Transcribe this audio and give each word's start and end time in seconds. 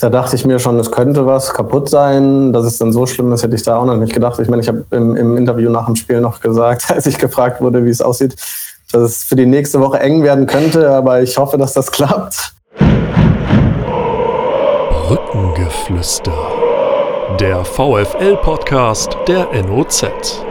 da 0.00 0.08
dachte 0.08 0.34
ich 0.34 0.46
mir 0.46 0.58
schon, 0.58 0.78
es 0.78 0.90
könnte 0.90 1.26
was 1.26 1.52
kaputt 1.52 1.88
sein. 1.88 2.52
Dass 2.52 2.64
es 2.64 2.78
dann 2.78 2.92
so 2.92 3.06
schlimm 3.06 3.32
ist, 3.32 3.42
hätte 3.42 3.54
ich 3.54 3.62
da 3.62 3.76
auch 3.76 3.84
noch 3.84 3.96
nicht 3.96 4.14
gedacht. 4.14 4.40
Ich 4.40 4.48
meine, 4.48 4.62
ich 4.62 4.68
habe 4.68 4.84
im, 4.90 5.14
im 5.16 5.36
Interview 5.36 5.70
nach 5.70 5.86
dem 5.86 5.96
Spiel 5.96 6.20
noch 6.20 6.40
gesagt, 6.40 6.84
als 6.90 7.06
ich 7.06 7.18
gefragt 7.18 7.60
wurde, 7.60 7.84
wie 7.84 7.90
es 7.90 8.00
aussieht, 8.00 8.34
dass 8.92 9.02
es 9.02 9.24
für 9.24 9.36
die 9.36 9.46
nächste 9.46 9.80
Woche 9.80 10.00
eng 10.00 10.22
werden 10.22 10.46
könnte, 10.46 10.90
aber 10.90 11.22
ich 11.22 11.36
hoffe, 11.36 11.58
dass 11.58 11.74
das 11.74 11.92
klappt. 11.92 12.54
Brückengeflüster. 15.06 16.32
Der 17.38 17.64
VFL-Podcast 17.64 19.16
der 19.28 19.48
NOZ. 19.62 20.49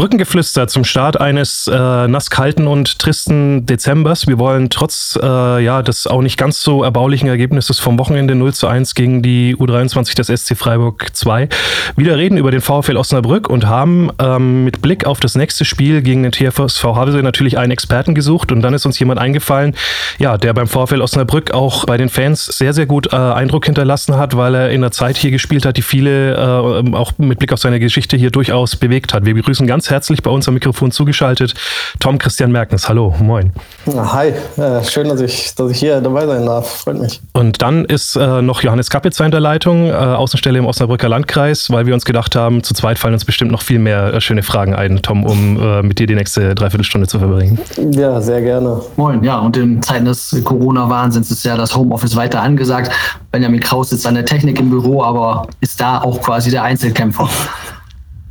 Brückengeflüster 0.00 0.66
zum 0.66 0.84
Start 0.84 1.20
eines 1.20 1.66
äh, 1.66 2.08
nasskalten 2.08 2.66
und 2.66 2.98
tristen 2.98 3.66
Dezembers. 3.66 4.26
Wir 4.26 4.38
wollen 4.38 4.70
trotz 4.70 5.18
äh, 5.22 5.62
ja, 5.62 5.82
des 5.82 6.06
auch 6.06 6.22
nicht 6.22 6.38
ganz 6.38 6.62
so 6.62 6.82
erbaulichen 6.82 7.28
Ergebnisses 7.28 7.78
vom 7.78 7.98
Wochenende 7.98 8.34
0 8.34 8.54
zu 8.54 8.66
1 8.66 8.94
gegen 8.94 9.20
die 9.20 9.54
U23 9.56 10.16
des 10.16 10.28
SC 10.28 10.56
Freiburg 10.56 11.08
2 11.12 11.50
wieder 11.96 12.16
reden 12.16 12.38
über 12.38 12.50
den 12.50 12.62
VfL 12.62 12.96
Osnabrück 12.96 13.50
und 13.50 13.66
haben 13.66 14.10
ähm, 14.18 14.64
mit 14.64 14.80
Blick 14.80 15.04
auf 15.04 15.20
das 15.20 15.34
nächste 15.34 15.66
Spiel 15.66 16.00
gegen 16.00 16.22
den 16.22 16.32
TFSV 16.32 16.82
Havelse 16.82 17.18
natürlich 17.18 17.58
einen 17.58 17.72
Experten 17.72 18.14
gesucht 18.14 18.52
und 18.52 18.62
dann 18.62 18.72
ist 18.72 18.86
uns 18.86 18.98
jemand 18.98 19.20
eingefallen, 19.20 19.74
ja, 20.18 20.38
der 20.38 20.54
beim 20.54 20.66
VfL 20.66 21.02
Osnabrück 21.02 21.50
auch 21.50 21.84
bei 21.84 21.98
den 21.98 22.08
Fans 22.08 22.46
sehr, 22.46 22.72
sehr 22.72 22.86
gut 22.86 23.12
äh, 23.12 23.16
Eindruck 23.16 23.66
hinterlassen 23.66 24.16
hat, 24.16 24.34
weil 24.34 24.54
er 24.54 24.70
in 24.70 24.80
der 24.80 24.92
Zeit 24.92 25.18
hier 25.18 25.30
gespielt 25.30 25.66
hat, 25.66 25.76
die 25.76 25.82
viele 25.82 26.36
äh, 26.36 26.94
auch 26.94 27.12
mit 27.18 27.38
Blick 27.38 27.52
auf 27.52 27.58
seine 27.58 27.80
Geschichte 27.80 28.16
hier 28.16 28.30
durchaus 28.30 28.76
bewegt 28.76 29.12
hat. 29.12 29.26
Wir 29.26 29.34
begrüßen 29.34 29.66
ganz 29.66 29.89
herzlich 29.90 30.22
bei 30.22 30.30
uns 30.30 30.48
am 30.48 30.54
Mikrofon 30.54 30.90
zugeschaltet 30.90 31.54
Tom 31.98 32.18
Christian 32.18 32.52
Merkens. 32.52 32.88
Hallo, 32.88 33.14
moin. 33.20 33.52
Hi, 33.86 34.32
äh, 34.56 34.84
schön, 34.84 35.08
dass 35.08 35.20
ich, 35.20 35.54
dass 35.54 35.70
ich 35.70 35.78
hier 35.78 36.00
dabei 36.00 36.26
sein 36.26 36.46
darf. 36.46 36.82
Freut 36.82 37.00
mich. 37.00 37.20
Und 37.32 37.62
dann 37.62 37.84
ist 37.84 38.16
äh, 38.16 38.42
noch 38.42 38.62
Johannes 38.62 38.90
Kapitzer 38.90 39.24
in 39.24 39.30
der 39.30 39.40
Leitung, 39.40 39.88
äh, 39.88 39.92
Außenstelle 39.92 40.58
im 40.58 40.66
Osnabrücker 40.66 41.08
Landkreis, 41.08 41.70
weil 41.70 41.86
wir 41.86 41.94
uns 41.94 42.04
gedacht 42.04 42.36
haben, 42.36 42.62
zu 42.62 42.74
zweit 42.74 42.98
fallen 42.98 43.14
uns 43.14 43.24
bestimmt 43.24 43.50
noch 43.50 43.62
viel 43.62 43.78
mehr 43.78 44.14
äh, 44.14 44.20
schöne 44.20 44.42
Fragen 44.42 44.74
ein, 44.74 45.02
Tom, 45.02 45.24
um 45.24 45.60
äh, 45.60 45.82
mit 45.82 45.98
dir 45.98 46.06
die 46.06 46.14
nächste 46.14 46.54
Dreiviertelstunde 46.54 47.06
zu 47.06 47.18
verbringen. 47.18 47.58
Ja, 47.92 48.20
sehr 48.20 48.42
gerne. 48.42 48.80
Moin, 48.96 49.22
ja, 49.24 49.38
und 49.38 49.56
in 49.56 49.82
Zeiten 49.82 50.04
des 50.04 50.36
Corona-Wahnsinns 50.44 51.30
ist 51.30 51.44
ja 51.44 51.56
das 51.56 51.74
Homeoffice 51.76 52.16
weiter 52.16 52.42
angesagt. 52.42 52.92
Benjamin 53.30 53.60
Kraus 53.60 53.90
sitzt 53.90 54.06
an 54.06 54.14
der 54.14 54.24
Technik 54.24 54.58
im 54.60 54.70
Büro, 54.70 55.02
aber 55.02 55.46
ist 55.60 55.80
da 55.80 56.00
auch 56.00 56.20
quasi 56.20 56.50
der 56.50 56.62
Einzelkämpfer. 56.62 57.28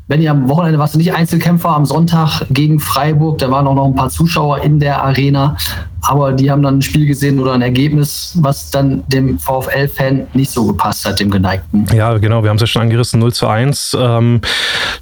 Benny, 0.09 0.27
am 0.27 0.49
Wochenende 0.49 0.79
warst 0.79 0.95
du 0.95 0.97
nicht 0.97 1.13
Einzelkämpfer, 1.13 1.69
am 1.69 1.85
Sonntag 1.85 2.41
gegen 2.49 2.79
Freiburg, 2.79 3.37
da 3.37 3.51
waren 3.51 3.67
auch 3.67 3.75
noch 3.75 3.85
ein 3.85 3.93
paar 3.93 4.09
Zuschauer 4.09 4.63
in 4.63 4.79
der 4.79 5.03
Arena 5.03 5.55
aber 6.01 6.33
die 6.33 6.49
haben 6.49 6.61
dann 6.61 6.77
ein 6.77 6.81
Spiel 6.81 7.05
gesehen 7.05 7.39
oder 7.39 7.53
ein 7.53 7.61
Ergebnis, 7.61 8.33
was 8.41 8.71
dann 8.71 9.03
dem 9.07 9.39
VfL-Fan 9.39 10.27
nicht 10.33 10.51
so 10.51 10.65
gepasst 10.65 11.05
hat, 11.05 11.19
dem 11.19 11.29
Geneigten. 11.29 11.85
Ja, 11.93 12.17
genau, 12.17 12.43
wir 12.43 12.49
haben 12.49 12.57
es 12.57 12.61
ja 12.61 12.67
schon 12.67 12.81
angerissen, 12.81 13.19
0 13.19 13.33
zu 13.33 13.47
1. 13.47 13.97
Ähm, 13.99 14.41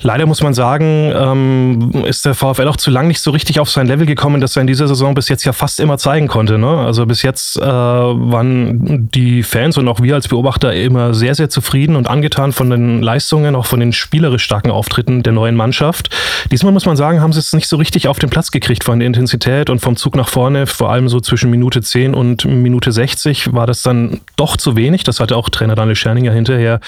leider 0.02 0.26
muss 0.26 0.42
man 0.42 0.54
sagen, 0.54 1.12
ähm, 1.16 1.92
ist 2.06 2.26
der 2.26 2.34
VfL 2.34 2.68
auch 2.68 2.78
zu 2.78 2.92
lang 2.92 3.08
nicht 3.08 3.22
so 3.22 3.32
richtig 3.32 3.60
auf 3.60 3.70
sein 3.70 3.88
Level 3.88 4.06
gekommen, 4.06 4.42
das 4.42 4.56
er 4.56 4.62
in 4.62 4.68
dieser 4.68 4.88
Saison 4.88 5.14
bis 5.14 5.30
jetzt 5.30 5.44
ja 5.46 5.54
fast 5.54 5.80
immer 5.80 5.98
zeigen 5.98 6.28
konnte. 6.28 6.58
Ne? 6.58 6.68
Also 6.68 7.06
bis 7.06 7.22
jetzt 7.22 7.58
äh, 7.58 7.62
waren 7.62 9.10
die 9.12 9.44
Fans 9.44 9.78
und 9.78 9.88
auch 9.88 10.02
wir 10.02 10.16
als 10.16 10.28
Beobachter 10.28 10.74
immer 10.74 11.14
sehr, 11.14 11.36
sehr 11.36 11.50
zufrieden 11.50 11.96
und 11.96 12.10
angetan 12.10 12.52
von 12.52 12.70
den 12.70 13.02
Leistungen, 13.02 13.56
auch 13.56 13.66
von 13.66 13.80
den 13.80 13.94
spielerisch 13.94 14.44
starken 14.44 14.72
Auftritten 14.72 15.24
der 15.24 15.34
neuen 15.34 15.56
Mannschaft. 15.56 16.10
Diesmal 16.52 16.72
muss 16.72 16.86
man 16.86 16.98
sagen, 16.98 17.22
haben 17.22 17.34
sie 17.34 17.40
es 17.40 17.54
nicht 17.54 17.68
so 17.68 17.78
richtig 17.78 18.08
auf 18.08 18.20
den 18.20 18.30
Platz 18.30 18.52
gekriegt 18.52 18.84
von 18.84 19.00
der 19.00 19.08
Intensität 19.08 19.70
und 19.70 19.80
vom 19.80 19.96
Zug 19.96 20.16
nach 20.16 20.30
vorne, 20.30 20.68
vor 20.68 20.87
vor 20.88 20.94
allem 20.94 21.10
so 21.10 21.20
zwischen 21.20 21.52
Minute 21.52 21.82
10 21.82 22.14
und 22.14 22.46
Minute 22.46 22.94
60 22.94 23.54
war 23.54 23.68
das 23.68 23.82
dann 23.82 24.22
doch 24.38 24.56
zu 24.56 24.78
wenig. 24.78 25.04
Das 25.04 25.20
hatte 25.20 25.36
auch 25.36 25.50
Trainer 25.50 25.76
Daniel 25.76 25.98
Scherninger 25.98 26.32
hinterher 26.32 26.80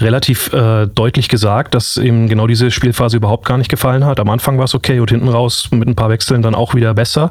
relativ 0.00 0.52
äh, 0.52 0.88
deutlich 0.88 1.28
gesagt, 1.28 1.76
dass 1.76 1.96
ihm 1.96 2.28
genau 2.28 2.48
diese 2.48 2.72
Spielphase 2.72 3.16
überhaupt 3.16 3.46
gar 3.46 3.56
nicht 3.56 3.68
gefallen 3.68 4.04
hat. 4.04 4.18
Am 4.18 4.28
Anfang 4.28 4.58
war 4.58 4.64
es 4.64 4.74
okay 4.74 4.98
und 4.98 5.08
hinten 5.08 5.28
raus 5.28 5.68
mit 5.70 5.86
ein 5.86 5.94
paar 5.94 6.10
Wechseln 6.10 6.42
dann 6.42 6.56
auch 6.56 6.74
wieder 6.74 6.94
besser. 6.94 7.30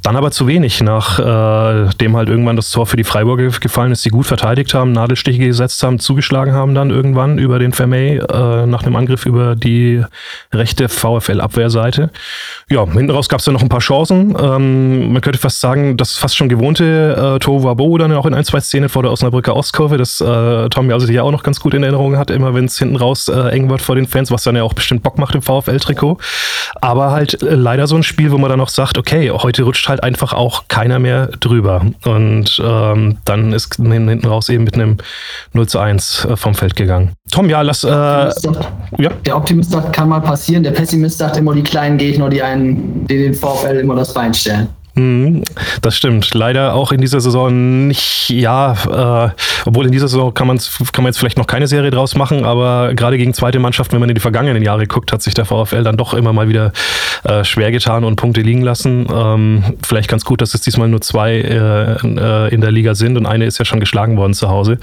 Dann 0.00 0.16
aber 0.16 0.30
zu 0.30 0.46
wenig, 0.46 0.82
nachdem 0.82 2.12
äh, 2.12 2.16
halt 2.16 2.30
irgendwann 2.30 2.56
das 2.56 2.70
Tor 2.70 2.86
für 2.86 2.96
die 2.96 3.04
Freiburger 3.04 3.48
gefallen 3.48 3.92
ist, 3.92 4.02
die 4.06 4.08
gut 4.08 4.24
verteidigt 4.24 4.72
haben, 4.72 4.92
Nadelstiche 4.92 5.44
gesetzt 5.44 5.82
haben, 5.82 5.98
zugeschlagen 5.98 6.54
haben 6.54 6.74
dann 6.74 6.88
irgendwann 6.88 7.36
über 7.36 7.58
den 7.58 7.74
Vermey 7.74 8.16
äh, 8.16 8.64
nach 8.64 8.84
einem 8.84 8.96
Angriff 8.96 9.26
über 9.26 9.54
die 9.54 10.02
rechte 10.50 10.88
VfL-Abwehrseite. 10.88 12.08
Ja, 12.70 12.86
hinten 12.86 13.10
raus 13.10 13.28
gab 13.28 13.40
es 13.40 13.44
dann 13.44 13.52
noch 13.52 13.62
ein 13.62 13.68
paar 13.68 13.80
Chancen. 13.80 14.34
Ähm, 14.40 15.12
man 15.12 15.20
könnte 15.20 15.38
fast 15.38 15.57
sagen, 15.60 15.96
das 15.96 16.16
fast 16.16 16.36
schon 16.36 16.48
gewohnte 16.48 17.34
äh, 17.36 17.38
Tohuwabo 17.38 17.98
dann 17.98 18.12
auch 18.12 18.26
in 18.26 18.34
ein, 18.34 18.44
zwei 18.44 18.60
Szenen 18.60 18.88
vor 18.88 19.02
der 19.02 19.12
Osnabrücker 19.12 19.54
Ostkurve, 19.56 19.96
das 19.96 20.20
äh, 20.20 20.68
Tommy 20.68 20.92
also 20.92 21.10
ja 21.10 21.22
auch 21.22 21.32
noch 21.32 21.42
ganz 21.42 21.60
gut 21.60 21.74
in 21.74 21.82
Erinnerung 21.82 22.16
hat, 22.16 22.30
immer 22.30 22.54
wenn 22.54 22.66
es 22.66 22.78
hinten 22.78 22.96
raus 22.96 23.28
äh, 23.28 23.48
eng 23.50 23.68
wird 23.70 23.82
vor 23.82 23.96
den 23.96 24.06
Fans, 24.06 24.30
was 24.30 24.42
dann 24.42 24.56
ja 24.56 24.62
auch 24.62 24.74
bestimmt 24.74 25.02
Bock 25.02 25.18
macht 25.18 25.34
im 25.34 25.42
VfL-Trikot. 25.42 26.18
Aber 26.80 27.10
halt 27.10 27.42
äh, 27.42 27.54
leider 27.54 27.86
so 27.86 27.96
ein 27.96 28.02
Spiel, 28.02 28.30
wo 28.30 28.38
man 28.38 28.50
dann 28.50 28.58
noch 28.58 28.68
sagt, 28.68 28.98
okay, 28.98 29.30
heute 29.30 29.62
rutscht 29.62 29.88
halt 29.88 30.02
einfach 30.02 30.32
auch 30.32 30.64
keiner 30.68 30.98
mehr 30.98 31.28
drüber. 31.40 31.82
Und 32.04 32.62
ähm, 32.64 33.18
dann 33.24 33.52
ist 33.52 33.76
hinten 33.76 34.26
raus 34.26 34.48
eben 34.48 34.64
mit 34.64 34.74
einem 34.74 34.98
0 35.52 35.68
zu 35.68 35.78
1 35.78 36.24
äh, 36.24 36.36
vom 36.36 36.54
Feld 36.54 36.76
gegangen. 36.76 37.12
Tom, 37.30 37.48
ja, 37.48 37.62
lass. 37.62 37.84
Äh, 37.84 37.88
ja. 37.90 39.10
Der 39.26 39.36
Optimist 39.36 39.70
sagt, 39.70 39.92
kann 39.92 40.08
mal 40.08 40.20
passieren. 40.20 40.62
Der 40.62 40.70
Pessimist 40.70 41.18
sagt 41.18 41.36
immer, 41.36 41.54
die 41.54 41.62
kleinen 41.62 41.98
Gegner, 41.98 42.28
die 42.28 42.42
einen, 42.42 43.06
die 43.06 43.18
den 43.18 43.34
VfL 43.34 43.78
immer 43.78 43.94
das 43.94 44.14
Bein 44.14 44.32
stellen. 44.34 44.68
Mhm, 44.98 45.44
das 45.80 45.96
stimmt. 45.96 46.34
Leider 46.34 46.74
auch 46.74 46.90
in 46.90 47.00
dieser 47.00 47.20
Saison 47.20 47.86
nicht, 47.86 48.30
ja, 48.30 48.72
äh, 49.28 49.30
obwohl 49.64 49.86
in 49.86 49.92
dieser 49.92 50.08
Saison 50.08 50.34
kann, 50.34 50.48
kann 50.48 51.04
man 51.04 51.06
jetzt 51.06 51.18
vielleicht 51.18 51.38
noch 51.38 51.46
keine 51.46 51.68
Serie 51.68 51.92
draus 51.92 52.16
machen, 52.16 52.44
aber 52.44 52.94
gerade 52.94 53.16
gegen 53.16 53.32
zweite 53.32 53.60
Mannschaften, 53.60 53.92
wenn 53.92 54.00
man 54.00 54.08
in 54.08 54.16
die 54.16 54.20
vergangenen 54.20 54.62
Jahre 54.62 54.88
guckt, 54.88 55.12
hat 55.12 55.22
sich 55.22 55.34
der 55.34 55.44
VfL 55.44 55.84
dann 55.84 55.96
doch 55.96 56.14
immer 56.14 56.32
mal 56.32 56.48
wieder 56.48 56.72
äh, 57.22 57.44
schwer 57.44 57.70
getan 57.70 58.02
und 58.02 58.16
Punkte 58.16 58.40
liegen 58.40 58.62
lassen. 58.62 59.06
Ähm, 59.12 59.76
vielleicht 59.86 60.08
ganz 60.08 60.24
gut, 60.24 60.40
dass 60.40 60.54
es 60.54 60.62
diesmal 60.62 60.88
nur 60.88 61.00
zwei 61.00 61.34
äh, 61.34 61.92
äh, 62.02 62.52
in 62.52 62.60
der 62.60 62.72
Liga 62.72 62.96
sind 62.96 63.16
und 63.16 63.26
eine 63.26 63.44
ist 63.44 63.58
ja 63.58 63.64
schon 63.64 63.78
geschlagen 63.78 64.16
worden 64.16 64.34
zu 64.34 64.48
Hause. 64.48 64.78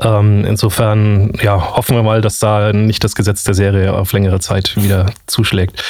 Ähm, 0.00 0.44
insofern, 0.44 1.32
ja, 1.40 1.76
hoffen 1.76 1.94
wir 1.94 2.02
mal, 2.02 2.20
dass 2.20 2.40
da 2.40 2.72
nicht 2.72 3.04
das 3.04 3.14
Gesetz 3.14 3.44
der 3.44 3.54
Serie 3.54 3.92
auf 3.92 4.12
längere 4.12 4.40
Zeit 4.40 4.74
wieder 4.76 5.06
zuschlägt. 5.26 5.82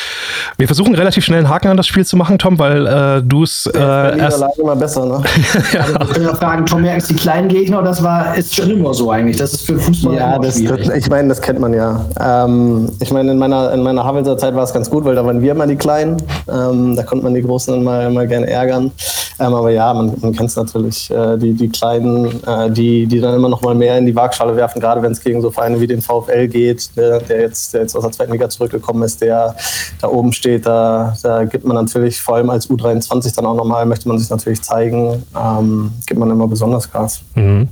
Wir 0.58 0.66
versuchen 0.66 0.94
relativ 0.94 1.24
schnell 1.24 1.38
einen 1.38 1.48
Haken 1.48 1.68
an 1.68 1.76
das 1.78 1.86
Spiel 1.86 2.04
zu 2.04 2.18
machen, 2.18 2.38
Tom, 2.38 2.58
weil 2.58 2.86
äh, 2.86 3.22
du 3.22 3.44
es 3.44 3.61
äh, 3.66 4.18
erst 4.18 4.44
immer 4.58 4.76
besser, 4.76 5.06
ne? 5.06 5.22
ja. 5.72 5.80
Also, 5.98 6.12
ich 6.12 6.20
will 6.20 6.34
fragen, 6.34 6.66
Tom 6.66 6.82
Merks, 6.82 7.08
die 7.08 7.14
kleinen 7.14 7.48
Gegner, 7.48 7.82
das 7.82 8.02
war, 8.02 8.36
ist 8.36 8.54
schon 8.54 8.70
immer 8.70 8.94
so 8.94 9.10
eigentlich. 9.10 9.36
Das 9.36 9.52
ist 9.52 9.66
für 9.66 9.78
Fußball 9.78 10.14
ja, 10.14 10.38
das, 10.38 10.62
das, 10.62 10.88
ich 10.88 11.08
meine, 11.08 11.28
das 11.28 11.40
kennt 11.40 11.60
man 11.60 11.74
ja. 11.74 12.04
Ähm, 12.20 12.90
ich 13.00 13.12
meine, 13.12 13.32
in 13.32 13.38
meiner, 13.38 13.72
in 13.72 13.82
meiner 13.82 14.04
Havelser 14.04 14.36
Zeit 14.36 14.54
war 14.54 14.64
es 14.64 14.72
ganz 14.72 14.88
gut, 14.90 15.04
weil 15.04 15.14
da 15.14 15.24
waren 15.24 15.40
wir 15.40 15.52
immer 15.52 15.66
die 15.66 15.76
Kleinen. 15.76 16.16
Ähm, 16.48 16.96
da 16.96 17.02
konnte 17.02 17.24
man 17.24 17.34
die 17.34 17.42
Großen 17.42 17.74
dann 17.74 17.84
mal, 17.84 18.10
mal 18.10 18.26
gerne 18.26 18.48
ärgern. 18.48 18.92
Ähm, 19.38 19.54
aber 19.54 19.70
ja, 19.70 19.92
man, 19.92 20.14
man 20.20 20.32
kennt 20.32 20.50
es 20.50 20.56
natürlich. 20.56 21.10
Äh, 21.10 21.36
die, 21.38 21.54
die 21.54 21.68
Kleinen, 21.68 22.42
äh, 22.46 22.70
die, 22.70 23.06
die 23.06 23.20
dann 23.20 23.34
immer 23.34 23.48
noch 23.48 23.62
mal 23.62 23.74
mehr 23.74 23.98
in 23.98 24.06
die 24.06 24.14
Waagschale 24.14 24.54
werfen, 24.56 24.80
gerade 24.80 25.02
wenn 25.02 25.12
es 25.12 25.20
gegen 25.20 25.42
so 25.42 25.50
Vereine 25.50 25.80
wie 25.80 25.86
den 25.86 26.02
VfL 26.02 26.48
geht, 26.48 26.96
der, 26.96 27.20
der, 27.20 27.40
jetzt, 27.40 27.74
der 27.74 27.82
jetzt 27.82 27.96
aus 27.96 28.02
der 28.02 28.12
zweiten 28.12 28.32
Liga 28.32 28.48
zurückgekommen 28.48 29.02
ist, 29.02 29.20
der 29.20 29.54
da 30.00 30.08
oben 30.08 30.32
steht, 30.32 30.66
da, 30.66 31.16
da 31.22 31.44
gibt 31.44 31.64
man 31.64 31.76
natürlich 31.76 32.20
vor 32.20 32.36
allem 32.36 32.50
als 32.50 32.68
U23 32.68 33.34
dann 33.34 33.41
auch 33.46 33.56
nochmal, 33.56 33.86
möchte 33.86 34.08
man 34.08 34.18
sich 34.18 34.30
natürlich 34.30 34.62
zeigen, 34.62 35.22
ähm, 35.36 35.92
gibt 36.06 36.18
man 36.18 36.30
immer 36.30 36.46
besonders 36.46 36.90
Gas. 36.90 37.22
Mhm. 37.34 37.68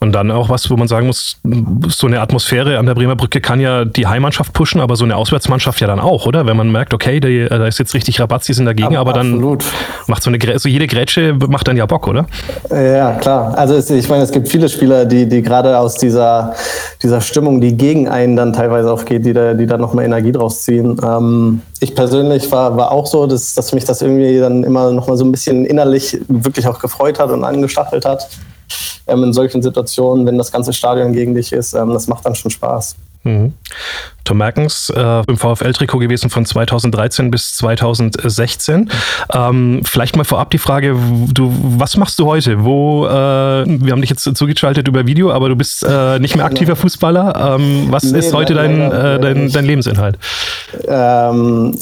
Und 0.00 0.12
dann 0.12 0.30
auch 0.30 0.48
was, 0.48 0.70
wo 0.70 0.76
man 0.76 0.86
sagen 0.86 1.08
muss, 1.08 1.40
so 1.88 2.06
eine 2.06 2.20
Atmosphäre 2.20 2.78
an 2.78 2.86
der 2.86 2.94
Bremer 2.94 3.16
Brücke 3.16 3.40
kann 3.40 3.58
ja 3.58 3.84
die 3.84 4.06
Heimmannschaft 4.06 4.52
pushen, 4.52 4.80
aber 4.80 4.94
so 4.94 5.04
eine 5.04 5.16
Auswärtsmannschaft 5.16 5.80
ja 5.80 5.88
dann 5.88 5.98
auch, 5.98 6.24
oder? 6.24 6.46
Wenn 6.46 6.56
man 6.56 6.70
merkt, 6.70 6.94
okay, 6.94 7.18
da, 7.18 7.58
da 7.58 7.66
ist 7.66 7.80
jetzt 7.80 7.94
richtig 7.94 8.20
Rabatzis 8.20 8.56
sind 8.56 8.66
dagegen, 8.66 8.96
aber, 8.96 9.10
aber 9.10 9.12
dann 9.12 9.58
macht 10.06 10.22
so 10.22 10.30
eine 10.30 10.38
also 10.52 10.68
jede 10.68 10.86
Grätsche 10.86 11.36
macht 11.48 11.66
dann 11.66 11.76
ja 11.76 11.84
Bock, 11.86 12.06
oder? 12.06 12.26
Ja, 12.70 13.14
klar. 13.14 13.58
Also 13.58 13.74
es, 13.74 13.90
ich 13.90 14.08
meine, 14.08 14.22
es 14.22 14.30
gibt 14.30 14.48
viele 14.48 14.68
Spieler, 14.68 15.04
die, 15.04 15.28
die 15.28 15.42
gerade 15.42 15.76
aus 15.76 15.96
dieser, 15.96 16.54
dieser 17.02 17.20
Stimmung, 17.20 17.60
die 17.60 17.76
gegen 17.76 18.08
einen 18.08 18.36
dann 18.36 18.52
teilweise 18.52 18.92
aufgeht, 18.92 19.26
die 19.26 19.32
da, 19.32 19.54
die 19.54 19.66
da 19.66 19.78
nochmal 19.78 20.04
Energie 20.04 20.30
draus 20.30 20.62
ziehen. 20.62 20.96
Ähm, 21.04 21.62
ich 21.80 21.96
persönlich 21.96 22.50
war, 22.52 22.76
war 22.76 22.92
auch 22.92 23.06
so, 23.06 23.26
dass, 23.26 23.54
dass 23.54 23.72
mich 23.72 23.84
das 23.84 24.00
irgendwie 24.00 24.38
dann 24.38 24.62
immer 24.62 24.92
nochmal 24.92 25.16
so 25.16 25.24
ein 25.24 25.32
bisschen 25.32 25.64
innerlich 25.64 26.18
wirklich 26.28 26.68
auch 26.68 26.78
gefreut 26.78 27.18
hat 27.18 27.30
und 27.30 27.42
angestachelt 27.42 28.04
hat 28.04 28.28
in 29.22 29.32
solchen 29.32 29.62
Situationen, 29.62 30.26
wenn 30.26 30.38
das 30.38 30.52
ganze 30.52 30.72
Stadion 30.72 31.12
gegen 31.12 31.34
dich 31.34 31.52
ist. 31.52 31.74
Ähm, 31.74 31.90
das 31.90 32.06
macht 32.06 32.26
dann 32.26 32.34
schon 32.34 32.50
Spaß. 32.50 32.96
Mhm. 33.24 33.52
Tom 34.28 34.38
Merkens 34.38 34.92
äh, 34.94 35.22
im 35.26 35.38
VfL-Trikot 35.38 35.98
gewesen 36.00 36.28
von 36.28 36.44
2013 36.44 37.30
bis 37.30 37.56
2016. 37.56 38.90
Ähm, 39.32 39.80
vielleicht 39.84 40.16
mal 40.16 40.24
vorab 40.24 40.50
die 40.50 40.58
Frage, 40.58 40.94
du, 41.32 41.50
was 41.78 41.96
machst 41.96 42.18
du 42.18 42.26
heute? 42.26 42.62
Wo, 42.62 43.06
äh, 43.06 43.10
wir 43.10 43.92
haben 43.92 44.02
dich 44.02 44.10
jetzt 44.10 44.24
zugeschaltet 44.36 44.86
über 44.86 45.06
Video, 45.06 45.32
aber 45.32 45.48
du 45.48 45.56
bist 45.56 45.82
äh, 45.82 46.18
nicht 46.18 46.36
mehr 46.36 46.44
aktiver 46.44 46.76
Fußballer. 46.76 47.56
Ähm, 47.56 47.86
was 47.88 48.04
nee, 48.04 48.18
ist 48.18 48.34
heute 48.34 48.52
dein, 48.52 48.92
äh, 48.92 49.18
dein, 49.18 49.50
dein, 49.50 49.64
Lebensinhalt? 49.64 50.18
Ähm, 50.86 51.78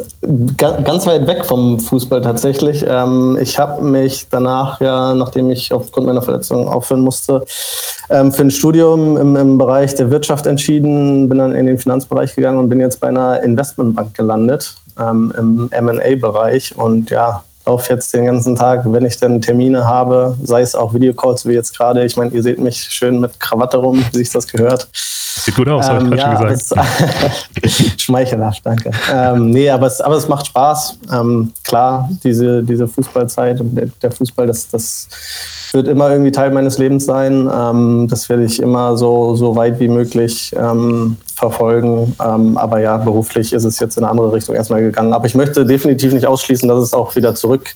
ganz 0.56 1.04
weit 1.06 1.26
weg 1.26 1.44
vom 1.44 1.80
Fußball 1.80 2.20
tatsächlich. 2.20 2.84
Ähm, 2.88 3.36
ich 3.40 3.58
habe 3.58 3.82
mich 3.82 4.28
danach, 4.30 4.80
ja, 4.80 5.14
nachdem 5.14 5.50
ich 5.50 5.72
aufgrund 5.72 6.06
meiner 6.06 6.22
Verletzung 6.22 6.68
aufhören 6.68 7.00
musste, 7.00 7.44
ähm, 8.08 8.30
für 8.30 8.42
ein 8.42 8.50
Studium 8.52 9.16
im, 9.16 9.34
im 9.34 9.58
Bereich 9.58 9.96
der 9.96 10.12
Wirtschaft 10.12 10.46
entschieden, 10.46 11.25
bin 11.28 11.38
dann 11.38 11.54
in 11.54 11.66
den 11.66 11.78
Finanzbereich 11.78 12.34
gegangen 12.34 12.58
und 12.58 12.68
bin 12.68 12.80
jetzt 12.80 13.00
bei 13.00 13.08
einer 13.08 13.42
Investmentbank 13.42 14.14
gelandet 14.14 14.74
ähm, 14.98 15.32
im 15.36 15.84
MA-Bereich. 15.84 16.76
Und 16.76 17.10
ja, 17.10 17.44
laufe 17.66 17.92
jetzt 17.92 18.14
den 18.14 18.26
ganzen 18.26 18.56
Tag, 18.56 18.82
wenn 18.84 19.04
ich 19.04 19.18
dann 19.18 19.40
Termine 19.42 19.84
habe, 19.84 20.36
sei 20.42 20.62
es 20.62 20.74
auch 20.74 20.94
Videocalls 20.94 21.46
wie 21.46 21.52
jetzt 21.52 21.76
gerade. 21.76 22.04
Ich 22.04 22.16
meine, 22.16 22.30
ihr 22.30 22.42
seht 22.42 22.58
mich 22.58 22.78
schön 22.78 23.20
mit 23.20 23.38
Krawatte 23.40 23.76
rum, 23.76 24.04
wie 24.12 24.18
sich 24.18 24.30
das 24.30 24.46
gehört. 24.46 24.88
Sieht 24.92 25.54
gut 25.54 25.68
aus, 25.68 25.88
ähm, 25.88 26.12
ja, 26.14 26.36
schon 26.38 26.48
gesagt. 26.48 26.90
schmeichelhaft, 28.00 28.64
danke. 28.64 28.90
Ähm, 29.12 29.50
nee, 29.50 29.68
aber 29.68 29.86
es, 29.86 30.00
aber 30.00 30.16
es 30.16 30.28
macht 30.28 30.46
Spaß. 30.46 30.98
Ähm, 31.12 31.52
klar, 31.62 32.08
diese, 32.24 32.62
diese 32.62 32.88
Fußballzeit 32.88 33.60
und 33.60 33.74
der, 33.74 33.88
der 34.00 34.10
Fußball, 34.10 34.46
das, 34.46 34.68
das 34.68 35.08
wird 35.72 35.88
immer 35.88 36.10
irgendwie 36.10 36.32
Teil 36.32 36.50
meines 36.52 36.78
Lebens 36.78 37.04
sein. 37.04 37.50
Ähm, 37.52 38.06
das 38.08 38.28
werde 38.28 38.44
ich 38.44 38.60
immer 38.60 38.96
so, 38.96 39.34
so 39.36 39.56
weit 39.56 39.78
wie 39.78 39.88
möglich 39.88 40.54
ähm, 40.56 41.16
verfolgen. 41.36 42.16
Ähm, 42.24 42.56
aber 42.56 42.80
ja, 42.80 42.96
beruflich 42.96 43.52
ist 43.52 43.64
es 43.64 43.78
jetzt 43.78 43.98
in 43.98 44.04
eine 44.04 44.10
andere 44.10 44.32
Richtung 44.32 44.54
erstmal 44.54 44.80
gegangen. 44.80 45.12
Aber 45.12 45.26
ich 45.26 45.34
möchte 45.34 45.66
definitiv 45.66 46.12
nicht 46.14 46.26
ausschließen, 46.26 46.68
dass 46.68 46.82
es 46.82 46.94
auch 46.94 47.14
wieder 47.14 47.34
zurück 47.34 47.74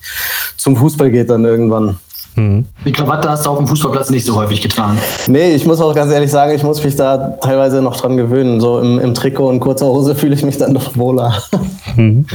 zum 0.57 0.77
Fußball 0.77 1.11
geht 1.11 1.29
dann 1.29 1.45
irgendwann. 1.45 1.99
Mhm. 2.37 2.65
Die 2.85 2.93
Krawatte 2.93 3.29
hast 3.29 3.47
du 3.47 3.51
auf 3.51 3.59
dem 3.59 3.67
Fußballplatz 3.67 4.11
nicht 4.11 4.25
so 4.25 4.37
häufig 4.37 4.61
getragen. 4.61 4.99
Nee, 5.27 5.55
ich 5.55 5.67
muss 5.67 5.81
auch 5.81 5.95
ganz 5.95 6.13
ehrlich 6.13 6.31
sagen, 6.31 6.55
ich 6.55 6.63
muss 6.63 6.83
mich 6.83 6.97
da 6.97 7.19
teilweise 7.41 7.83
noch 7.83 7.97
dran 7.97 8.17
gewöhnen. 8.17 8.61
So 8.61 8.79
im, 8.79 8.99
im 8.99 9.15
Trikot 9.15 9.49
und 9.49 9.61
kurzer 9.61 9.87
Hose 9.87 10.15
fühle 10.21 10.35
ich 10.35 10.43
mich 10.43 10.59
dann 10.59 10.75
doch 10.75 10.97
wohler. 10.97 11.35
Mhm. 11.97 12.27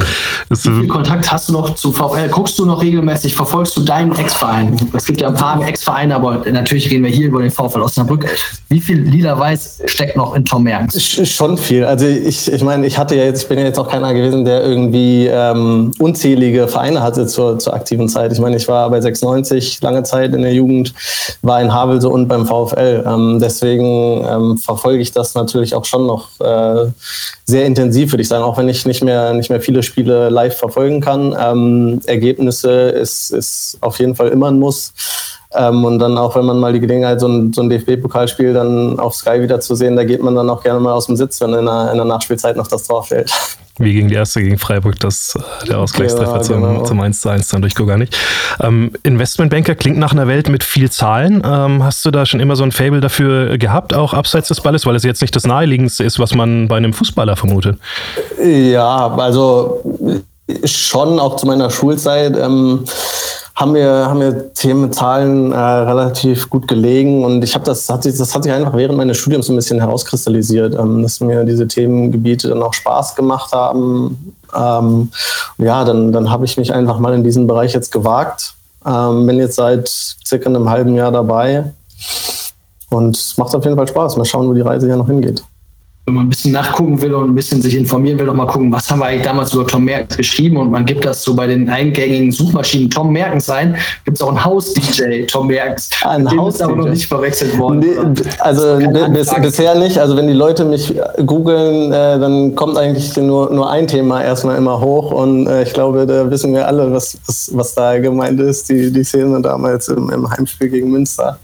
Wie 0.49 0.55
viel 0.55 0.87
Kontakt 0.87 1.31
hast 1.31 1.49
du 1.49 1.53
noch 1.53 1.75
zu 1.75 1.91
VfL? 1.91 2.29
Guckst 2.29 2.59
du 2.59 2.65
noch 2.65 2.81
regelmäßig? 2.81 3.35
Verfolgst 3.35 3.75
du 3.77 3.81
deinen 3.81 4.15
Ex-Verein? 4.15 4.77
Es 4.93 5.05
gibt 5.05 5.21
ja 5.21 5.29
ein 5.29 5.33
paar 5.33 5.65
Ex-Vereine, 5.65 6.15
aber 6.15 6.43
natürlich 6.51 6.89
reden 6.91 7.03
wir 7.03 7.11
hier 7.11 7.27
über 7.27 7.41
den 7.41 7.51
VfL 7.51 7.81
Osnabrück. 7.81 8.25
Wie 8.69 8.79
viel 8.79 8.99
lila-weiß 9.01 9.83
steckt 9.85 10.17
noch 10.17 10.35
in 10.35 10.45
Tom 10.45 10.63
Merkens? 10.63 11.01
Schon 11.03 11.57
viel. 11.57 11.85
Also 11.85 12.05
ich, 12.05 12.51
ich 12.51 12.63
meine, 12.63 12.85
ich 12.85 12.97
hatte 12.97 13.15
ja 13.15 13.23
jetzt, 13.23 13.43
ich 13.43 13.49
bin 13.49 13.57
ja 13.57 13.65
jetzt 13.65 13.79
auch 13.79 13.89
keiner 13.89 14.13
gewesen, 14.13 14.45
der 14.45 14.63
irgendwie 14.63 15.27
ähm, 15.27 15.91
unzählige 15.99 16.67
Vereine 16.67 17.01
hatte 17.01 17.27
zur, 17.27 17.57
zur 17.59 17.73
aktiven 17.73 18.09
Zeit. 18.09 18.31
Ich 18.33 18.39
meine, 18.39 18.57
ich 18.57 18.67
war 18.67 18.89
bei 18.89 19.01
96 19.01 19.79
lange 19.85 20.03
Zeit 20.03 20.33
in 20.33 20.41
der 20.41 20.53
Jugend, 20.53 20.93
war 21.41 21.61
in 21.61 21.73
Havelse 21.73 22.09
und 22.09 22.27
beim 22.27 22.45
VfL. 22.45 23.03
Ähm, 23.07 23.39
deswegen 23.39 24.25
ähm, 24.27 24.57
verfolge 24.57 25.01
ich 25.01 25.11
das 25.11 25.33
natürlich 25.35 25.73
auch 25.75 25.85
schon 25.85 26.05
noch 26.05 26.29
äh, 26.41 26.91
sehr 27.45 27.65
intensiv, 27.65 28.11
würde 28.11 28.23
ich 28.23 28.27
sagen, 28.27 28.43
auch 28.43 28.57
wenn 28.57 28.67
ich 28.67 28.85
nicht 28.85 29.03
mehr, 29.03 29.33
nicht 29.33 29.49
mehr 29.49 29.61
viele 29.61 29.83
Spiele 29.83 30.29
live 30.29 30.57
verfolgen 30.57 30.99
kann. 30.99 31.35
Ähm, 31.39 32.01
Ergebnisse 32.05 32.89
ist, 32.89 33.31
ist 33.31 33.77
auf 33.81 33.99
jeden 33.99 34.15
Fall 34.15 34.29
immer 34.29 34.49
ein 34.49 34.59
Muss. 34.59 34.93
Ähm, 35.57 35.83
und 35.83 35.99
dann 35.99 36.17
auch, 36.17 36.35
wenn 36.35 36.45
man 36.45 36.59
mal 36.59 36.73
die 36.73 36.79
Gelegenheit, 36.79 37.19
so 37.19 37.27
ein, 37.27 37.53
so 37.53 37.61
ein 37.61 37.69
DFB-Pokalspiel 37.69 38.53
dann 38.53 38.99
auf 38.99 39.15
Sky 39.15 39.41
wieder 39.41 39.59
zu 39.59 39.75
sehen, 39.75 39.95
da 39.95 40.03
geht 40.03 40.21
man 40.21 40.35
dann 40.35 40.49
auch 40.49 40.63
gerne 40.63 40.79
mal 40.79 40.93
aus 40.93 41.07
dem 41.07 41.15
Sitz, 41.15 41.39
wenn 41.41 41.53
in 41.53 41.65
der, 41.65 41.91
in 41.91 41.97
der 41.97 42.05
Nachspielzeit 42.05 42.55
noch 42.57 42.67
das 42.67 42.83
Tor 42.83 43.03
fällt. 43.03 43.31
Wie 43.77 43.93
gegen 43.93 44.07
die 44.07 44.15
erste 44.15 44.41
gegen 44.41 44.57
Freiburg, 44.57 44.99
das, 45.01 45.35
äh, 45.35 45.67
der 45.67 45.79
Ausgleichstreffer 45.79 46.37
ja, 46.37 46.41
zum, 46.41 46.61
genau. 46.61 46.83
zum 46.83 46.99
1 47.01 47.19
zu 47.19 47.29
1 47.29 47.49
dann 47.49 47.61
durch 47.61 47.75
Gogani. 47.75 48.07
Ähm, 48.61 48.91
Investmentbanker 49.03 49.75
klingt 49.75 49.97
nach 49.97 50.13
einer 50.13 50.27
Welt 50.27 50.47
mit 50.47 50.63
viel 50.63 50.89
Zahlen. 50.89 51.43
Ähm, 51.45 51.83
hast 51.83 52.05
du 52.05 52.11
da 52.11 52.25
schon 52.25 52.39
immer 52.39 52.55
so 52.55 52.63
ein 52.63 52.71
Fable 52.71 53.01
dafür 53.01 53.57
gehabt, 53.57 53.93
auch 53.93 54.13
abseits 54.13 54.47
des 54.47 54.61
Balles, 54.61 54.85
weil 54.85 54.95
es 54.95 55.03
jetzt 55.03 55.21
nicht 55.21 55.35
das 55.35 55.45
naheliegendste 55.45 56.05
ist, 56.05 56.19
was 56.19 56.33
man 56.33 56.69
bei 56.69 56.77
einem 56.77 56.93
Fußballer 56.93 57.35
vermutet? 57.35 57.77
Ja, 58.41 59.13
also 59.17 59.81
schon 60.63 61.19
auch 61.19 61.35
zu 61.35 61.45
meiner 61.45 61.69
Schulzeit. 61.69 62.37
Ähm, 62.37 62.85
haben 63.55 63.71
mir, 63.71 63.89
haben 63.89 64.19
mir 64.19 64.53
Themen, 64.53 64.91
Zahlen 64.91 65.51
äh, 65.53 65.57
relativ 65.57 66.49
gut 66.49 66.67
gelegen 66.67 67.23
und 67.23 67.41
ich 67.43 67.55
habe 67.55 67.63
das, 67.63 67.87
hat 67.87 68.03
sich, 68.03 68.17
das 68.17 68.35
hat 68.35 68.43
sich 68.43 68.51
einfach 68.51 68.75
während 68.75 68.97
meines 68.97 69.17
Studiums 69.17 69.49
ein 69.49 69.55
bisschen 69.55 69.79
herauskristallisiert, 69.79 70.75
ähm, 70.77 71.01
dass 71.01 71.21
mir 71.21 71.45
diese 71.45 71.67
Themengebiete 71.67 72.49
dann 72.49 72.61
auch 72.61 72.73
Spaß 72.73 73.15
gemacht 73.15 73.53
haben. 73.53 74.35
Ähm, 74.53 75.09
ja, 75.57 75.85
dann, 75.85 76.11
dann 76.11 76.29
habe 76.29 76.43
ich 76.45 76.57
mich 76.57 76.73
einfach 76.73 76.99
mal 76.99 77.13
in 77.13 77.23
diesen 77.23 77.47
Bereich 77.47 77.73
jetzt 77.73 77.91
gewagt. 77.91 78.55
Ähm, 78.85 79.25
bin 79.25 79.37
jetzt 79.37 79.55
seit 79.55 79.87
circa 79.87 80.49
einem 80.49 80.69
halben 80.69 80.93
Jahr 80.95 81.11
dabei 81.11 81.71
und 82.89 83.37
macht 83.37 83.55
auf 83.55 83.63
jeden 83.63 83.77
Fall 83.77 83.87
Spaß. 83.87 84.17
Mal 84.17 84.25
schauen, 84.25 84.49
wo 84.49 84.53
die 84.53 84.61
Reise 84.61 84.85
hier 84.85 84.97
noch 84.97 85.07
hingeht 85.07 85.43
wenn 86.05 86.13
man 86.13 86.27
ein 86.27 86.29
bisschen 86.29 86.51
nachgucken 86.51 87.01
will 87.01 87.15
und 87.15 87.31
ein 87.31 87.35
bisschen 87.35 87.63
sich 87.63 87.75
informieren 87.75 88.19
will, 88.19 88.29
auch 88.29 88.35
mal 88.35 88.45
gucken, 88.45 88.71
was 88.71 88.91
haben 88.91 88.99
wir 88.99 89.07
eigentlich 89.07 89.23
damals 89.23 89.51
über 89.55 89.65
Tom 89.65 89.85
Merkens 89.85 90.15
geschrieben 90.15 90.57
und 90.57 90.69
man 90.69 90.85
gibt 90.85 91.03
das 91.03 91.23
so 91.23 91.33
bei 91.33 91.47
den 91.47 91.67
eingängigen 91.67 92.31
Suchmaschinen 92.31 92.91
Tom 92.91 93.11
Merkens 93.11 93.49
ein, 93.49 93.75
gibt 94.03 94.17
es 94.17 94.21
auch 94.21 94.29
einen 94.29 94.45
Haus-DJ 94.45 95.25
Tom 95.25 95.47
Merkens. 95.47 95.89
Ah, 96.03 96.11
ein 96.11 96.29
Haus 96.37 96.55
ist 96.55 96.61
aber 96.61 96.75
noch 96.75 96.89
nicht 96.89 97.07
verwechselt 97.07 97.57
worden. 97.57 97.79
Nee, 97.79 98.21
also 98.37 98.77
bis, 99.11 99.33
bisher 99.41 99.73
nicht. 99.73 99.97
Also 99.97 100.15
wenn 100.15 100.27
die 100.27 100.33
Leute 100.33 100.63
mich 100.65 100.93
googeln, 101.25 101.91
äh, 101.91 102.19
dann 102.19 102.53
kommt 102.53 102.77
eigentlich 102.77 103.17
nur, 103.17 103.51
nur 103.51 103.71
ein 103.71 103.87
Thema 103.87 104.23
erstmal 104.23 104.57
immer 104.57 104.79
hoch 104.79 105.11
und 105.11 105.47
äh, 105.47 105.63
ich 105.63 105.73
glaube, 105.73 106.05
da 106.05 106.29
wissen 106.29 106.53
wir 106.53 106.67
alle, 106.67 106.91
was, 106.93 107.17
was, 107.25 107.49
was 107.51 107.73
da 107.73 107.97
gemeint 107.97 108.39
ist, 108.39 108.69
die, 108.69 108.91
die 108.91 109.03
Szene 109.03 109.41
damals 109.41 109.87
im, 109.87 110.11
im 110.11 110.29
Heimspiel 110.29 110.69
gegen 110.69 110.91
Münster. 110.91 111.39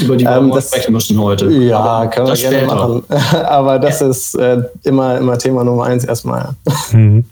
Über 0.00 0.16
die 0.16 0.24
wir 0.24 0.36
ähm, 0.36 0.50
das, 0.50 0.68
sprechen 0.68 0.92
müssen 0.92 1.20
heute. 1.20 1.50
Ja, 1.50 1.78
aber 1.78 2.10
können 2.10 2.28
wir 2.28 2.34
gerne 2.34 2.66
machen. 2.66 3.02
aber 3.44 3.78
das 3.78 3.97
ja. 4.00 4.08
ist 4.08 4.34
äh, 4.34 4.62
immer, 4.84 5.18
immer 5.18 5.38
Thema 5.38 5.64
Nummer 5.64 5.84
eins 5.84 6.04
erstmal. 6.04 6.50
Mhm. 6.90 7.26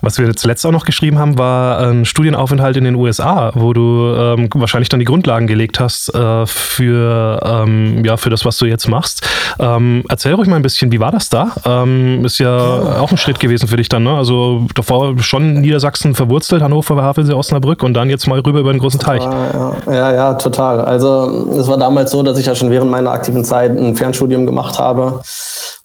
Was 0.00 0.18
wir 0.18 0.34
zuletzt 0.34 0.64
auch 0.64 0.70
noch 0.70 0.86
geschrieben 0.86 1.18
haben, 1.18 1.36
war 1.36 1.78
ein 1.78 2.04
Studienaufenthalt 2.06 2.76
in 2.76 2.84
den 2.84 2.94
USA, 2.94 3.52
wo 3.54 3.72
du 3.74 4.14
ähm, 4.16 4.48
wahrscheinlich 4.54 4.88
dann 4.88 4.98
die 4.98 5.04
Grundlagen 5.04 5.46
gelegt 5.46 5.78
hast 5.78 6.14
äh, 6.14 6.46
für, 6.46 7.40
ähm, 7.44 8.02
ja, 8.04 8.16
für 8.16 8.30
das, 8.30 8.44
was 8.44 8.56
du 8.56 8.66
jetzt 8.66 8.88
machst. 8.88 9.26
Ähm, 9.58 10.04
erzähl 10.08 10.34
ruhig 10.34 10.48
mal 10.48 10.56
ein 10.56 10.62
bisschen, 10.62 10.90
wie 10.90 11.00
war 11.00 11.12
das 11.12 11.28
da? 11.28 11.52
Ähm, 11.64 12.24
ist 12.24 12.38
ja, 12.38 12.56
ja, 12.56 13.00
auch 13.00 13.10
ein 13.10 13.18
Schritt 13.18 13.40
gewesen 13.40 13.68
für 13.68 13.76
dich 13.76 13.88
dann, 13.88 14.04
ne? 14.04 14.16
Also 14.16 14.66
davor 14.74 15.18
schon 15.18 15.60
Niedersachsen 15.60 16.14
verwurzelt, 16.14 16.62
Hannover, 16.62 17.02
Havelse, 17.02 17.36
Osnabrück 17.36 17.82
und 17.82 17.94
dann 17.94 18.10
jetzt 18.10 18.26
mal 18.26 18.40
rüber 18.40 18.60
über 18.60 18.72
den 18.72 18.80
großen 18.80 19.00
Teich. 19.00 19.22
Ja, 19.22 19.76
ja, 19.90 20.12
ja, 20.12 20.34
total. 20.34 20.80
Also 20.80 21.48
es 21.58 21.68
war 21.68 21.76
damals 21.76 22.10
so, 22.10 22.22
dass 22.22 22.38
ich 22.38 22.46
ja 22.46 22.54
schon 22.54 22.70
während 22.70 22.90
meiner 22.90 23.10
aktiven 23.10 23.44
Zeit 23.44 23.70
ein 23.70 23.96
Fernstudium 23.96 24.46
gemacht 24.46 24.78
habe. 24.78 25.20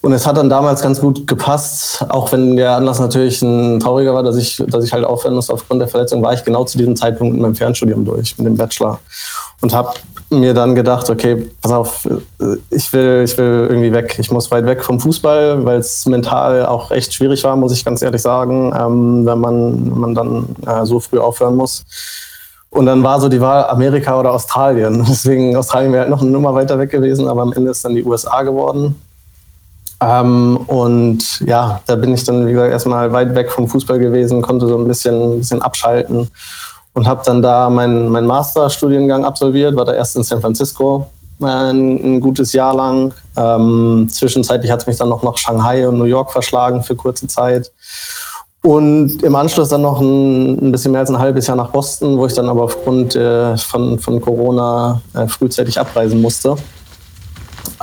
Und 0.01 0.13
es 0.19 0.27
hat 0.27 0.35
dann 0.35 0.49
damals 0.49 0.81
ganz 0.81 0.99
gut 0.99 1.27
gepasst, 1.27 2.05
auch 2.09 2.29
wenn 2.33 2.57
der 2.57 2.75
Anlass 2.75 2.99
natürlich 2.99 3.41
ein 3.41 3.79
trauriger 3.79 4.13
war, 4.13 4.21
dass 4.21 4.35
ich, 4.35 4.61
dass 4.67 4.83
ich 4.83 4.91
halt 4.91 5.05
aufhören 5.05 5.33
musste 5.33 5.53
aufgrund 5.53 5.79
der 5.79 5.87
Verletzung, 5.87 6.21
war 6.21 6.33
ich 6.33 6.43
genau 6.43 6.65
zu 6.65 6.77
diesem 6.77 6.97
Zeitpunkt 6.97 7.35
mit 7.35 7.41
meinem 7.41 7.55
Fernstudium 7.55 8.03
durch, 8.03 8.37
mit 8.37 8.45
dem 8.45 8.57
Bachelor. 8.57 8.99
Und 9.61 9.73
habe 9.73 9.93
mir 10.29 10.53
dann 10.53 10.75
gedacht, 10.75 11.09
okay, 11.09 11.49
pass 11.61 11.71
auf, 11.71 12.07
ich 12.69 12.91
will, 12.91 13.23
ich 13.23 13.37
will 13.37 13.67
irgendwie 13.69 13.93
weg. 13.93 14.17
Ich 14.19 14.29
muss 14.29 14.51
weit 14.51 14.65
weg 14.65 14.83
vom 14.83 14.99
Fußball, 14.99 15.63
weil 15.63 15.79
es 15.79 16.05
mental 16.05 16.65
auch 16.65 16.91
echt 16.91 17.13
schwierig 17.13 17.41
war, 17.45 17.55
muss 17.55 17.71
ich 17.71 17.85
ganz 17.85 18.01
ehrlich 18.01 18.21
sagen, 18.21 18.73
ähm, 18.77 19.25
wenn, 19.25 19.39
man, 19.39 19.91
wenn 19.91 19.99
man 19.99 20.15
dann 20.15 20.55
äh, 20.67 20.85
so 20.85 20.99
früh 20.99 21.17
aufhören 21.19 21.55
muss. 21.55 21.85
Und 22.71 22.87
dann 22.87 23.03
war 23.03 23.21
so 23.21 23.29
die 23.29 23.39
Wahl 23.39 23.67
Amerika 23.67 24.19
oder 24.19 24.33
Australien. 24.33 25.05
Deswegen 25.09 25.55
Australien 25.55 25.93
wäre 25.93 26.01
halt 26.01 26.11
noch 26.11 26.21
eine 26.21 26.29
Nummer 26.29 26.53
weiter 26.53 26.77
weg 26.77 26.89
gewesen, 26.89 27.29
aber 27.29 27.41
am 27.41 27.53
Ende 27.53 27.71
ist 27.71 27.85
dann 27.85 27.95
die 27.95 28.03
USA 28.03 28.41
geworden. 28.41 28.95
Ähm, 30.01 30.57
und 30.67 31.41
ja, 31.41 31.81
da 31.85 31.95
bin 31.95 32.13
ich 32.13 32.23
dann, 32.23 32.47
wie 32.47 32.53
gesagt, 32.53 32.71
erstmal 32.71 33.11
weit 33.11 33.35
weg 33.35 33.51
vom 33.51 33.67
Fußball 33.67 33.99
gewesen, 33.99 34.41
konnte 34.41 34.67
so 34.67 34.77
ein 34.77 34.87
bisschen, 34.87 35.33
ein 35.33 35.39
bisschen 35.39 35.61
abschalten 35.61 36.29
und 36.93 37.07
habe 37.07 37.21
dann 37.25 37.41
da 37.41 37.69
meinen 37.69 38.09
mein 38.09 38.25
Masterstudiengang 38.25 39.25
absolviert, 39.25 39.75
war 39.75 39.85
da 39.85 39.93
erst 39.93 40.15
in 40.15 40.23
San 40.23 40.41
Francisco 40.41 41.07
ein, 41.41 42.15
ein 42.15 42.19
gutes 42.21 42.53
Jahr 42.53 42.75
lang. 42.75 43.13
Ähm, 43.35 44.07
zwischenzeitlich 44.09 44.71
hat 44.71 44.81
es 44.81 44.87
mich 44.87 44.97
dann 44.97 45.09
noch 45.09 45.23
nach 45.23 45.37
Shanghai 45.37 45.87
und 45.87 45.97
New 45.97 46.05
York 46.05 46.31
verschlagen 46.31 46.83
für 46.83 46.95
kurze 46.95 47.27
Zeit. 47.27 47.71
Und 48.61 49.23
im 49.23 49.35
Anschluss 49.35 49.69
dann 49.69 49.83
noch 49.83 50.01
ein, 50.01 50.59
ein, 50.59 50.71
bisschen 50.71 50.91
mehr 50.91 51.01
als 51.01 51.09
ein 51.09 51.19
halbes 51.19 51.47
Jahr 51.47 51.55
nach 51.55 51.69
Boston, 51.71 52.17
wo 52.17 52.25
ich 52.25 52.33
dann 52.33 52.49
aber 52.49 52.63
aufgrund 52.63 53.15
äh, 53.15 53.55
von, 53.55 53.99
von 53.99 54.19
Corona 54.19 55.01
äh, 55.13 55.27
frühzeitig 55.27 55.79
abreisen 55.79 56.21
musste. 56.21 56.57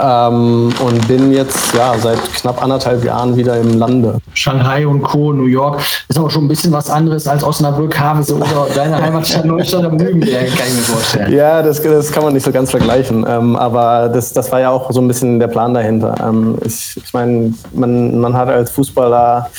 Ähm, 0.01 0.73
und 0.81 1.09
bin 1.09 1.33
jetzt 1.33 1.75
ja 1.75 1.95
seit 1.99 2.23
knapp 2.35 2.63
anderthalb 2.63 3.05
Jahren 3.05 3.37
wieder 3.37 3.59
im 3.59 3.79
Lande. 3.79 4.19
Shanghai 4.35 4.87
und 4.87 5.03
Co., 5.03 5.33
New 5.33 5.47
York, 5.47 5.81
ist 6.09 6.19
aber 6.19 6.31
schon 6.31 6.45
ein 6.45 6.49
bisschen 6.49 6.73
was 6.73 6.91
anderes 6.91 7.27
als 7.27 7.43
Osnabrück, 7.43 7.99
Havelse 7.99 8.35
oder 8.35 8.47
deine 8.75 8.97
Heimatstadt 9.03 9.45
Neustadt 9.45 9.85
am 9.85 9.99
Lügenberg, 9.99 10.49
kann 10.49 10.67
ich 10.67 10.75
mir 10.75 10.83
vorstellen. 10.83 11.33
Ja, 11.33 11.63
das, 11.63 11.83
das 11.83 12.13
kann 12.13 12.25
man 12.25 12.33
nicht 12.35 12.45
so 12.45 12.53
ganz 12.53 12.71
vergleichen, 12.71 13.25
ähm, 13.29 13.57
aber 13.57 14.09
das, 14.09 14.33
das 14.33 14.51
war 14.53 14.61
ja 14.61 14.71
auch 14.71 14.91
so 14.91 15.01
ein 15.01 15.09
bisschen 15.09 15.39
der 15.39 15.49
Plan 15.49 15.73
dahinter. 15.73 16.15
Ähm, 16.23 16.59
ich 16.65 16.97
ich 17.03 17.13
meine, 17.13 17.53
man, 17.73 18.19
man 18.19 18.37
hat 18.37 18.49
als 18.49 18.71
Fußballer 18.71 19.51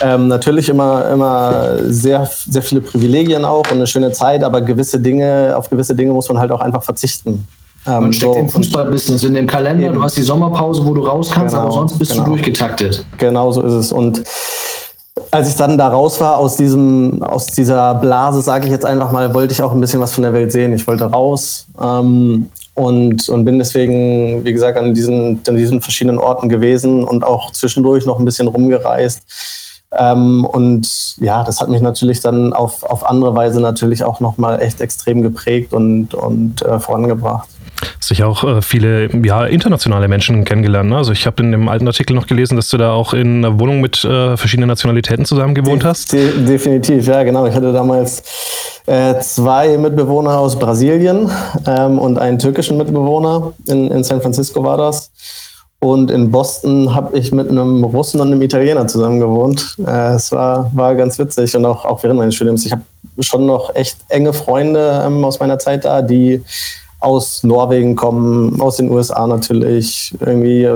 ähm, 0.00 0.28
natürlich 0.28 0.68
immer, 0.68 1.08
immer 1.10 1.78
sehr, 1.84 2.28
sehr 2.48 2.62
viele 2.62 2.80
Privilegien 2.80 3.44
auch 3.44 3.64
und 3.70 3.78
eine 3.78 3.86
schöne 3.86 4.12
Zeit, 4.12 4.44
aber 4.44 4.60
gewisse 4.60 5.00
Dinge, 5.00 5.54
auf 5.56 5.68
gewisse 5.70 5.94
Dinge 5.94 6.12
muss 6.12 6.28
man 6.28 6.38
halt 6.38 6.52
auch 6.52 6.60
einfach 6.60 6.82
verzichten. 6.82 7.46
Ähm, 7.86 8.02
man 8.02 8.12
steckt 8.12 8.34
so, 8.34 8.38
im 8.38 8.48
Fußballbusiness 8.48 9.24
in 9.24 9.34
dem 9.34 9.46
Kalender, 9.46 9.86
eben. 9.86 9.94
du 9.94 10.02
hast 10.02 10.16
die 10.16 10.22
Sommerpause, 10.22 10.84
wo 10.84 10.94
du 10.94 11.02
raus 11.06 11.30
kannst, 11.32 11.54
genau, 11.54 11.66
aber 11.66 11.72
sonst 11.72 11.98
bist 11.98 12.12
genau. 12.12 12.24
du 12.24 12.30
durchgetaktet. 12.30 13.04
Genau 13.18 13.50
so 13.52 13.62
ist 13.62 13.72
es. 13.72 13.92
Und 13.92 14.22
als 15.30 15.48
ich 15.48 15.56
dann 15.56 15.78
da 15.78 15.88
raus 15.88 16.20
war 16.20 16.38
aus 16.38 16.56
diesem, 16.56 17.22
aus 17.22 17.46
dieser 17.46 17.94
Blase, 17.94 18.40
sage 18.42 18.66
ich 18.66 18.72
jetzt 18.72 18.84
einfach 18.84 19.12
mal, 19.12 19.34
wollte 19.34 19.52
ich 19.52 19.62
auch 19.62 19.72
ein 19.72 19.80
bisschen 19.80 20.00
was 20.00 20.12
von 20.12 20.22
der 20.22 20.32
Welt 20.32 20.52
sehen. 20.52 20.72
Ich 20.72 20.86
wollte 20.86 21.04
raus 21.04 21.66
ähm, 21.80 22.50
und, 22.74 23.28
und 23.28 23.44
bin 23.44 23.58
deswegen, 23.58 24.44
wie 24.44 24.52
gesagt, 24.52 24.78
an 24.78 24.94
diesen, 24.94 25.40
an 25.46 25.56
diesen 25.56 25.80
verschiedenen 25.80 26.18
Orten 26.18 26.48
gewesen 26.48 27.04
und 27.04 27.24
auch 27.24 27.52
zwischendurch 27.52 28.06
noch 28.06 28.18
ein 28.18 28.24
bisschen 28.24 28.48
rumgereist 28.48 29.22
ähm, 29.92 30.44
und 30.44 31.16
ja, 31.18 31.42
das 31.44 31.60
hat 31.60 31.68
mich 31.68 31.80
natürlich 31.80 32.20
dann 32.20 32.52
auf, 32.52 32.82
auf 32.82 33.08
andere 33.08 33.34
Weise 33.34 33.60
natürlich 33.60 34.04
auch 34.04 34.20
nochmal 34.20 34.60
echt 34.60 34.80
extrem 34.80 35.22
geprägt 35.22 35.72
und, 35.72 36.14
und 36.14 36.62
äh, 36.62 36.78
vorangebracht. 36.78 37.48
Sicher 38.00 38.28
auch 38.28 38.44
äh, 38.44 38.62
viele 38.62 39.08
ja, 39.24 39.44
internationale 39.44 40.08
Menschen 40.08 40.44
kennengelernt. 40.44 40.90
Ne? 40.90 40.96
Also 40.96 41.12
ich 41.12 41.26
habe 41.26 41.42
in 41.42 41.52
dem 41.52 41.68
alten 41.68 41.86
Artikel 41.86 42.14
noch 42.14 42.26
gelesen, 42.26 42.56
dass 42.56 42.68
du 42.68 42.76
da 42.76 42.92
auch 42.92 43.14
in 43.14 43.44
einer 43.44 43.60
Wohnung 43.60 43.80
mit 43.80 44.04
äh, 44.04 44.36
verschiedenen 44.36 44.68
Nationalitäten 44.68 45.24
zusammen 45.24 45.54
gewohnt 45.54 45.84
hast. 45.84 46.12
De 46.12 46.44
definitiv, 46.44 47.06
ja 47.06 47.22
genau. 47.22 47.46
Ich 47.46 47.54
hatte 47.54 47.72
damals 47.72 48.22
äh, 48.86 49.18
zwei 49.20 49.76
Mitbewohner 49.76 50.38
aus 50.38 50.58
Brasilien 50.58 51.30
ähm, 51.66 51.98
und 51.98 52.18
einen 52.18 52.38
türkischen 52.38 52.78
Mitbewohner. 52.78 53.52
In, 53.66 53.90
in 53.90 54.04
San 54.04 54.20
Francisco 54.20 54.62
war 54.64 54.76
das. 54.76 55.10
Und 55.80 56.10
in 56.10 56.32
Boston 56.32 56.92
habe 56.92 57.16
ich 57.16 57.30
mit 57.30 57.48
einem 57.50 57.84
Russen 57.84 58.20
und 58.20 58.28
einem 58.28 58.42
Italiener 58.42 58.88
zusammen 58.88 59.20
gewohnt. 59.20 59.76
Äh, 59.86 60.14
es 60.14 60.32
war, 60.32 60.70
war 60.74 60.94
ganz 60.96 61.18
witzig 61.18 61.54
und 61.54 61.64
auch, 61.64 61.84
auch 61.84 62.02
während 62.02 62.18
meines 62.18 62.34
Studiums. 62.34 62.66
Ich 62.66 62.72
habe 62.72 62.82
schon 63.20 63.46
noch 63.46 63.74
echt 63.76 63.96
enge 64.08 64.32
Freunde 64.32 65.04
ähm, 65.06 65.24
aus 65.24 65.38
meiner 65.38 65.58
Zeit 65.58 65.84
da, 65.84 66.02
die 66.02 66.42
aus 67.00 67.42
Norwegen 67.44 67.96
kommen, 67.96 68.60
aus 68.60 68.76
den 68.76 68.90
USA 68.90 69.26
natürlich, 69.26 70.14
irgendwie 70.20 70.68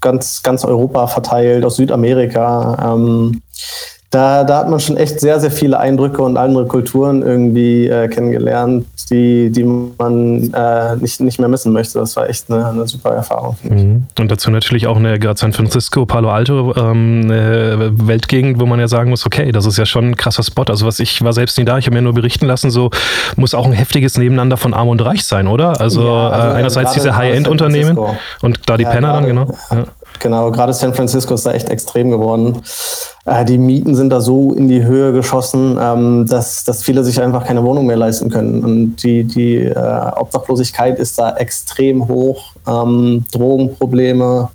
ganz, 0.00 0.42
ganz 0.42 0.64
Europa 0.64 1.06
verteilt, 1.06 1.64
aus 1.64 1.76
Südamerika. 1.76 2.94
Ähm, 2.94 3.42
da, 4.16 4.44
da 4.44 4.58
hat 4.60 4.70
man 4.70 4.80
schon 4.80 4.96
echt 4.96 5.20
sehr, 5.20 5.38
sehr 5.40 5.50
viele 5.50 5.78
Eindrücke 5.78 6.22
und 6.22 6.38
andere 6.38 6.64
Kulturen 6.64 7.20
irgendwie 7.20 7.86
äh, 7.86 8.08
kennengelernt, 8.08 8.86
die, 9.10 9.50
die 9.50 9.62
man 9.62 10.54
äh, 10.54 10.96
nicht, 10.96 11.20
nicht 11.20 11.38
mehr 11.38 11.50
missen 11.50 11.70
möchte. 11.70 11.98
Das 11.98 12.16
war 12.16 12.26
echt 12.26 12.50
eine, 12.50 12.66
eine 12.66 12.86
super 12.86 13.10
Erfahrung. 13.10 13.58
Mhm. 13.62 14.04
Und 14.18 14.30
dazu 14.30 14.50
natürlich 14.50 14.86
auch 14.86 14.96
eine 14.96 15.18
gerade 15.18 15.38
San 15.38 15.52
Francisco, 15.52 16.06
Palo 16.06 16.30
Alto, 16.30 16.74
ähm, 16.76 17.24
eine 17.24 17.92
Weltgegend, 18.06 18.58
wo 18.58 18.64
man 18.64 18.80
ja 18.80 18.88
sagen 18.88 19.10
muss, 19.10 19.26
okay, 19.26 19.52
das 19.52 19.66
ist 19.66 19.76
ja 19.76 19.84
schon 19.84 20.06
ein 20.06 20.16
krasser 20.16 20.42
Spot. 20.42 20.64
Also 20.66 20.86
was 20.86 20.98
ich 20.98 21.22
war 21.22 21.34
selbst 21.34 21.58
nie 21.58 21.66
da, 21.66 21.76
ich 21.76 21.84
habe 21.84 21.96
mir 21.96 22.02
nur 22.02 22.14
berichten 22.14 22.46
lassen, 22.46 22.70
so 22.70 22.88
muss 23.36 23.52
auch 23.52 23.66
ein 23.66 23.72
heftiges 23.72 24.16
Nebeneinander 24.16 24.56
von 24.56 24.72
Arm 24.72 24.88
und 24.88 25.04
Reich 25.04 25.26
sein, 25.26 25.46
oder? 25.46 25.78
Also, 25.78 26.06
ja, 26.06 26.30
also 26.30 26.48
äh, 26.48 26.52
einerseits 26.52 26.94
diese 26.94 27.16
High-End-Unternehmen 27.16 27.98
und 28.40 28.60
da 28.64 28.78
die 28.78 28.84
ja, 28.84 28.90
Penner 28.90 29.12
dann, 29.12 29.26
genau. 29.26 29.54
Ja. 29.70 29.84
Genau, 30.18 30.50
gerade 30.50 30.72
San 30.72 30.94
Francisco 30.94 31.34
ist 31.34 31.46
da 31.46 31.52
echt 31.52 31.68
extrem 31.68 32.10
geworden. 32.10 32.62
Äh, 33.26 33.44
die 33.44 33.58
Mieten 33.58 33.94
sind 33.94 34.10
da 34.10 34.20
so 34.20 34.52
in 34.52 34.68
die 34.68 34.82
Höhe 34.82 35.12
geschossen, 35.12 35.78
ähm, 35.80 36.26
dass, 36.26 36.64
dass 36.64 36.82
viele 36.82 37.04
sich 37.04 37.20
einfach 37.20 37.44
keine 37.44 37.62
Wohnung 37.62 37.86
mehr 37.86 37.96
leisten 37.96 38.30
können. 38.30 38.64
Und 38.64 38.96
die, 39.02 39.24
die 39.24 39.56
äh, 39.56 40.10
Obdachlosigkeit 40.16 40.98
ist 40.98 41.18
da 41.18 41.36
extrem 41.36 42.08
hoch, 42.08 42.52
ähm, 42.66 43.24
Drogenprobleme. 43.32 44.48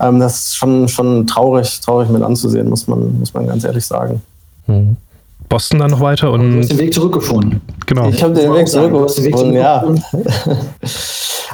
Ähm, 0.00 0.20
das 0.20 0.36
ist 0.36 0.56
schon, 0.56 0.88
schon 0.88 1.26
traurig, 1.26 1.80
traurig 1.80 2.08
mit 2.10 2.22
anzusehen, 2.22 2.68
muss 2.68 2.86
man, 2.86 3.18
muss 3.18 3.32
man 3.32 3.46
ganz 3.46 3.64
ehrlich 3.64 3.86
sagen. 3.86 4.20
Mhm. 4.66 4.96
Boston 5.52 5.80
dann 5.80 5.90
noch 5.90 6.00
weiter 6.00 6.32
und. 6.32 6.52
Du 6.54 6.58
hast 6.60 6.70
den 6.70 6.78
Weg 6.78 6.94
zurückgefunden. 6.94 7.60
Genau. 7.86 8.08
Ich 8.08 8.22
habe 8.22 8.32
den 8.32 8.54
Weg 8.54 8.68
zurückgefunden, 8.68 9.52
ja. 9.52 9.84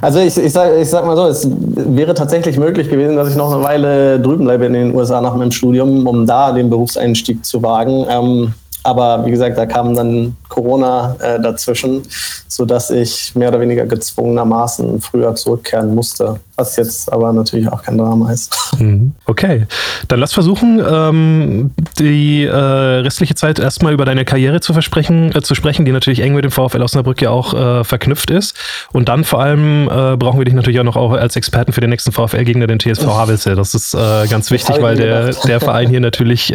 Also 0.00 0.20
ich, 0.20 0.36
ich, 0.38 0.52
sag, 0.52 0.78
ich 0.78 0.88
sag 0.88 1.04
mal 1.04 1.16
so, 1.16 1.26
es 1.26 1.48
wäre 1.50 2.14
tatsächlich 2.14 2.56
möglich 2.56 2.88
gewesen, 2.88 3.16
dass 3.16 3.30
ich 3.30 3.34
noch 3.34 3.52
eine 3.52 3.64
Weile 3.64 4.20
drüben 4.20 4.44
bleibe 4.44 4.66
in 4.66 4.72
den 4.72 4.94
USA 4.94 5.20
nach 5.20 5.34
meinem 5.34 5.50
Studium, 5.50 6.06
um 6.06 6.24
da 6.24 6.52
den 6.52 6.70
Berufseinstieg 6.70 7.44
zu 7.44 7.60
wagen. 7.64 8.06
Ähm, 8.08 8.54
aber 8.84 9.26
wie 9.26 9.32
gesagt, 9.32 9.58
da 9.58 9.66
kam 9.66 9.94
dann 9.96 10.36
Corona 10.48 11.16
äh, 11.18 11.40
dazwischen, 11.40 12.02
sodass 12.46 12.90
ich 12.90 13.34
mehr 13.34 13.48
oder 13.48 13.58
weniger 13.58 13.86
gezwungenermaßen 13.86 15.00
früher 15.00 15.34
zurückkehren 15.34 15.92
musste. 15.92 16.38
Was 16.58 16.74
jetzt 16.74 17.12
aber 17.12 17.32
natürlich 17.32 17.68
auch 17.68 17.84
kein 17.84 17.96
Drama 17.96 18.32
ist. 18.32 18.52
Mhm. 18.80 19.12
Okay, 19.26 19.68
dann 20.08 20.18
lass 20.18 20.32
versuchen, 20.32 20.82
ähm, 20.84 21.70
die 22.00 22.42
äh, 22.42 22.52
restliche 22.52 23.36
Zeit 23.36 23.60
erstmal 23.60 23.92
über 23.92 24.04
deine 24.04 24.24
Karriere 24.24 24.60
zu, 24.60 24.72
versprechen, 24.72 25.32
äh, 25.36 25.40
zu 25.40 25.54
sprechen, 25.54 25.84
die 25.84 25.92
natürlich 25.92 26.18
eng 26.18 26.34
mit 26.34 26.42
dem 26.42 26.50
VfL 26.50 26.82
Osnabrück 26.82 27.22
ja 27.22 27.30
auch 27.30 27.54
äh, 27.54 27.84
verknüpft 27.84 28.32
ist. 28.32 28.56
Und 28.90 29.08
dann 29.08 29.22
vor 29.22 29.40
allem 29.40 29.88
äh, 29.88 30.16
brauchen 30.16 30.40
wir 30.40 30.46
dich 30.46 30.54
natürlich 30.54 30.80
auch 30.80 30.84
noch 30.84 30.96
auch 30.96 31.12
als 31.12 31.36
Experten 31.36 31.72
für 31.72 31.80
den 31.80 31.90
nächsten 31.90 32.10
VfL-Gegner, 32.10 32.66
den 32.66 32.80
TSV 32.80 33.06
Havelse. 33.06 33.54
Das 33.54 33.74
ist 33.74 33.94
äh, 33.94 34.26
ganz 34.26 34.50
wichtig, 34.50 34.82
weil 34.82 34.96
der, 34.96 35.30
der 35.34 35.60
Verein 35.60 35.88
hier 35.88 36.00
natürlich 36.00 36.52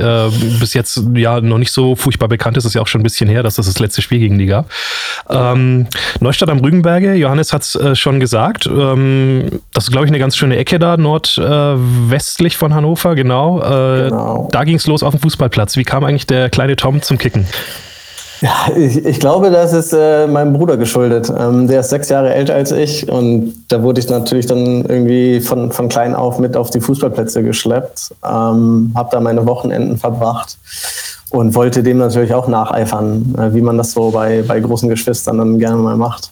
bis 0.60 0.74
jetzt 0.74 1.02
ja 1.14 1.40
noch 1.40 1.60
nicht 1.60 1.72
so 1.72 1.96
furchtbar 1.96 2.28
bekannt 2.28 2.58
ist. 2.58 2.66
Das 2.66 2.72
ist 2.72 2.76
ja 2.76 2.82
auch 2.82 2.88
schon 2.88 3.00
ein 3.00 3.06
bisschen 3.06 3.30
her, 3.30 3.42
dass 3.42 3.56
das 3.56 3.68
das 3.68 3.80
letzte 3.80 4.02
Spiel 4.02 4.20
gegen 4.20 4.38
die 4.38 4.48
gab. 4.48 4.70
Ähm, 5.30 5.88
Neustadt 6.20 6.50
am 6.50 6.60
Rügenberge, 6.60 7.14
Johannes 7.14 7.54
hat 7.54 7.62
es 7.64 7.98
schon 7.98 8.20
gesagt. 8.20 8.68
Ähm, 8.68 9.62
das 9.74 9.93
glaube 9.94 10.08
ich, 10.08 10.12
eine 10.12 10.20
ganz 10.20 10.36
schöne 10.36 10.58
Ecke 10.58 10.80
da, 10.80 10.98
nordwestlich 10.98 12.56
äh, 12.56 12.58
von 12.58 12.74
Hannover, 12.74 13.16
genau. 13.16 13.62
Äh, 13.62 14.10
genau. 14.10 14.50
Da 14.52 14.64
ging 14.66 14.76
es 14.76 14.88
los 14.88 15.04
auf 15.04 15.12
dem 15.12 15.22
Fußballplatz. 15.22 15.78
Wie 15.78 15.84
kam 15.84 16.04
eigentlich 16.04 16.28
der 16.28 16.50
kleine 16.50 16.76
Tom 16.76 17.02
zum 17.02 17.18
Kicken? 17.18 17.46
Ja, 18.42 18.76
ich, 18.76 19.06
ich 19.06 19.20
glaube, 19.20 19.52
das 19.52 19.72
ist 19.72 19.94
äh, 19.94 20.28
meinem 20.28 20.52
Bruder 20.52 20.76
geschuldet. 20.76 21.32
Ähm, 21.40 21.68
der 21.68 21.80
ist 21.80 21.92
sechs 21.92 22.10
Jahre 22.10 22.34
älter 22.34 22.56
als 22.56 22.72
ich 22.72 23.10
und 23.10 23.54
da 23.70 23.84
wurde 23.84 24.02
ich 24.02 24.10
natürlich 24.10 24.48
dann 24.48 24.84
irgendwie 24.84 25.40
von, 25.40 25.72
von 25.72 25.88
klein 25.88 26.14
auf 26.14 26.40
mit 26.40 26.58
auf 26.58 26.70
die 26.70 26.82
Fußballplätze 26.82 27.42
geschleppt, 27.44 28.14
ähm, 28.26 28.92
habe 28.96 29.10
da 29.12 29.22
meine 29.22 29.46
Wochenenden 29.46 29.98
verbracht 29.98 30.58
und 31.30 31.56
wollte 31.56 31.84
dem 31.84 32.00
natürlich 32.00 32.34
auch 32.34 32.48
nacheifern, 32.48 33.34
äh, 33.38 33.54
wie 33.54 33.62
man 33.62 33.78
das 33.78 33.94
so 33.94 34.12
bei, 34.12 34.44
bei 34.46 34.60
großen 34.60 34.90
Geschwistern 34.90 35.38
dann 35.38 35.58
gerne 35.60 35.78
mal 35.78 35.96
macht. 35.96 36.32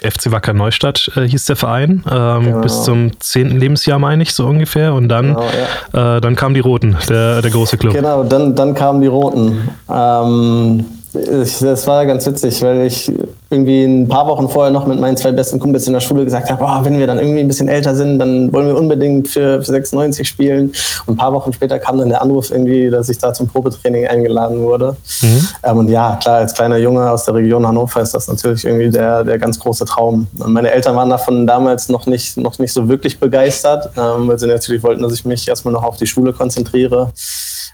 FC 0.00 0.32
Wacker 0.32 0.52
Neustadt 0.52 1.10
äh, 1.16 1.22
hieß 1.22 1.46
der 1.46 1.56
Verein, 1.56 2.04
ähm, 2.10 2.44
genau. 2.44 2.60
bis 2.60 2.84
zum 2.84 3.12
zehnten 3.20 3.58
Lebensjahr 3.58 3.98
meine 3.98 4.22
ich 4.22 4.34
so 4.34 4.46
ungefähr 4.46 4.94
und 4.94 5.08
dann, 5.08 5.28
genau, 5.28 5.44
ja. 5.92 6.16
äh, 6.16 6.20
dann 6.20 6.36
kamen 6.36 6.54
die 6.54 6.60
Roten, 6.60 6.96
der, 7.08 7.42
der 7.42 7.50
große 7.50 7.76
Club. 7.76 7.94
Genau, 7.94 8.24
dann, 8.24 8.54
dann 8.54 8.74
kamen 8.74 9.00
die 9.00 9.06
Roten. 9.06 9.68
Ähm, 9.90 10.84
ich, 11.14 11.58
das 11.58 11.86
war 11.86 12.04
ganz 12.06 12.26
witzig, 12.26 12.60
weil 12.62 12.86
ich 12.86 13.10
irgendwie 13.48 13.84
ein 13.84 14.08
paar 14.08 14.26
Wochen 14.26 14.48
vorher 14.48 14.72
noch 14.72 14.86
mit 14.86 14.98
meinen 14.98 15.16
zwei 15.16 15.30
besten 15.30 15.60
Kumpels 15.60 15.86
in 15.86 15.92
der 15.92 16.00
Schule 16.00 16.24
gesagt 16.24 16.50
habe, 16.50 16.64
oh, 16.64 16.84
wenn 16.84 16.98
wir 16.98 17.06
dann 17.06 17.18
irgendwie 17.18 17.38
ein 17.38 17.46
bisschen 17.46 17.68
älter 17.68 17.94
sind, 17.94 18.18
dann 18.18 18.52
wollen 18.52 18.66
wir 18.66 18.76
unbedingt 18.76 19.28
für, 19.28 19.62
für 19.62 19.70
96 19.70 20.26
spielen. 20.26 20.72
Und 21.06 21.14
ein 21.14 21.16
paar 21.16 21.32
Wochen 21.32 21.52
später 21.52 21.78
kam 21.78 21.98
dann 21.98 22.08
der 22.08 22.22
Anruf 22.22 22.50
irgendwie, 22.50 22.90
dass 22.90 23.08
ich 23.08 23.18
da 23.18 23.32
zum 23.32 23.46
Probetraining 23.46 24.08
eingeladen 24.08 24.62
wurde. 24.62 24.96
Mhm. 25.22 25.48
Ähm, 25.62 25.78
und 25.78 25.88
ja, 25.88 26.18
klar, 26.20 26.38
als 26.38 26.54
kleiner 26.54 26.78
Junge 26.78 27.08
aus 27.08 27.24
der 27.24 27.34
Region 27.34 27.64
Hannover 27.64 28.00
ist 28.00 28.14
das 28.14 28.26
natürlich 28.26 28.64
irgendwie 28.64 28.90
der, 28.90 29.22
der 29.22 29.38
ganz 29.38 29.60
große 29.60 29.84
Traum. 29.84 30.26
Und 30.40 30.52
meine 30.52 30.72
Eltern 30.72 30.96
waren 30.96 31.10
davon 31.10 31.46
damals 31.46 31.88
noch 31.88 32.06
nicht, 32.06 32.36
noch 32.36 32.58
nicht 32.58 32.72
so 32.72 32.88
wirklich 32.88 33.20
begeistert, 33.20 33.90
ähm, 33.96 34.26
weil 34.26 34.40
sie 34.40 34.48
natürlich 34.48 34.82
wollten, 34.82 35.02
dass 35.02 35.12
ich 35.12 35.24
mich 35.24 35.46
erstmal 35.46 35.72
noch 35.72 35.84
auf 35.84 35.96
die 35.96 36.06
Schule 36.08 36.32
konzentriere. 36.32 37.12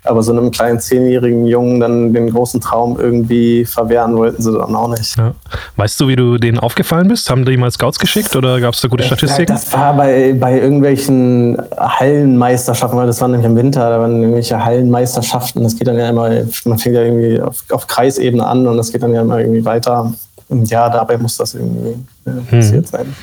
Aber 0.05 0.23
so 0.23 0.33
einem 0.33 0.51
kleinen 0.51 0.81
zehnjährigen 0.81 1.47
Jungen 1.47 1.79
dann 1.81 2.13
den 2.13 2.31
großen 2.31 2.61
Traum 2.61 2.99
irgendwie 2.99 3.65
verwehren 3.65 4.17
wollten 4.17 4.43
sie 4.43 4.53
dann 4.53 4.75
auch 4.75 4.89
nicht. 4.89 5.17
Ja. 5.17 5.33
Weißt 5.77 6.01
du, 6.01 6.09
wie 6.09 6.17
du 6.17 6.39
denen 6.39 6.59
aufgefallen 6.59 7.09
bist? 7.09 7.31
Haben 7.31 7.45
die 7.45 7.57
mal 7.57 7.71
Scouts 7.71 7.99
geschickt 7.99 8.35
oder 8.37 8.61
gab 8.61 8.75
es 8.75 8.81
da 8.81 8.89
gute 8.89 9.05
Statistiken? 9.05 9.53
Das 9.53 9.73
war 9.73 9.95
bei, 9.95 10.35
bei 10.39 10.61
irgendwelchen 10.61 11.57
Hallenmeisterschaften, 11.77 12.99
weil 12.99 13.07
das 13.07 13.21
war 13.21 13.29
nämlich 13.29 13.47
im 13.47 13.57
Winter, 13.57 13.91
da 13.91 14.01
waren 14.01 14.21
irgendwelche 14.21 14.65
Hallenmeisterschaften. 14.65 15.63
Das 15.63 15.77
geht 15.77 15.89
dann 15.89 15.99
ja 15.99 16.09
immer, 16.09 16.29
man 16.65 16.79
fängt 16.79 16.95
ja 16.95 17.03
irgendwie 17.03 17.41
auf, 17.41 17.65
auf 17.71 17.87
Kreisebene 17.87 18.47
an 18.47 18.67
und 18.67 18.77
das 18.77 18.93
geht 18.93 19.03
dann 19.03 19.15
ja 19.15 19.23
immer 19.23 19.39
irgendwie 19.39 19.65
weiter. 19.65 20.13
Und 20.49 20.69
ja, 20.71 20.89
dabei 20.89 21.17
muss 21.17 21.37
das 21.37 21.55
irgendwie 21.55 21.97
äh, 22.27 22.31
passiert 22.51 22.85
hm. 22.85 22.91
sein. 22.91 23.17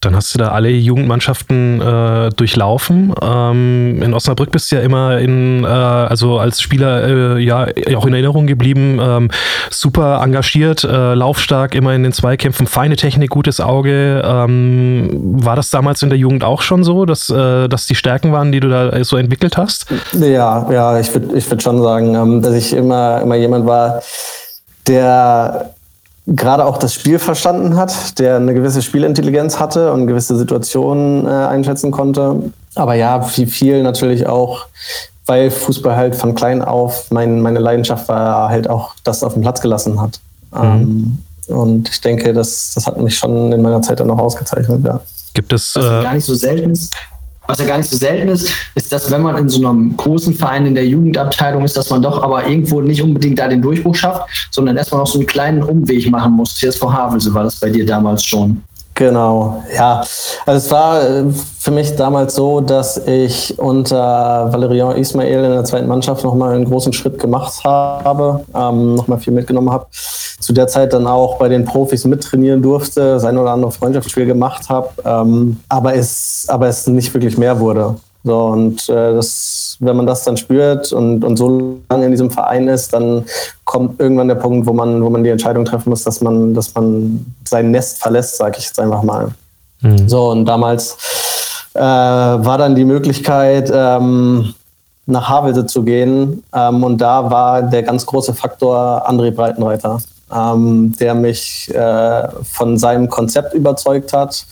Dann 0.00 0.16
hast 0.16 0.34
du 0.34 0.38
da 0.38 0.48
alle 0.48 0.70
Jugendmannschaften 0.70 1.80
äh, 1.80 2.30
durchlaufen. 2.30 3.12
Ähm, 3.20 4.00
in 4.02 4.14
Osnabrück 4.14 4.50
bist 4.50 4.72
du 4.72 4.76
ja 4.76 4.82
immer 4.82 5.18
in, 5.18 5.64
äh, 5.64 5.66
also 5.66 6.38
als 6.38 6.62
Spieler 6.62 7.36
äh, 7.36 7.38
ja 7.40 7.66
auch 7.96 8.06
in 8.06 8.14
Erinnerung 8.14 8.46
geblieben. 8.46 8.98
Ähm, 8.98 9.30
super 9.68 10.22
engagiert, 10.22 10.84
äh, 10.84 11.12
laufstark, 11.14 11.74
immer 11.74 11.94
in 11.94 12.02
den 12.02 12.12
Zweikämpfen, 12.12 12.66
feine 12.66 12.96
Technik, 12.96 13.28
gutes 13.28 13.60
Auge. 13.60 14.22
Ähm, 14.24 15.10
war 15.44 15.54
das 15.54 15.68
damals 15.68 16.02
in 16.02 16.08
der 16.08 16.18
Jugend 16.18 16.44
auch 16.44 16.62
schon 16.62 16.82
so, 16.82 17.04
dass, 17.04 17.28
äh, 17.28 17.68
dass 17.68 17.86
die 17.86 17.94
Stärken 17.94 18.32
waren, 18.32 18.52
die 18.52 18.60
du 18.60 18.70
da 18.70 19.04
so 19.04 19.18
entwickelt 19.18 19.58
hast? 19.58 19.86
Ja, 20.18 20.66
ja, 20.72 20.98
ich 20.98 21.12
würde 21.12 21.36
ich 21.36 21.50
würd 21.50 21.62
schon 21.62 21.82
sagen, 21.82 22.14
ähm, 22.14 22.40
dass 22.40 22.54
ich 22.54 22.72
immer, 22.72 23.20
immer 23.20 23.36
jemand 23.36 23.66
war, 23.66 24.00
der 24.86 25.74
gerade 26.26 26.64
auch 26.64 26.78
das 26.78 26.94
Spiel 26.94 27.18
verstanden 27.18 27.76
hat, 27.76 28.18
der 28.18 28.36
eine 28.36 28.54
gewisse 28.54 28.82
Spielintelligenz 28.82 29.58
hatte 29.58 29.92
und 29.92 30.06
gewisse 30.06 30.36
Situationen 30.36 31.26
äh, 31.26 31.30
einschätzen 31.30 31.90
konnte. 31.90 32.52
Aber 32.74 32.94
ja, 32.94 33.26
wie 33.36 33.46
viel 33.46 33.82
natürlich 33.82 34.26
auch, 34.26 34.66
weil 35.26 35.50
Fußball 35.50 35.96
halt 35.96 36.14
von 36.14 36.34
klein 36.34 36.62
auf 36.62 37.10
mein, 37.10 37.40
meine 37.40 37.58
Leidenschaft 37.58 38.08
war, 38.08 38.48
halt 38.48 38.68
auch 38.68 38.94
das 39.04 39.22
auf 39.22 39.34
dem 39.34 39.42
Platz 39.42 39.60
gelassen 39.60 40.00
hat. 40.00 40.20
Mhm. 40.52 41.18
Ähm, 41.48 41.56
und 41.56 41.88
ich 41.88 42.00
denke, 42.00 42.32
das, 42.32 42.72
das 42.74 42.86
hat 42.86 43.00
mich 43.00 43.16
schon 43.16 43.52
in 43.52 43.62
meiner 43.62 43.82
Zeit 43.82 44.00
dann 44.00 44.06
noch 44.06 44.18
ausgezeichnet, 44.18 44.84
ja. 44.84 45.00
Gibt 45.34 45.52
es. 45.52 45.74
Was 45.74 45.84
äh, 45.84 46.02
gar 46.02 46.14
nicht 46.14 46.24
so 46.24 46.34
selten 46.34 46.70
ist, 46.70 46.94
was 47.50 47.58
ja 47.58 47.66
gar 47.66 47.78
nicht 47.78 47.90
so 47.90 47.96
selten 47.96 48.28
ist, 48.28 48.52
ist, 48.76 48.92
dass 48.92 49.10
wenn 49.10 49.22
man 49.22 49.36
in 49.36 49.48
so 49.48 49.66
einem 49.66 49.96
großen 49.96 50.34
Verein 50.34 50.66
in 50.66 50.74
der 50.74 50.86
Jugendabteilung 50.86 51.64
ist, 51.64 51.76
dass 51.76 51.90
man 51.90 52.00
doch 52.00 52.22
aber 52.22 52.46
irgendwo 52.46 52.80
nicht 52.80 53.02
unbedingt 53.02 53.38
da 53.40 53.48
den 53.48 53.60
Durchbruch 53.60 53.96
schafft, 53.96 54.48
sondern 54.52 54.76
erstmal 54.76 55.00
noch 55.00 55.08
so 55.08 55.18
einen 55.18 55.26
kleinen 55.26 55.62
Umweg 55.62 56.08
machen 56.10 56.32
muss. 56.32 56.54
TSV 56.54 56.82
Havelse 56.82 57.34
war 57.34 57.42
das 57.42 57.56
bei 57.56 57.68
dir 57.70 57.84
damals 57.84 58.24
schon. 58.24 58.62
Genau, 59.00 59.64
ja. 59.74 60.02
Also 60.44 60.66
es 60.66 60.70
war 60.70 61.02
äh, 61.02 61.24
für 61.58 61.70
mich 61.70 61.96
damals 61.96 62.34
so, 62.34 62.60
dass 62.60 62.98
ich 63.06 63.58
unter 63.58 64.52
Valerian 64.52 64.94
Ismail 64.94 65.42
in 65.42 65.52
der 65.52 65.64
zweiten 65.64 65.88
Mannschaft 65.88 66.22
nochmal 66.22 66.54
einen 66.54 66.66
großen 66.66 66.92
Schritt 66.92 67.18
gemacht 67.18 67.64
habe, 67.64 68.44
ähm, 68.54 68.96
nochmal 68.96 69.18
viel 69.18 69.32
mitgenommen 69.32 69.70
habe. 69.70 69.86
Zu 70.38 70.52
der 70.52 70.66
Zeit 70.66 70.92
dann 70.92 71.06
auch 71.06 71.38
bei 71.38 71.48
den 71.48 71.64
Profis 71.64 72.04
mittrainieren 72.04 72.60
durfte, 72.60 73.18
sein 73.18 73.38
oder 73.38 73.52
andere 73.52 73.72
Freundschaftsspiel 73.72 74.26
gemacht 74.26 74.68
habe, 74.68 74.90
ähm, 75.02 75.58
aber, 75.70 75.94
es, 75.94 76.44
aber 76.48 76.68
es 76.68 76.86
nicht 76.86 77.14
wirklich 77.14 77.38
mehr 77.38 77.58
wurde. 77.58 77.96
So, 78.22 78.38
und 78.48 78.86
äh, 78.90 79.14
das, 79.14 79.59
wenn 79.80 79.96
man 79.96 80.06
das 80.06 80.24
dann 80.24 80.36
spürt 80.36 80.92
und, 80.92 81.24
und 81.24 81.36
so 81.36 81.78
lange 81.88 82.04
in 82.04 82.10
diesem 82.10 82.30
Verein 82.30 82.68
ist, 82.68 82.92
dann 82.92 83.24
kommt 83.64 83.98
irgendwann 83.98 84.28
der 84.28 84.34
Punkt, 84.36 84.66
wo 84.66 84.72
man, 84.72 85.02
wo 85.02 85.10
man 85.10 85.24
die 85.24 85.30
Entscheidung 85.30 85.64
treffen 85.64 85.90
muss, 85.90 86.04
dass 86.04 86.20
man, 86.20 86.54
dass 86.54 86.74
man 86.74 87.34
sein 87.48 87.70
Nest 87.70 87.98
verlässt, 87.98 88.36
sage 88.36 88.56
ich 88.58 88.66
jetzt 88.66 88.78
einfach 88.78 89.02
mal. 89.02 89.30
Mhm. 89.80 90.08
So, 90.08 90.30
und 90.30 90.44
damals 90.44 90.96
äh, 91.74 91.80
war 91.80 92.58
dann 92.58 92.74
die 92.74 92.84
Möglichkeit, 92.84 93.70
ähm, 93.74 94.54
nach 95.06 95.28
Havelse 95.28 95.66
zu 95.66 95.82
gehen. 95.82 96.42
Ähm, 96.54 96.84
und 96.84 96.98
da 96.98 97.30
war 97.30 97.62
der 97.62 97.82
ganz 97.82 98.06
große 98.06 98.34
Faktor 98.34 99.08
André 99.08 99.30
Breitenreiter, 99.30 99.98
ähm, 100.32 100.94
der 100.98 101.14
mich 101.14 101.72
äh, 101.74 102.28
von 102.44 102.78
seinem 102.78 103.08
Konzept 103.08 103.54
überzeugt 103.54 104.12
hat, 104.12 104.44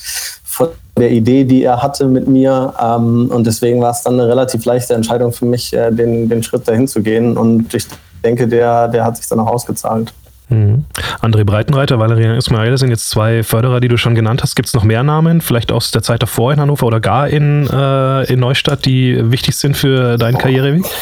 der 0.99 1.11
Idee, 1.11 1.45
die 1.45 1.62
er 1.62 1.83
hatte 1.83 2.07
mit 2.07 2.28
mir. 2.28 2.75
Ähm, 2.81 3.31
und 3.33 3.47
deswegen 3.47 3.81
war 3.81 3.90
es 3.90 4.02
dann 4.02 4.14
eine 4.14 4.28
relativ 4.28 4.64
leichte 4.64 4.95
Entscheidung 4.95 5.33
für 5.33 5.47
mich, 5.47 5.73
äh, 5.73 5.90
den, 5.90 6.28
den 6.28 6.43
Schritt 6.43 6.67
dahin 6.67 6.88
zu 6.88 7.02
gehen. 7.02 7.37
Und 7.37 7.73
ich 7.75 7.87
denke, 8.25 8.49
der, 8.49 8.88
der 8.88 9.05
hat 9.05 9.17
sich 9.17 9.28
dann 9.28 9.40
auch 9.40 9.49
ausgezahlt. 9.49 10.12
Mhm. 10.50 10.85
André 11.21 11.45
Breitenreiter, 11.45 11.99
Valerian 11.99 12.37
Ismail 12.37 12.78
sind 12.78 12.90
jetzt 12.90 13.11
zwei 13.11 13.43
Förderer, 13.43 13.81
die 13.81 13.88
du 13.88 13.99
schon 13.99 14.14
genannt 14.14 14.43
hast. 14.43 14.55
Gibt 14.57 14.69
es 14.69 14.75
noch 14.75 14.85
mehr 14.85 15.02
Namen, 15.02 15.40
vielleicht 15.40 15.73
aus 15.73 15.90
der 15.90 16.02
Zeit 16.02 16.23
davor 16.23 16.52
in 16.52 16.61
Hannover 16.61 16.87
oder 16.87 17.00
gar 17.00 17.28
in, 17.28 17.69
äh, 17.69 18.33
in 18.33 18.40
Neustadt, 18.40 18.87
die 18.87 19.31
wichtig 19.31 19.57
sind 19.57 19.76
für 19.76 20.17
deinen 20.17 20.38
Karriereweg? 20.38 20.85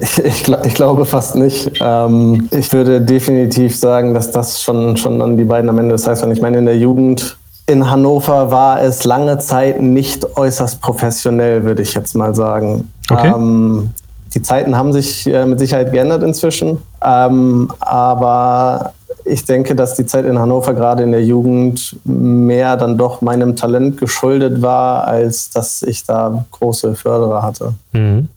Ich, 0.00 0.18
ich, 0.24 0.48
ich, 0.48 0.74
glaube 0.74 1.04
fast 1.04 1.34
nicht. 1.34 1.70
Ähm, 1.80 2.48
ich 2.50 2.72
würde 2.72 3.02
definitiv 3.02 3.76
sagen, 3.76 4.14
dass 4.14 4.30
das 4.30 4.62
schon, 4.62 4.96
schon 4.96 5.18
dann 5.18 5.36
die 5.36 5.44
beiden 5.44 5.68
am 5.68 5.78
Ende 5.78 5.92
das 5.92 6.06
heißt, 6.06 6.22
wenn 6.22 6.30
ich 6.30 6.40
meine, 6.40 6.56
in 6.56 6.64
der 6.64 6.78
Jugend 6.78 7.36
in 7.66 7.88
Hannover 7.88 8.50
war 8.50 8.82
es 8.82 9.04
lange 9.04 9.38
Zeit 9.38 9.80
nicht 9.80 10.36
äußerst 10.36 10.80
professionell, 10.80 11.64
würde 11.64 11.82
ich 11.82 11.94
jetzt 11.94 12.14
mal 12.14 12.34
sagen. 12.34 12.92
Okay. 13.10 13.32
Ähm, 13.34 13.90
die 14.34 14.42
Zeiten 14.42 14.76
haben 14.76 14.92
sich 14.92 15.26
äh, 15.26 15.44
mit 15.46 15.58
Sicherheit 15.58 15.92
geändert 15.92 16.22
inzwischen, 16.22 16.78
ähm, 17.04 17.70
aber 17.80 18.92
ich 19.24 19.44
denke, 19.44 19.76
dass 19.76 19.94
die 19.94 20.06
Zeit 20.06 20.24
in 20.24 20.38
Hannover 20.38 20.74
gerade 20.74 21.02
in 21.02 21.12
der 21.12 21.24
Jugend 21.24 21.96
mehr 22.04 22.76
dann 22.76 22.98
doch 22.98 23.20
meinem 23.20 23.54
Talent 23.56 23.98
geschuldet 23.98 24.62
war, 24.62 25.06
als 25.06 25.50
dass 25.50 25.82
ich 25.82 26.04
da 26.04 26.44
große 26.50 26.94
Förderer 26.94 27.42
hatte. 27.42 27.74
Mhm. 27.92 28.28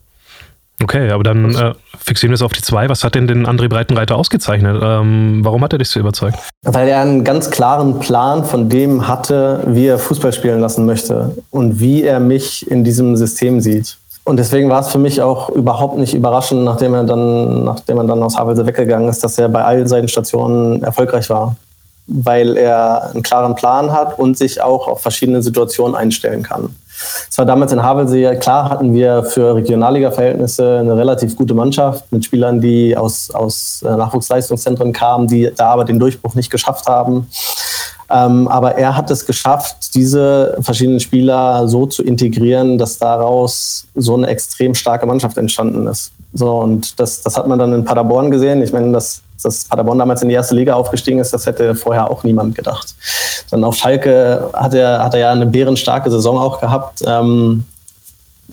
Okay, 0.82 1.10
aber 1.10 1.24
dann 1.24 1.54
äh, 1.54 1.72
fixieren 1.98 2.32
wir 2.32 2.34
es 2.34 2.42
auf 2.42 2.52
die 2.52 2.60
zwei. 2.60 2.88
Was 2.88 3.02
hat 3.02 3.14
denn 3.14 3.26
den 3.26 3.46
André 3.46 3.68
Breitenreiter 3.68 4.16
ausgezeichnet? 4.16 4.78
Ähm, 4.82 5.40
warum 5.42 5.62
hat 5.64 5.72
er 5.72 5.78
dich 5.78 5.88
so 5.88 5.98
überzeugt? 5.98 6.38
Weil 6.62 6.88
er 6.88 7.00
einen 7.00 7.24
ganz 7.24 7.50
klaren 7.50 7.98
Plan 7.98 8.44
von 8.44 8.68
dem 8.68 9.08
hatte, 9.08 9.62
wie 9.66 9.86
er 9.86 9.98
Fußball 9.98 10.34
spielen 10.34 10.60
lassen 10.60 10.84
möchte 10.84 11.34
und 11.50 11.80
wie 11.80 12.02
er 12.02 12.20
mich 12.20 12.70
in 12.70 12.84
diesem 12.84 13.16
System 13.16 13.60
sieht. 13.60 13.96
Und 14.24 14.38
deswegen 14.38 14.68
war 14.68 14.80
es 14.80 14.88
für 14.88 14.98
mich 14.98 15.22
auch 15.22 15.48
überhaupt 15.50 15.96
nicht 15.98 16.12
überraschend, 16.12 16.64
nachdem 16.64 16.94
er 16.94 17.04
dann, 17.04 17.64
nachdem 17.64 17.98
er 17.98 18.04
dann 18.04 18.22
aus 18.22 18.36
Havelse 18.36 18.66
weggegangen 18.66 19.08
ist, 19.08 19.22
dass 19.24 19.38
er 19.38 19.48
bei 19.48 19.64
all 19.64 19.86
seinen 19.86 20.08
Stationen 20.08 20.82
erfolgreich 20.82 21.30
war. 21.30 21.56
Weil 22.08 22.56
er 22.56 23.10
einen 23.12 23.22
klaren 23.22 23.54
Plan 23.54 23.92
hat 23.92 24.18
und 24.18 24.36
sich 24.36 24.60
auch 24.60 24.88
auf 24.88 25.00
verschiedene 25.00 25.42
Situationen 25.42 25.94
einstellen 25.96 26.42
kann. 26.42 26.74
Es 27.30 27.36
war 27.38 27.44
damals 27.44 27.72
in 27.72 27.82
Havelsee, 27.82 28.36
klar 28.36 28.70
hatten 28.70 28.94
wir 28.94 29.24
für 29.24 29.54
Regionalliga-Verhältnisse 29.54 30.78
eine 30.78 30.96
relativ 30.96 31.36
gute 31.36 31.54
Mannschaft 31.54 32.10
mit 32.10 32.24
Spielern, 32.24 32.60
die 32.60 32.96
aus, 32.96 33.30
aus 33.30 33.82
äh, 33.86 33.96
Nachwuchsleistungszentren 33.96 34.92
kamen, 34.92 35.26
die 35.26 35.50
da 35.54 35.70
aber 35.70 35.84
den 35.84 35.98
Durchbruch 35.98 36.34
nicht 36.34 36.50
geschafft 36.50 36.86
haben. 36.86 37.28
Ähm, 38.08 38.46
aber 38.48 38.76
er 38.76 38.96
hat 38.96 39.10
es 39.10 39.26
geschafft, 39.26 39.94
diese 39.94 40.56
verschiedenen 40.60 41.00
Spieler 41.00 41.66
so 41.66 41.86
zu 41.86 42.02
integrieren, 42.04 42.78
dass 42.78 42.98
daraus 42.98 43.86
so 43.94 44.14
eine 44.14 44.28
extrem 44.28 44.74
starke 44.74 45.06
Mannschaft 45.06 45.36
entstanden 45.36 45.86
ist. 45.88 46.12
So, 46.32 46.58
und 46.58 47.00
das, 47.00 47.22
das 47.22 47.36
hat 47.36 47.48
man 47.48 47.58
dann 47.58 47.72
in 47.72 47.84
Paderborn 47.84 48.30
gesehen. 48.30 48.62
Ich 48.62 48.72
meine, 48.72 48.92
dass, 48.92 49.22
dass 49.42 49.64
Paderborn 49.64 49.98
damals 49.98 50.22
in 50.22 50.28
die 50.28 50.34
erste 50.34 50.54
Liga 50.54 50.74
aufgestiegen 50.74 51.18
ist, 51.18 51.32
das 51.32 51.46
hätte 51.46 51.74
vorher 51.74 52.10
auch 52.10 52.24
niemand 52.24 52.54
gedacht. 52.54 52.94
Dann 53.50 53.64
auf 53.64 53.76
Schalke 53.76 54.50
hat 54.52 54.74
er, 54.74 55.02
hat 55.02 55.14
er 55.14 55.20
ja 55.20 55.32
eine 55.32 55.46
bärenstarke 55.46 56.10
Saison 56.10 56.38
auch 56.38 56.60
gehabt. 56.60 57.02
Ähm, 57.06 57.64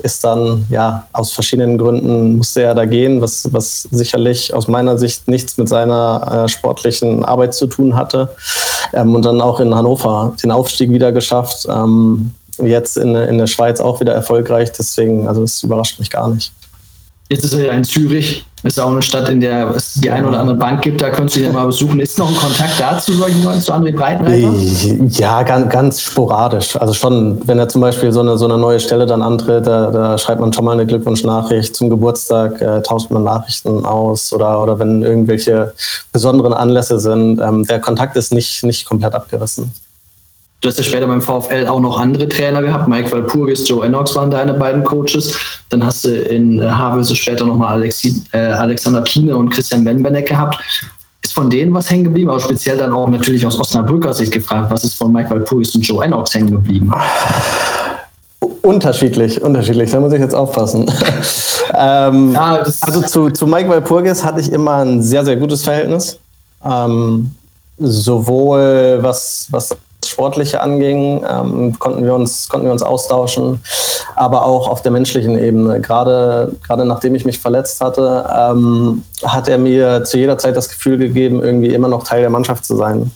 ist 0.02 0.24
dann 0.24 0.66
ja 0.70 1.08
aus 1.14 1.34
verschiedenen 1.34 1.78
Gründen 1.78 2.38
musste 2.38 2.64
er 2.64 2.74
da 2.74 2.86
gehen, 2.86 3.22
was, 3.22 3.48
was 3.54 3.84
sicherlich 3.92 4.54
aus 4.54 4.68
meiner 4.68 4.98
Sicht 4.98 5.28
nichts 5.28 5.58
mit 5.58 5.70
seiner 5.70 6.46
äh, 6.46 6.50
sportlichen 6.50 7.24
Arbeit 7.24 7.54
zu 7.54 7.68
tun 7.68 7.96
hatte. 7.96 8.30
Ähm, 8.94 9.14
und 9.14 9.24
dann 9.24 9.40
auch 9.42 9.60
in 9.60 9.76
Hannover 9.76 10.36
den 10.42 10.52
Aufstieg 10.52 10.90
wieder 10.90 11.12
geschafft. 11.12 11.68
Ähm, 11.70 12.32
jetzt 12.62 12.98
in, 12.98 13.16
in 13.16 13.38
der 13.38 13.48
Schweiz 13.48 13.80
auch 13.80 14.00
wieder 14.00 14.14
erfolgreich. 14.14 14.72
Deswegen, 14.72 15.28
also 15.28 15.42
das 15.42 15.62
überrascht 15.62 16.00
mich 16.00 16.10
gar 16.10 16.30
nicht. 16.30 16.52
Jetzt 17.30 17.44
ist 17.46 17.54
er 17.54 17.66
ja 17.66 17.74
in 17.74 17.84
Zürich. 17.84 18.46
Ist 18.64 18.80
auch 18.80 18.92
eine 18.92 19.02
Stadt, 19.02 19.28
in 19.28 19.42
der 19.42 19.72
es 19.76 19.96
die 19.96 20.10
eine 20.10 20.26
oder 20.26 20.40
andere 20.40 20.56
Bank 20.56 20.82
gibt. 20.82 21.02
Da 21.02 21.10
könntest 21.10 21.36
du 21.36 21.42
ihn 21.42 21.52
mal 21.52 21.66
besuchen. 21.66 22.00
Ist 22.00 22.18
noch 22.18 22.30
ein 22.30 22.36
Kontakt 22.36 22.80
dazu, 22.80 23.12
solchen 23.12 23.44
Leuten, 23.44 23.60
zu 23.60 23.74
André 23.74 23.94
Breitenreiter? 23.94 24.54
Ja, 25.20 25.44
ganz, 25.44 25.70
ganz 25.70 26.02
sporadisch. 26.02 26.78
Also 26.78 26.94
schon, 26.94 27.42
wenn 27.46 27.60
er 27.60 27.68
zum 27.68 27.82
Beispiel 27.82 28.14
so 28.14 28.22
eine, 28.22 28.38
so 28.38 28.46
eine 28.46 28.58
neue 28.58 28.80
Stelle 28.80 29.06
dann 29.06 29.22
antritt, 29.22 29.68
da, 29.68 29.92
da 29.92 30.18
schreibt 30.18 30.40
man 30.40 30.54
schon 30.54 30.64
mal 30.64 30.72
eine 30.72 30.86
Glückwunschnachricht 30.86 31.76
zum 31.76 31.90
Geburtstag, 31.90 32.62
äh, 32.62 32.82
tauscht 32.82 33.12
man 33.12 33.26
Nachrichten 33.26 33.86
aus 33.86 34.32
oder, 34.32 34.64
oder 34.64 34.80
wenn 34.80 35.04
irgendwelche 35.04 35.74
besonderen 36.14 36.54
Anlässe 36.54 37.02
sind. 37.02 37.42
Ähm, 37.42 37.66
der 37.66 37.82
Kontakt 37.82 38.16
ist 38.16 38.34
nicht, 38.34 38.64
nicht 38.64 38.86
komplett 38.86 39.14
abgerissen. 39.14 39.74
Du 40.64 40.70
hast 40.70 40.78
ja 40.78 40.84
später 40.86 41.08
beim 41.08 41.22
VfL 41.22 41.68
auch 41.68 41.82
noch 41.82 42.00
andere 42.00 42.26
Trainer 42.30 42.62
gehabt. 42.62 42.88
Mike 42.88 43.12
Walpurgis, 43.12 43.68
Joe 43.68 43.86
Enox 43.86 44.16
waren 44.16 44.32
deine 44.32 44.54
beiden 44.54 44.82
Coaches. 44.86 45.38
Dann 45.68 45.86
hast 45.86 46.06
du 46.06 46.10
in 46.10 46.58
äh, 46.62 46.70
Havelse 46.70 47.18
später 47.18 47.46
nochmal 47.46 47.74
Alexi, 47.74 48.24
äh, 48.32 48.38
Alexander 48.38 49.02
Kiene 49.02 49.36
und 49.36 49.50
Christian 49.50 49.84
Benbenek 49.84 50.30
gehabt. 50.30 50.58
Ist 51.22 51.34
von 51.34 51.50
denen 51.50 51.74
was 51.74 51.90
hängen 51.90 52.06
geblieben? 52.06 52.30
Aber 52.30 52.40
speziell 52.40 52.78
dann 52.78 52.94
auch 52.94 53.10
natürlich 53.10 53.46
aus 53.46 53.60
Osnabrücker 53.60 54.14
Sicht 54.14 54.32
gefragt, 54.32 54.72
was 54.72 54.86
ist 54.86 54.96
von 54.96 55.12
Mike 55.12 55.32
Walpurgis 55.32 55.76
und 55.76 55.82
Joe 55.82 56.06
Enox 56.06 56.34
hängen 56.34 56.52
geblieben? 56.52 56.94
Unterschiedlich, 58.62 59.42
unterschiedlich. 59.42 59.92
Da 59.92 60.00
muss 60.00 60.14
ich 60.14 60.22
jetzt 60.22 60.36
aufpassen. 60.36 60.90
ähm, 61.78 62.32
ja, 62.32 62.64
also 62.80 63.02
zu, 63.02 63.30
zu 63.32 63.48
Mike 63.48 63.68
Walpurgis 63.68 64.24
hatte 64.24 64.40
ich 64.40 64.50
immer 64.50 64.78
ein 64.78 65.04
sehr, 65.04 65.26
sehr 65.26 65.36
gutes 65.36 65.62
Verhältnis. 65.62 66.18
Ähm, 66.64 67.32
sowohl 67.78 69.00
was, 69.02 69.48
was 69.50 69.76
Sportliche 70.14 70.62
anging, 70.62 71.26
ähm, 71.28 71.78
konnten, 71.80 72.06
wir 72.06 72.14
uns, 72.14 72.48
konnten 72.48 72.68
wir 72.68 72.72
uns 72.72 72.84
austauschen, 72.84 73.62
aber 74.16 74.46
auch 74.46 74.68
auf 74.68 74.82
der 74.82 74.92
menschlichen 74.92 75.38
Ebene. 75.38 75.82
Gerade, 75.82 76.56
gerade 76.66 76.86
nachdem 76.86 77.16
ich 77.16 77.26
mich 77.26 77.40
verletzt 77.40 77.82
hatte, 77.82 78.26
ähm, 78.32 79.04
hat 79.24 79.48
er 79.48 79.58
mir 79.58 80.04
zu 80.04 80.18
jeder 80.18 80.38
Zeit 80.38 80.56
das 80.56 80.70
Gefühl 80.70 80.98
gegeben, 80.98 81.42
irgendwie 81.42 81.74
immer 81.74 81.88
noch 81.88 82.04
Teil 82.04 82.22
der 82.22 82.30
Mannschaft 82.30 82.66
zu 82.66 82.76
sein. 82.76 83.12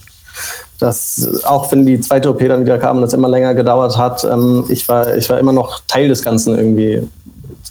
dass 0.80 1.42
auch 1.44 1.72
wenn 1.72 1.86
die 1.86 2.00
zweite 2.00 2.30
OP 2.30 2.40
dann 2.40 2.64
wieder 2.64 2.78
kam 2.78 2.98
und 2.98 3.02
es 3.04 3.12
immer 3.12 3.28
länger 3.28 3.54
gedauert 3.54 3.96
hat, 3.96 4.24
ähm, 4.24 4.64
ich, 4.68 4.88
war, 4.88 5.16
ich 5.16 5.28
war 5.30 5.38
immer 5.38 5.52
noch 5.52 5.80
Teil 5.86 6.08
des 6.08 6.22
Ganzen 6.22 6.56
irgendwie. 6.56 7.02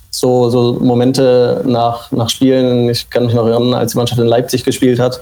So, 0.10 0.50
so 0.50 0.74
Momente 0.82 1.64
nach, 1.66 2.12
nach 2.12 2.30
Spielen, 2.30 2.90
ich 2.90 3.10
kann 3.10 3.26
mich 3.26 3.36
noch 3.36 3.46
erinnern, 3.46 3.76
als 3.76 3.92
die 3.92 3.98
Mannschaft 3.98 4.20
in 4.20 4.28
Leipzig 4.28 4.64
gespielt 4.64 5.00
hat, 5.00 5.22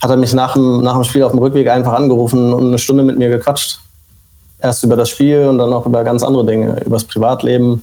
hat 0.00 0.10
er 0.10 0.16
mich 0.16 0.32
nach 0.32 0.54
dem, 0.54 0.82
nach 0.82 0.94
dem 0.94 1.04
Spiel 1.04 1.22
auf 1.22 1.32
dem 1.32 1.40
Rückweg 1.40 1.68
einfach 1.68 1.94
angerufen 1.94 2.52
und 2.52 2.68
eine 2.68 2.78
Stunde 2.78 3.02
mit 3.02 3.18
mir 3.18 3.28
gequatscht. 3.28 3.80
Erst 4.60 4.82
über 4.82 4.96
das 4.96 5.08
Spiel 5.08 5.46
und 5.46 5.58
dann 5.58 5.72
auch 5.72 5.86
über 5.86 6.02
ganz 6.02 6.22
andere 6.22 6.44
Dinge, 6.44 6.80
über 6.84 6.96
das 6.96 7.04
Privatleben. 7.04 7.82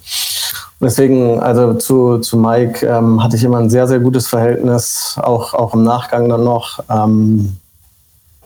Und 0.79 0.87
deswegen, 0.89 1.39
also 1.39 1.73
zu, 1.75 2.19
zu 2.19 2.37
Mike 2.37 2.85
ähm, 2.85 3.23
hatte 3.23 3.37
ich 3.37 3.43
immer 3.43 3.59
ein 3.59 3.69
sehr, 3.69 3.87
sehr 3.87 3.99
gutes 3.99 4.27
Verhältnis, 4.27 5.17
auch, 5.21 5.53
auch 5.53 5.73
im 5.73 5.83
Nachgang 5.83 6.27
dann 6.27 6.43
noch. 6.43 6.79
Ähm, 6.89 7.57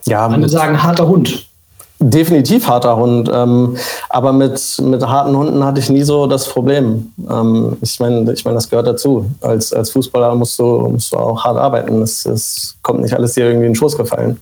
ja, 0.04 0.28
Man 0.28 0.40
würde 0.40 0.48
sagen, 0.48 0.80
harter 0.80 1.08
Hund. 1.08 1.49
Definitiv 2.02 2.66
harter 2.66 2.96
Hund. 2.96 3.30
Ähm, 3.32 3.76
aber 4.08 4.32
mit, 4.32 4.80
mit 4.82 5.06
harten 5.06 5.36
Hunden 5.36 5.62
hatte 5.62 5.80
ich 5.80 5.90
nie 5.90 6.02
so 6.02 6.26
das 6.26 6.48
Problem. 6.48 7.12
Ähm, 7.28 7.76
ich 7.82 8.00
meine, 8.00 8.32
ich 8.32 8.44
mein, 8.44 8.54
das 8.54 8.70
gehört 8.70 8.86
dazu. 8.86 9.30
Als, 9.42 9.70
als 9.72 9.90
Fußballer 9.90 10.34
musst 10.34 10.58
du, 10.58 10.88
musst 10.88 11.12
du 11.12 11.18
auch 11.18 11.44
hart 11.44 11.58
arbeiten. 11.58 12.00
Es, 12.00 12.24
es 12.24 12.74
kommt 12.80 13.02
nicht 13.02 13.12
alles 13.12 13.34
dir 13.34 13.44
irgendwie 13.44 13.66
in 13.66 13.72
den 13.72 13.76
Schoß 13.76 13.98
gefallen. 13.98 14.40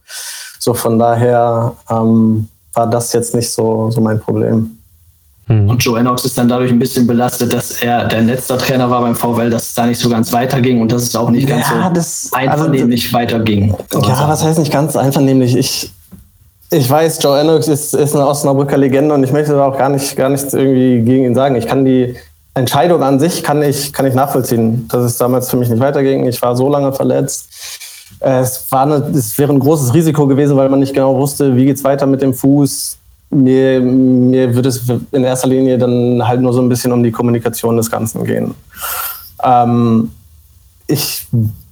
So 0.61 0.73
von 0.73 1.01
daher 1.01 1.75
ähm, 1.91 2.49
war 2.75 2.87
das 2.89 3.13
jetzt 3.13 3.35
nicht 3.35 3.51
so, 3.51 3.91
so 3.91 4.01
mein 4.01 4.21
Problem. 4.21 4.79
Mhm. 5.49 5.69
Und 5.71 5.79
Joe 5.83 5.99
Enox 5.99 6.25
ist 6.25 6.39
dann 6.39 6.49
dadurch 6.49 6.71
ein 6.71 6.79
bisschen 6.79 7.07
belastet, 7.07 7.53
dass 7.53 7.83
er 7.83 8.05
der 8.05 8.21
letzte 8.21 8.57
Trainer 8.57 8.89
war 8.89 9.01
beim 9.01 9.17
VfL, 9.17 9.51
dass 9.51 9.69
es 9.69 9.75
da 9.75 9.87
nicht 9.87 9.99
so 9.99 10.09
ganz 10.09 10.33
weiterging 10.33 10.81
und 10.81 10.93
dass 10.93 11.03
es 11.03 11.17
auch 11.17 11.31
nicht 11.31 11.49
ganz 11.49 11.67
ja, 11.71 11.89
so 11.89 11.95
das, 11.95 12.31
einvernehmlich 12.33 13.07
also, 13.07 13.17
weiterging. 13.17 13.75
Ja, 13.95 14.29
was 14.29 14.45
heißt 14.45 14.59
nicht 14.59 14.73
ganz 14.73 14.95
einvernehmlich? 14.95 15.57
Ich, 15.57 15.91
ich 16.71 16.89
weiß, 16.89 17.23
Joe 17.23 17.41
Enox 17.41 17.69
ist, 17.69 17.95
ist 17.95 18.15
eine 18.15 18.27
Osnabrücker 18.27 18.77
Legende 18.77 19.15
und 19.15 19.25
ich 19.25 19.33
möchte 19.33 19.53
da 19.53 19.67
auch 19.67 19.79
gar, 19.79 19.89
nicht, 19.89 20.17
gar 20.17 20.29
nichts 20.29 20.53
irgendwie 20.53 21.03
gegen 21.03 21.25
ihn 21.25 21.35
sagen. 21.35 21.55
Ich 21.57 21.67
kann 21.67 21.85
die 21.85 22.17
Entscheidung 22.55 23.03
an 23.03 23.21
sich 23.21 23.43
kann 23.43 23.63
ich, 23.63 23.93
kann 23.93 24.05
ich 24.05 24.15
nachvollziehen, 24.15 24.89
dass 24.89 25.05
es 25.05 25.17
damals 25.17 25.49
für 25.49 25.57
mich 25.57 25.69
nicht 25.69 25.81
weiterging. 25.81 26.27
Ich 26.27 26.43
war 26.43 26.57
so 26.57 26.69
lange 26.69 26.93
verletzt. 26.93 27.49
Es, 28.21 28.67
war 28.71 28.83
eine, 28.83 28.97
es 29.17 29.39
wäre 29.39 29.53
ein 29.53 29.61
großes 29.61 29.95
Risiko 29.95 30.27
gewesen, 30.27 30.57
weil 30.57 30.69
man 30.69 30.81
nicht 30.81 30.93
genau 30.93 31.17
wusste, 31.17 31.57
wie 31.57 31.67
geht 31.67 31.77
es 31.77 31.85
weiter 31.85 32.07
mit 32.07 32.21
dem 32.21 32.35
Fuß. 32.35 32.99
Mir, 33.31 33.81
mir 33.81 34.55
würde 34.55 34.71
es 34.71 34.83
in 35.13 35.25
erster 35.25 35.49
Linie 35.49 35.79
dann 35.79 36.27
halt 36.27 36.41
nur 36.41 36.53
so 36.53 36.61
ein 36.61 36.69
bisschen 36.69 36.93
um 36.93 37.03
die 37.03 37.13
Kommunikation 37.13 37.77
des 37.77 37.91
Ganzen 37.91 38.25
gehen. 38.25 38.55
Ähm, 39.43 40.11
ich 40.87 41.27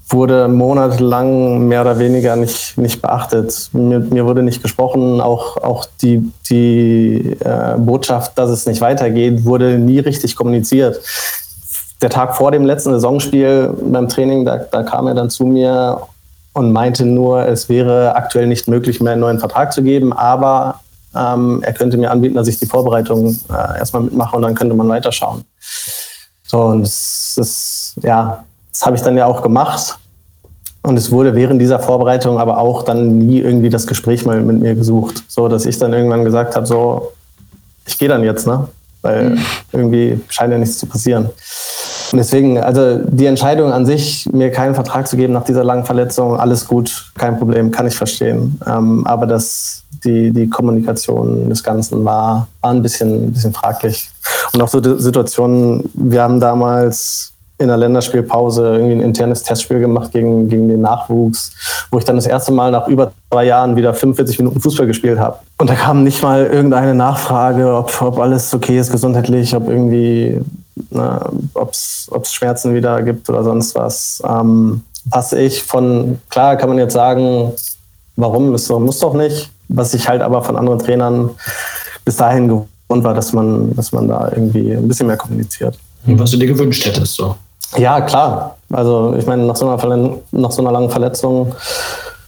wurde 0.08 0.46
monatelang 0.46 1.66
mehr 1.66 1.80
oder 1.80 1.98
weniger 1.98 2.36
nicht, 2.36 2.78
nicht 2.78 3.02
beachtet. 3.02 3.70
Mir, 3.72 3.98
mir 3.98 4.24
wurde 4.24 4.42
nicht 4.42 4.62
gesprochen, 4.62 5.20
auch, 5.20 5.56
auch 5.56 5.86
die, 6.00 6.30
die 6.48 7.36
äh, 7.40 7.74
Botschaft, 7.76 8.38
dass 8.38 8.50
es 8.50 8.66
nicht 8.66 8.80
weitergeht, 8.80 9.44
wurde 9.44 9.78
nie 9.78 9.98
richtig 9.98 10.36
kommuniziert. 10.36 11.00
Der 12.00 12.10
Tag 12.10 12.36
vor 12.36 12.52
dem 12.52 12.64
letzten 12.64 12.92
Saisonspiel 12.92 13.74
beim 13.82 14.08
Training, 14.08 14.44
da, 14.44 14.58
da 14.58 14.82
kam 14.82 15.08
er 15.08 15.14
dann 15.14 15.30
zu 15.30 15.44
mir 15.44 16.02
und 16.52 16.72
meinte 16.72 17.04
nur, 17.04 17.46
es 17.46 17.68
wäre 17.68 18.14
aktuell 18.14 18.46
nicht 18.46 18.68
möglich, 18.68 19.00
mehr 19.00 19.12
einen 19.12 19.22
neuen 19.22 19.38
Vertrag 19.40 19.72
zu 19.72 19.82
geben, 19.82 20.12
aber 20.12 20.80
ähm, 21.16 21.62
er 21.62 21.72
könnte 21.72 21.96
mir 21.96 22.10
anbieten, 22.10 22.34
dass 22.34 22.48
ich 22.48 22.58
die 22.58 22.66
Vorbereitung 22.66 23.38
äh, 23.48 23.78
erstmal 23.78 24.02
mitmache 24.02 24.36
und 24.36 24.42
dann 24.42 24.54
könnte 24.54 24.74
man 24.74 24.88
weiterschauen. 24.88 25.44
So, 26.44 26.60
und 26.60 26.82
das 26.82 27.34
ist, 27.38 27.94
ja, 28.02 28.44
das 28.76 28.84
habe 28.84 28.94
ich 28.94 29.02
dann 29.02 29.16
ja 29.16 29.24
auch 29.24 29.40
gemacht. 29.40 29.98
Und 30.82 30.98
es 30.98 31.10
wurde 31.10 31.34
während 31.34 31.60
dieser 31.62 31.78
Vorbereitung 31.78 32.38
aber 32.38 32.58
auch 32.58 32.82
dann 32.82 33.18
nie 33.18 33.40
irgendwie 33.40 33.70
das 33.70 33.86
Gespräch 33.86 34.26
mal 34.26 34.40
mit 34.42 34.60
mir 34.60 34.74
gesucht. 34.74 35.24
So, 35.28 35.48
dass 35.48 35.64
ich 35.64 35.78
dann 35.78 35.94
irgendwann 35.94 36.24
gesagt 36.24 36.54
habe, 36.54 36.66
so, 36.66 37.12
ich 37.86 37.98
gehe 37.98 38.08
dann 38.08 38.22
jetzt, 38.22 38.46
ne? 38.46 38.68
Weil 39.00 39.30
mhm. 39.30 39.38
irgendwie 39.72 40.20
scheint 40.28 40.52
ja 40.52 40.58
nichts 40.58 40.76
zu 40.76 40.86
passieren. 40.86 41.30
Und 42.12 42.18
deswegen, 42.18 42.58
also 42.58 42.98
die 42.98 43.24
Entscheidung 43.24 43.72
an 43.72 43.86
sich, 43.86 44.28
mir 44.30 44.52
keinen 44.52 44.74
Vertrag 44.74 45.08
zu 45.08 45.16
geben 45.16 45.32
nach 45.32 45.44
dieser 45.44 45.64
langen 45.64 45.86
Verletzung, 45.86 46.38
alles 46.38 46.68
gut, 46.68 47.10
kein 47.16 47.38
Problem, 47.38 47.70
kann 47.70 47.86
ich 47.86 47.96
verstehen. 47.96 48.60
Ähm, 48.66 49.06
aber 49.06 49.26
das, 49.26 49.84
die, 50.04 50.30
die 50.32 50.50
Kommunikation 50.50 51.48
des 51.48 51.64
Ganzen 51.64 52.04
war, 52.04 52.46
war 52.60 52.70
ein 52.70 52.82
bisschen, 52.82 53.28
ein 53.28 53.32
bisschen 53.32 53.54
fraglich. 53.54 54.10
Und 54.52 54.60
auch 54.60 54.68
so 54.68 54.80
die 54.80 55.00
Situationen, 55.02 55.88
wir 55.94 56.22
haben 56.22 56.40
damals 56.40 57.32
in 57.58 57.68
der 57.68 57.76
Länderspielpause 57.78 58.74
irgendwie 58.74 58.96
ein 58.96 59.00
internes 59.00 59.42
Testspiel 59.42 59.80
gemacht 59.80 60.12
gegen, 60.12 60.48
gegen 60.48 60.68
den 60.68 60.82
Nachwuchs, 60.82 61.52
wo 61.90 61.98
ich 61.98 62.04
dann 62.04 62.16
das 62.16 62.26
erste 62.26 62.52
Mal 62.52 62.70
nach 62.70 62.86
über 62.86 63.12
zwei 63.30 63.44
Jahren 63.46 63.76
wieder 63.76 63.94
45 63.94 64.38
Minuten 64.38 64.60
Fußball 64.60 64.86
gespielt 64.86 65.18
habe. 65.18 65.38
Und 65.58 65.70
da 65.70 65.74
kam 65.74 66.04
nicht 66.04 66.22
mal 66.22 66.44
irgendeine 66.44 66.94
Nachfrage, 66.94 67.74
ob, 67.74 68.02
ob 68.02 68.18
alles 68.18 68.52
okay 68.52 68.78
ist 68.78 68.92
gesundheitlich, 68.92 69.56
ob 69.56 69.68
irgendwie, 69.68 70.38
ob 71.54 71.70
es 71.70 72.32
Schmerzen 72.32 72.74
wieder 72.74 73.02
gibt 73.02 73.28
oder 73.30 73.42
sonst 73.42 73.74
was. 73.74 74.22
Ähm, 74.28 74.82
was 75.06 75.32
ich 75.32 75.62
von, 75.62 76.18
klar 76.28 76.56
kann 76.56 76.68
man 76.68 76.78
jetzt 76.78 76.92
sagen, 76.92 77.52
warum, 78.16 78.54
ist 78.54 78.68
muss 78.68 78.98
doch 78.98 79.14
nicht. 79.14 79.50
Was 79.68 79.94
ich 79.94 80.08
halt 80.08 80.20
aber 80.22 80.42
von 80.42 80.56
anderen 80.56 80.78
Trainern 80.78 81.30
bis 82.04 82.16
dahin 82.16 82.48
gewohnt 82.48 83.04
war, 83.04 83.14
dass 83.14 83.32
man, 83.32 83.74
dass 83.74 83.92
man 83.92 84.08
da 84.08 84.30
irgendwie 84.30 84.72
ein 84.72 84.86
bisschen 84.86 85.06
mehr 85.06 85.16
kommuniziert. 85.16 85.78
Und 86.06 86.18
was 86.18 86.30
du 86.30 86.36
dir 86.36 86.46
gewünscht 86.46 86.84
hättest, 86.86 87.14
so. 87.14 87.36
Ja, 87.76 88.00
klar. 88.00 88.56
Also 88.70 89.14
ich 89.18 89.26
meine, 89.26 89.44
nach 89.44 89.56
so 89.56 89.68
einer, 89.68 90.16
nach 90.30 90.50
so 90.50 90.62
einer 90.62 90.72
langen 90.72 90.90
Verletzung, 90.90 91.54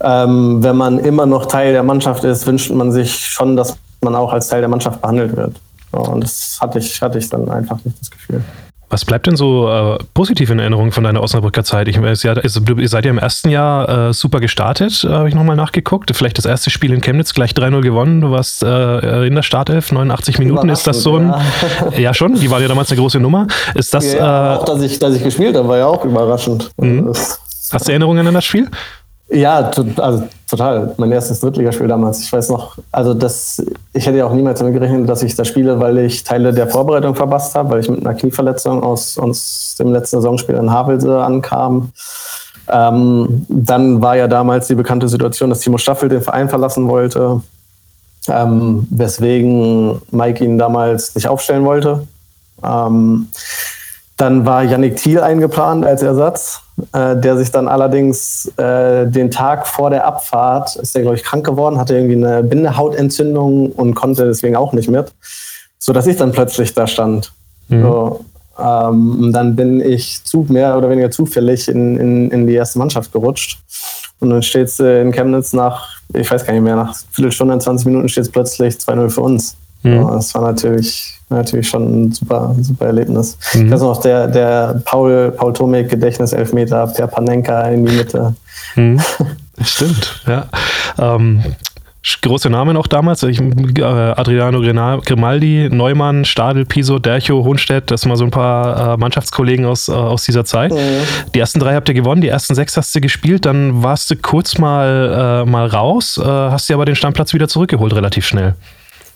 ähm, 0.00 0.62
wenn 0.62 0.76
man 0.76 0.98
immer 0.98 1.26
noch 1.26 1.46
Teil 1.46 1.72
der 1.72 1.82
Mannschaft 1.82 2.24
ist, 2.24 2.46
wünscht 2.46 2.70
man 2.70 2.92
sich 2.92 3.14
schon, 3.26 3.56
dass 3.56 3.76
man 4.00 4.14
auch 4.14 4.32
als 4.32 4.48
Teil 4.48 4.60
der 4.60 4.68
Mannschaft 4.68 5.00
behandelt 5.00 5.36
wird. 5.36 5.56
So, 5.92 5.98
und 5.98 6.22
das 6.22 6.58
hatte 6.60 6.78
ich, 6.78 7.00
hatte 7.00 7.18
ich 7.18 7.28
dann 7.28 7.48
einfach 7.48 7.78
nicht 7.84 8.00
das 8.00 8.10
Gefühl. 8.10 8.42
Was 8.90 9.04
bleibt 9.04 9.26
denn 9.26 9.36
so 9.36 9.68
äh, 9.68 9.98
positiv 10.14 10.48
in 10.48 10.58
Erinnerung 10.58 10.92
von 10.92 11.04
deiner 11.04 11.22
Osnabrücker 11.22 11.62
Zeit? 11.62 11.88
Ich 11.88 12.00
weiß, 12.00 12.22
ja, 12.22 12.34
ihr 12.42 12.88
seid 12.88 13.04
ja 13.04 13.10
im 13.10 13.18
ersten 13.18 13.50
Jahr 13.50 14.08
äh, 14.08 14.12
super 14.14 14.40
gestartet, 14.40 15.04
äh, 15.04 15.08
habe 15.08 15.28
ich 15.28 15.34
nochmal 15.34 15.56
nachgeguckt. 15.56 16.10
Vielleicht 16.16 16.38
das 16.38 16.46
erste 16.46 16.70
Spiel 16.70 16.94
in 16.94 17.02
Chemnitz 17.02 17.34
gleich 17.34 17.50
3-0 17.52 17.82
gewonnen. 17.82 18.22
Du 18.22 18.30
warst 18.30 18.62
äh, 18.62 19.26
in 19.26 19.34
der 19.34 19.42
Startelf, 19.42 19.92
89 19.92 20.38
Minuten. 20.38 20.70
Ist 20.70 20.86
das 20.86 21.02
so 21.02 21.16
ein. 21.16 21.34
Ja. 21.92 21.98
ja. 21.98 22.14
schon, 22.14 22.34
die 22.34 22.50
war 22.50 22.60
ja 22.60 22.68
damals 22.68 22.90
eine 22.90 22.98
große 22.98 23.20
Nummer. 23.20 23.46
Ist 23.74 23.92
das. 23.92 24.14
Ja, 24.14 24.54
äh, 24.54 24.58
auch, 24.58 24.64
dass 24.64 24.80
ich, 24.80 24.98
dass 24.98 25.14
ich 25.14 25.22
gespielt 25.22 25.54
habe, 25.54 25.68
war 25.68 25.76
ja 25.76 25.86
auch 25.86 26.04
überraschend. 26.06 26.70
Mhm. 26.78 27.12
Hast 27.70 27.86
du 27.86 27.92
Erinnerungen 27.92 28.26
an 28.26 28.32
das 28.32 28.46
Spiel? 28.46 28.70
Ja, 29.30 29.70
also 29.96 30.22
total. 30.48 30.94
Mein 30.96 31.12
erstes 31.12 31.40
Drittligaspiel 31.40 31.86
damals. 31.86 32.22
Ich 32.22 32.32
weiß 32.32 32.48
noch, 32.48 32.78
also 32.90 33.12
das, 33.12 33.62
ich 33.92 34.06
hätte 34.06 34.16
ja 34.16 34.26
auch 34.26 34.32
niemals 34.32 34.58
damit 34.58 34.74
gerechnet, 34.74 35.08
dass 35.08 35.22
ich 35.22 35.34
da 35.34 35.44
spiele, 35.44 35.78
weil 35.80 35.98
ich 35.98 36.24
Teile 36.24 36.52
der 36.52 36.66
Vorbereitung 36.66 37.14
verpasst 37.14 37.54
habe, 37.54 37.70
weil 37.70 37.80
ich 37.80 37.90
mit 37.90 38.00
einer 38.00 38.14
Knieverletzung 38.14 38.82
aus, 38.82 39.18
aus 39.18 39.76
dem 39.78 39.92
letzten 39.92 40.16
Saisonspiel 40.16 40.54
in 40.54 40.70
Havelse 40.70 41.22
ankam. 41.22 41.92
Ähm, 42.70 43.46
dann 43.48 44.00
war 44.00 44.16
ja 44.16 44.28
damals 44.28 44.66
die 44.66 44.74
bekannte 44.74 45.08
Situation, 45.08 45.50
dass 45.50 45.60
Timo 45.60 45.76
Staffel 45.76 46.08
den 46.08 46.22
Verein 46.22 46.48
verlassen 46.48 46.88
wollte, 46.88 47.42
ähm, 48.28 48.86
weswegen 48.90 50.00
Mike 50.10 50.42
ihn 50.42 50.56
damals 50.56 51.14
nicht 51.14 51.28
aufstellen 51.28 51.66
wollte. 51.66 52.06
Ähm, 52.64 53.28
dann 54.18 54.44
war 54.44 54.64
Yannick 54.64 54.96
Thiel 54.96 55.20
eingeplant 55.20 55.86
als 55.86 56.02
Ersatz, 56.02 56.60
äh, 56.92 57.16
der 57.16 57.36
sich 57.36 57.52
dann 57.52 57.68
allerdings 57.68 58.52
äh, 58.56 59.06
den 59.06 59.30
Tag 59.30 59.66
vor 59.66 59.90
der 59.90 60.04
Abfahrt, 60.04 60.74
ist 60.76 60.94
der 60.94 61.02
glaube 61.02 61.16
ich 61.16 61.22
krank 61.22 61.46
geworden, 61.46 61.78
hatte 61.78 61.94
irgendwie 61.94 62.16
eine 62.16 62.42
Bindehautentzündung 62.42 63.70
und 63.72 63.94
konnte 63.94 64.26
deswegen 64.26 64.56
auch 64.56 64.72
nicht 64.72 64.90
mit, 64.90 65.12
so 65.78 65.92
dass 65.92 66.06
ich 66.08 66.16
dann 66.16 66.32
plötzlich 66.32 66.74
da 66.74 66.88
stand. 66.88 67.32
Mhm. 67.68 67.82
So, 67.82 68.24
ähm, 68.58 69.30
dann 69.32 69.54
bin 69.54 69.80
ich 69.80 70.24
zu, 70.24 70.44
mehr 70.48 70.76
oder 70.76 70.90
weniger 70.90 71.12
zufällig 71.12 71.68
in, 71.68 71.96
in, 71.96 72.30
in 72.32 72.46
die 72.48 72.54
erste 72.54 72.80
Mannschaft 72.80 73.12
gerutscht. 73.12 73.60
Und 74.18 74.30
dann 74.30 74.42
steht 74.42 74.66
es 74.66 74.80
äh, 74.80 75.00
in 75.00 75.12
Chemnitz 75.12 75.52
nach, 75.52 76.00
ich 76.12 76.28
weiß 76.28 76.44
gar 76.44 76.52
nicht 76.52 76.62
mehr, 76.62 76.74
nach 76.74 76.96
Viertelstunde, 77.12 77.56
20 77.56 77.86
Minuten 77.86 78.08
steht 78.08 78.24
es 78.24 78.32
plötzlich 78.32 78.74
2-0 78.74 79.10
für 79.10 79.20
uns. 79.20 79.56
Mhm. 79.82 80.06
Das 80.08 80.34
war 80.34 80.42
natürlich 80.42 81.18
natürlich 81.30 81.68
schon 81.68 82.06
ein 82.06 82.12
super, 82.12 82.54
super 82.60 82.86
Erlebnis. 82.86 83.36
Mhm. 83.54 83.66
Ich 83.66 83.72
weiß 83.72 83.80
noch, 83.82 84.00
der, 84.00 84.26
der 84.28 84.80
Paul, 84.84 85.32
Paul 85.36 85.52
Tomek 85.52 85.90
Gedächtniselfmeter 85.90 86.86
per 86.86 87.06
Panenka 87.06 87.62
in 87.68 87.84
die 87.84 87.96
Mitte. 87.96 88.34
Mhm. 88.76 89.00
Stimmt, 89.60 90.22
ja. 90.26 90.46
Ähm, 90.98 91.42
große 92.22 92.48
Namen 92.48 92.76
auch 92.76 92.86
damals. 92.86 93.22
Ich, 93.24 93.40
äh, 93.40 93.82
Adriano 93.82 94.60
Grimaldi, 94.60 95.68
Neumann, 95.70 96.24
Stadel, 96.24 96.64
Piso, 96.64 96.98
Dercho, 96.98 97.44
Hohnstedt, 97.44 97.90
das 97.90 98.02
sind 98.02 98.08
mal 98.08 98.16
so 98.16 98.24
ein 98.24 98.30
paar 98.30 98.94
äh, 98.94 98.96
Mannschaftskollegen 98.96 99.66
aus, 99.66 99.88
äh, 99.88 99.92
aus 99.92 100.24
dieser 100.24 100.44
Zeit. 100.44 100.72
Mhm. 100.72 100.76
Die 101.34 101.40
ersten 101.40 101.58
drei 101.58 101.74
habt 101.74 101.88
ihr 101.88 101.94
gewonnen, 101.94 102.22
die 102.22 102.28
ersten 102.28 102.54
sechs 102.54 102.76
hast 102.76 102.94
du 102.94 103.00
gespielt, 103.00 103.44
dann 103.44 103.82
warst 103.82 104.10
du 104.10 104.16
kurz 104.16 104.58
mal, 104.58 105.44
äh, 105.44 105.50
mal 105.50 105.66
raus, 105.66 106.18
äh, 106.22 106.24
hast 106.24 106.68
dir 106.68 106.74
aber 106.74 106.84
den 106.84 106.96
Stammplatz 106.96 107.34
wieder 107.34 107.48
zurückgeholt, 107.48 107.94
relativ 107.94 108.26
schnell. 108.26 108.54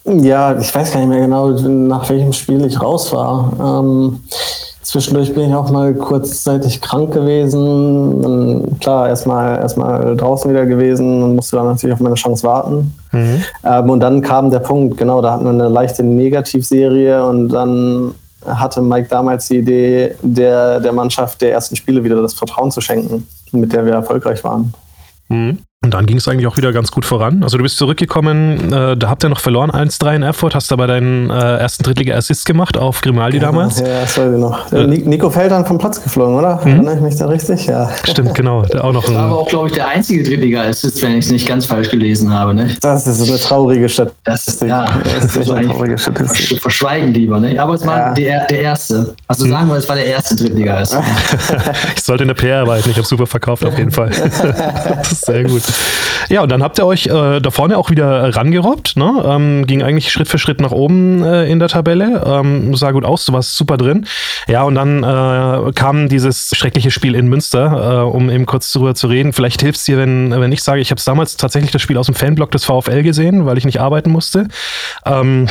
Ja, 0.04 0.58
ich 0.58 0.74
weiß 0.74 0.92
gar 0.92 1.00
nicht 1.00 1.08
mehr 1.08 1.20
genau, 1.20 1.50
nach 1.50 2.08
welchem 2.10 2.32
Spiel 2.32 2.64
ich 2.64 2.80
raus 2.80 3.12
war. 3.12 3.80
Ähm, 3.80 4.20
Zwischendurch 4.82 5.32
bin 5.32 5.48
ich 5.48 5.54
auch 5.54 5.70
mal 5.70 5.94
kurzzeitig 5.94 6.80
krank 6.80 7.14
gewesen. 7.14 8.24
Und 8.24 8.80
klar, 8.80 9.08
erstmal 9.08 9.58
erstmal 9.58 10.16
draußen 10.16 10.50
wieder 10.50 10.66
gewesen 10.66 11.22
und 11.22 11.36
musste 11.36 11.56
dann 11.56 11.66
natürlich 11.66 11.94
auf 11.94 12.00
meine 12.00 12.16
Chance 12.16 12.46
warten. 12.46 12.94
Mhm. 13.12 13.42
Ähm, 13.64 13.90
und 13.90 14.00
dann 14.00 14.20
kam 14.20 14.50
der 14.50 14.58
Punkt, 14.58 14.98
genau, 14.98 15.22
da 15.22 15.32
hatten 15.32 15.44
wir 15.44 15.50
eine 15.50 15.68
leichte 15.68 16.02
Negativserie 16.02 17.24
und 17.24 17.48
dann 17.48 18.14
hatte 18.44 18.82
Mike 18.82 19.06
damals 19.08 19.46
die 19.46 19.58
Idee, 19.58 20.16
der, 20.20 20.80
der 20.80 20.92
Mannschaft 20.92 21.40
der 21.40 21.52
ersten 21.52 21.76
Spiele 21.76 22.02
wieder 22.02 22.20
das 22.20 22.34
Vertrauen 22.34 22.72
zu 22.72 22.80
schenken, 22.80 23.26
mit 23.52 23.72
der 23.72 23.86
wir 23.86 23.94
erfolgreich 23.94 24.42
waren. 24.42 24.74
Mhm. 25.28 25.58
Und 25.84 25.94
dann 25.94 26.06
ging 26.06 26.16
es 26.16 26.28
eigentlich 26.28 26.46
auch 26.46 26.56
wieder 26.56 26.72
ganz 26.72 26.92
gut 26.92 27.04
voran. 27.04 27.42
Also 27.42 27.56
du 27.56 27.64
bist 27.64 27.76
zurückgekommen, 27.76 28.72
äh, 28.72 28.96
da 28.96 29.08
habt 29.08 29.24
ihr 29.24 29.28
noch 29.28 29.40
verloren 29.40 29.70
1-3 29.70 30.14
in 30.14 30.22
Erfurt, 30.22 30.54
hast 30.54 30.72
aber 30.72 30.86
deinen 30.86 31.28
äh, 31.28 31.56
ersten 31.56 31.82
Drittliga-Assist 31.82 32.46
gemacht 32.46 32.76
auf 32.76 33.00
Grimaldi 33.00 33.38
ja, 33.38 33.42
damals. 33.42 33.80
Ja, 33.80 33.86
das 34.02 34.16
weiß 34.16 34.32
ich 34.32 34.38
noch. 34.38 34.72
Äh, 34.72 34.86
Nico 34.86 35.28
Feldern 35.28 35.66
vom 35.66 35.78
Platz 35.78 36.00
geflogen, 36.00 36.36
oder? 36.36 36.60
Mhm. 36.64 36.70
Erinnere 36.72 36.94
ich 36.94 37.00
mich 37.00 37.16
da 37.16 37.26
richtig? 37.26 37.66
Ja. 37.66 37.90
Stimmt, 38.04 38.32
genau. 38.34 38.62
Der 38.62 38.84
auch 38.84 38.92
noch 38.92 39.02
das 39.02 39.12
war 39.12 39.22
aber 39.22 39.38
auch, 39.38 39.48
glaube 39.48 39.68
ich, 39.68 39.74
der 39.74 39.88
einzige 39.88 40.22
Drittliga-Assist, 40.22 41.02
wenn 41.02 41.16
ich 41.16 41.24
es 41.24 41.32
nicht 41.32 41.48
ganz 41.48 41.66
falsch 41.66 41.90
gelesen 41.90 42.32
habe. 42.32 42.54
Ne? 42.54 42.76
Das 42.80 43.04
ist 43.08 43.28
eine 43.28 43.38
traurige 43.40 43.88
Stadt. 43.88 44.12
Das 44.22 44.46
ist, 44.46 44.62
ja, 44.62 44.86
das 45.02 45.36
ist 45.36 45.50
eine 45.50 45.66
traurige 45.66 45.98
Statistik. 45.98 46.62
Verschweigen 46.62 47.12
lieber, 47.12 47.40
ne? 47.40 47.60
Aber 47.60 47.74
es 47.74 47.84
war 47.84 47.98
ja. 47.98 48.14
der, 48.14 48.46
der 48.46 48.60
erste. 48.60 49.16
Also 49.26 49.48
sagen 49.48 49.68
wir, 49.68 49.76
es 49.76 49.88
war 49.88 49.96
der 49.96 50.06
erste 50.06 50.36
Drittliga-Assist. 50.36 51.02
ich 51.96 52.02
sollte 52.04 52.22
in 52.22 52.28
der 52.28 52.34
PR 52.34 52.60
arbeiten, 52.60 52.88
ich 52.88 52.96
habe 52.96 53.06
super 53.06 53.26
verkauft 53.26 53.64
auf 53.64 53.76
jeden 53.76 53.90
Fall. 53.90 54.10
das 54.10 55.12
ist 55.12 55.22
sehr 55.26 55.42
gut. 55.42 55.71
Ja, 56.28 56.42
und 56.42 56.50
dann 56.50 56.62
habt 56.62 56.78
ihr 56.78 56.86
euch 56.86 57.06
äh, 57.06 57.40
da 57.40 57.50
vorne 57.50 57.76
auch 57.76 57.90
wieder 57.90 58.34
rangerobbt. 58.34 58.96
Ne? 58.96 59.22
Ähm, 59.26 59.66
ging 59.66 59.82
eigentlich 59.82 60.10
Schritt 60.10 60.28
für 60.28 60.38
Schritt 60.38 60.60
nach 60.60 60.70
oben 60.70 61.22
äh, 61.24 61.44
in 61.44 61.58
der 61.58 61.68
Tabelle. 61.68 62.22
Ähm, 62.24 62.74
sah 62.74 62.92
gut 62.92 63.04
aus, 63.04 63.26
du 63.26 63.32
warst 63.32 63.56
super 63.56 63.76
drin. 63.76 64.06
Ja, 64.48 64.62
und 64.62 64.74
dann 64.74 65.02
äh, 65.02 65.72
kam 65.72 66.08
dieses 66.08 66.50
schreckliche 66.54 66.90
Spiel 66.90 67.14
in 67.14 67.28
Münster, 67.28 68.04
äh, 68.04 68.16
um 68.16 68.30
eben 68.30 68.46
kurz 68.46 68.72
darüber 68.72 68.94
zu 68.94 69.08
reden. 69.08 69.32
Vielleicht 69.32 69.60
hilft 69.60 69.78
es 69.78 69.84
dir, 69.84 69.98
wenn, 69.98 70.30
wenn 70.30 70.52
ich 70.52 70.62
sage, 70.62 70.80
ich 70.80 70.90
habe 70.90 71.00
damals 71.04 71.36
tatsächlich 71.36 71.70
das 71.70 71.82
Spiel 71.82 71.98
aus 71.98 72.06
dem 72.06 72.14
Fanblock 72.14 72.50
des 72.50 72.64
VfL 72.64 73.02
gesehen, 73.02 73.44
weil 73.46 73.58
ich 73.58 73.64
nicht 73.64 73.80
arbeiten 73.80 74.10
musste. 74.10 74.48
Ähm, 75.04 75.48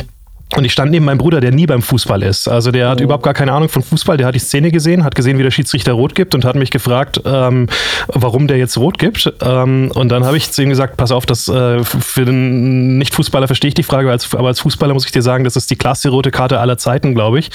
und 0.57 0.65
ich 0.65 0.73
stand 0.73 0.91
neben 0.91 1.05
meinem 1.05 1.17
Bruder, 1.17 1.39
der 1.39 1.51
nie 1.51 1.65
beim 1.65 1.81
Fußball 1.81 2.23
ist. 2.23 2.49
Also 2.49 2.71
der 2.71 2.89
hat 2.89 2.99
oh. 2.99 3.03
überhaupt 3.03 3.23
gar 3.23 3.33
keine 3.33 3.53
Ahnung 3.53 3.69
von 3.69 3.81
Fußball. 3.81 4.17
Der 4.17 4.27
hat 4.27 4.35
die 4.35 4.39
Szene 4.39 4.71
gesehen, 4.71 5.05
hat 5.05 5.15
gesehen, 5.15 5.37
wie 5.37 5.43
der 5.43 5.51
Schiedsrichter 5.51 5.93
rot 5.93 6.13
gibt 6.13 6.35
und 6.35 6.43
hat 6.43 6.55
mich 6.55 6.71
gefragt, 6.71 7.21
ähm, 7.25 7.67
warum 8.07 8.47
der 8.47 8.57
jetzt 8.57 8.77
rot 8.77 8.99
gibt. 8.99 9.31
Ähm, 9.41 9.91
und 9.93 10.09
dann 10.09 10.25
habe 10.25 10.35
ich 10.35 10.51
zu 10.51 10.61
ihm 10.61 10.69
gesagt, 10.69 10.97
pass 10.97 11.11
auf, 11.11 11.25
das 11.25 11.47
äh, 11.47 11.83
für 11.83 12.25
den 12.25 12.97
Nicht-Fußballer 12.97 13.47
verstehe 13.47 13.69
ich 13.69 13.75
die 13.75 13.83
Frage, 13.83 14.11
als, 14.11 14.33
aber 14.35 14.49
als 14.49 14.59
Fußballer 14.59 14.93
muss 14.93 15.05
ich 15.05 15.11
dir 15.11 15.21
sagen, 15.21 15.45
das 15.45 15.55
ist 15.55 15.71
die 15.71 15.77
klasse 15.77 16.09
rote 16.09 16.31
Karte 16.31 16.59
aller 16.59 16.77
Zeiten, 16.77 17.15
glaube 17.15 17.39
ich. 17.39 17.49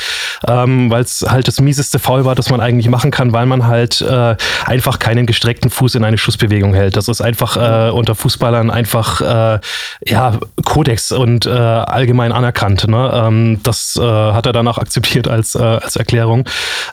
Ähm, 0.49 0.91
Weil 0.91 1.03
es 1.03 1.25
halt 1.29 1.49
das 1.49 1.61
mieseste 1.61 1.99
Foul 1.99 2.25
war, 2.25 2.35
das 2.35 2.49
man 2.49 2.61
eigentlich 2.61 2.89
machen 2.89 3.11
kann, 3.11 3.33
weil 3.35 3.45
man 3.45 3.67
halt 3.67 4.01
äh, 4.01 4.37
einfach 4.65 4.99
keinen 4.99 5.27
gestreckten 5.27 5.71
Fuß 5.71 5.97
in 5.97 6.05
eine 6.05 6.17
Schussbewegung 6.17 6.73
hält. 6.73 6.97
Das 6.97 7.09
ist 7.09 7.21
einfach 7.21 7.57
äh, 7.57 7.91
unter 7.91 8.15
Fußballern 8.15 8.71
einfach 8.71 9.21
äh, 9.21 9.61
ja 10.07 10.39
Kodex 10.65 11.13
und 11.13 11.45
äh, 11.45 11.51
allgemein 11.51 12.33
anerkannt. 12.33 12.86
Ne? 12.89 13.11
Ähm, 13.15 13.61
das 13.63 13.97
äh, 13.97 14.03
hat 14.03 14.47
er 14.47 14.53
danach 14.53 14.79
akzeptiert 14.79 15.29
als, 15.29 15.55
äh, 15.55 15.63
als 15.63 15.97
Erklärung. 15.97 16.49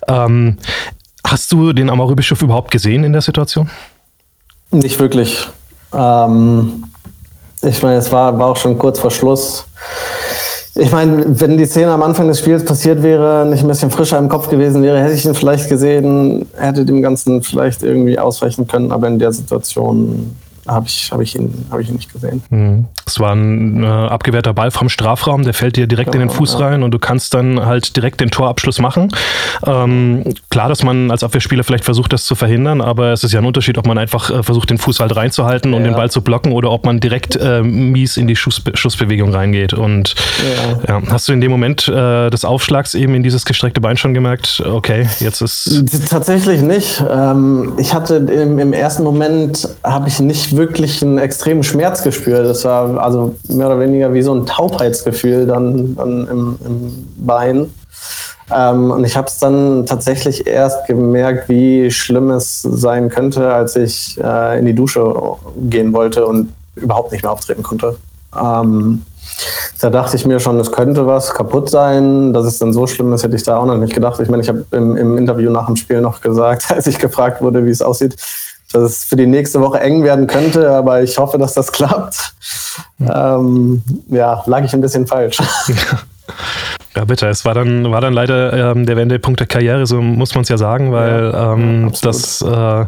Ähm, 0.07 0.57
hast 1.25 1.51
du 1.51 1.73
den 1.73 1.89
Amaury-Bischof 1.89 2.41
überhaupt 2.41 2.71
gesehen 2.71 3.03
in 3.03 3.13
der 3.13 3.21
Situation? 3.21 3.69
Nicht 4.71 4.99
wirklich. 4.99 5.47
Ähm, 5.93 6.85
ich 7.61 7.81
meine, 7.81 7.97
es 7.97 8.11
war, 8.11 8.37
war 8.37 8.47
auch 8.47 8.57
schon 8.57 8.77
kurz 8.77 8.99
vor 8.99 9.11
Schluss. 9.11 9.65
Ich 10.75 10.91
meine, 10.91 11.39
wenn 11.39 11.57
die 11.57 11.65
Szene 11.65 11.91
am 11.91 12.01
Anfang 12.01 12.27
des 12.27 12.39
Spiels 12.39 12.65
passiert 12.65 13.03
wäre, 13.03 13.45
nicht 13.45 13.61
ein 13.61 13.67
bisschen 13.67 13.91
frischer 13.91 14.17
im 14.17 14.27
Kopf 14.27 14.49
gewesen 14.49 14.81
wäre, 14.81 14.99
hätte 15.01 15.13
ich 15.13 15.23
ihn 15.23 15.35
vielleicht 15.35 15.69
gesehen, 15.69 16.47
hätte 16.57 16.83
dem 16.83 17.03
Ganzen 17.03 17.43
vielleicht 17.43 17.83
irgendwie 17.83 18.17
ausweichen 18.17 18.67
können, 18.67 18.91
aber 18.91 19.07
in 19.07 19.19
der 19.19 19.31
Situation 19.31 20.35
habe 20.67 20.87
ich, 20.87 21.11
hab 21.11 21.19
ich, 21.21 21.35
ihn, 21.35 21.65
hab 21.69 21.79
ich 21.79 21.89
ihn 21.89 21.95
nicht 21.95 22.11
gesehen. 22.11 22.41
Mhm. 22.49 22.85
Es 23.05 23.19
war 23.19 23.33
ein 23.33 23.83
äh, 23.83 23.87
abgewehrter 23.87 24.53
Ball 24.53 24.71
vom 24.71 24.89
Strafraum, 24.89 25.43
der 25.43 25.53
fällt 25.53 25.75
dir 25.75 25.87
direkt 25.87 26.15
ja, 26.15 26.21
in 26.21 26.27
den 26.27 26.29
Fuß 26.29 26.53
ja. 26.53 26.67
rein 26.67 26.83
und 26.83 26.91
du 26.91 26.99
kannst 26.99 27.33
dann 27.33 27.65
halt 27.65 27.95
direkt 27.95 28.21
den 28.21 28.31
Torabschluss 28.31 28.79
machen. 28.79 29.09
Ähm, 29.65 30.23
klar, 30.49 30.69
dass 30.69 30.83
man 30.83 31.11
als 31.11 31.23
Abwehrspieler 31.23 31.63
vielleicht 31.63 31.83
versucht, 31.83 32.13
das 32.13 32.25
zu 32.25 32.35
verhindern, 32.35 32.81
aber 32.81 33.11
es 33.11 33.23
ist 33.23 33.33
ja 33.33 33.39
ein 33.39 33.45
Unterschied, 33.45 33.77
ob 33.77 33.87
man 33.87 33.97
einfach 33.97 34.29
äh, 34.29 34.43
versucht, 34.43 34.69
den 34.69 34.77
Fuß 34.77 34.99
halt 34.99 35.15
reinzuhalten 35.15 35.71
ja, 35.71 35.77
und 35.77 35.83
den 35.83 35.93
Ball 35.93 36.09
zu 36.09 36.21
blocken 36.21 36.53
oder 36.53 36.71
ob 36.71 36.85
man 36.85 36.99
direkt 36.99 37.35
äh, 37.35 37.61
mies 37.61 38.17
in 38.17 38.27
die 38.27 38.35
Schussbe 38.35 38.75
Schussbewegung 38.75 39.33
reingeht. 39.33 39.73
Und 39.73 40.15
hast 41.09 41.27
du 41.27 41.33
in 41.33 41.41
dem 41.41 41.51
Moment 41.51 41.87
äh, 41.87 42.29
des 42.29 42.45
Aufschlags 42.45 42.95
eben 42.95 43.15
in 43.15 43.23
dieses 43.23 43.45
gestreckte 43.45 43.81
Bein 43.81 43.97
schon 43.97 44.13
gemerkt, 44.13 44.63
okay, 44.65 45.07
jetzt 45.19 45.41
ist. 45.41 45.83
Tatsächlich 46.09 46.61
nicht. 46.61 47.03
Ähm, 47.09 47.73
ich 47.77 47.93
hatte 47.93 48.15
im, 48.15 48.59
im 48.59 48.73
ersten 48.73 49.03
Moment 49.03 49.67
habe 49.83 50.07
ich 50.07 50.19
nicht 50.19 50.52
wirklich 50.55 51.01
einen 51.01 51.17
extremen 51.17 51.63
Schmerz 51.63 52.03
gespürt. 52.03 52.45
Das 52.45 52.65
war 52.65 52.97
also 52.97 53.35
mehr 53.47 53.67
oder 53.67 53.79
weniger 53.79 54.13
wie 54.13 54.21
so 54.21 54.33
ein 54.33 54.45
Taubheitsgefühl 54.45 55.45
dann, 55.45 55.95
dann 55.95 56.27
im, 56.27 56.59
im 56.65 57.07
Bein. 57.17 57.73
Ähm, 58.51 58.91
und 58.91 59.03
ich 59.05 59.15
habe 59.15 59.27
es 59.27 59.39
dann 59.39 59.85
tatsächlich 59.85 60.47
erst 60.47 60.87
gemerkt, 60.87 61.49
wie 61.49 61.89
schlimm 61.91 62.29
es 62.31 62.61
sein 62.61 63.09
könnte, 63.09 63.53
als 63.53 63.75
ich 63.75 64.19
äh, 64.21 64.59
in 64.59 64.65
die 64.65 64.75
Dusche 64.75 65.13
gehen 65.69 65.93
wollte 65.93 66.25
und 66.25 66.53
überhaupt 66.75 67.11
nicht 67.11 67.23
mehr 67.23 67.31
auftreten 67.31 67.63
konnte. 67.63 67.95
Ähm, 68.39 69.03
da 69.79 69.89
dachte 69.89 70.15
ich 70.15 70.25
mir 70.25 70.39
schon, 70.39 70.59
es 70.59 70.71
könnte 70.71 71.07
was 71.07 71.33
kaputt 71.33 71.69
sein. 71.69 72.33
Dass 72.33 72.45
es 72.45 72.59
dann 72.59 72.73
so 72.73 72.87
schlimm 72.87 73.13
ist, 73.13 73.23
hätte 73.23 73.35
ich 73.35 73.43
da 73.43 73.57
auch 73.57 73.65
noch 73.65 73.77
nicht 73.77 73.93
gedacht. 73.93 74.19
Ich 74.19 74.29
meine, 74.29 74.43
ich 74.43 74.49
habe 74.49 74.65
im, 74.71 74.97
im 74.97 75.17
Interview 75.17 75.51
nach 75.51 75.67
dem 75.67 75.75
Spiel 75.75 76.01
noch 76.01 76.21
gesagt, 76.21 76.65
als 76.69 76.87
ich 76.87 76.99
gefragt 76.99 77.41
wurde, 77.41 77.65
wie 77.65 77.71
es 77.71 77.81
aussieht, 77.81 78.15
dass 78.73 78.83
es 78.83 79.03
für 79.05 79.15
die 79.15 79.27
nächste 79.27 79.61
Woche 79.61 79.79
eng 79.79 80.03
werden 80.03 80.27
könnte, 80.27 80.71
aber 80.71 81.01
ich 81.01 81.17
hoffe, 81.17 81.37
dass 81.37 81.53
das 81.53 81.71
klappt. 81.71 82.33
Ähm, 82.99 83.83
ja, 84.09 84.43
lag 84.45 84.63
ich 84.63 84.73
ein 84.73 84.81
bisschen 84.81 85.07
falsch. 85.07 85.37
Ja, 86.95 87.05
bitte. 87.05 87.27
Es 87.27 87.43
war 87.43 87.55
dann, 87.55 87.89
war 87.91 88.01
dann 88.01 88.13
leider 88.13 88.71
ähm, 88.71 88.85
der 88.85 88.95
Wendepunkt 88.95 89.39
der 89.39 89.47
Karriere, 89.47 89.87
so 89.87 89.99
muss 89.99 90.35
man 90.35 90.43
es 90.43 90.49
ja 90.49 90.57
sagen, 90.57 90.91
weil 90.91 91.31
ja, 91.33 91.53
ähm, 91.53 91.87
ja, 91.87 91.99
das 92.03 92.41
äh, 92.41 92.85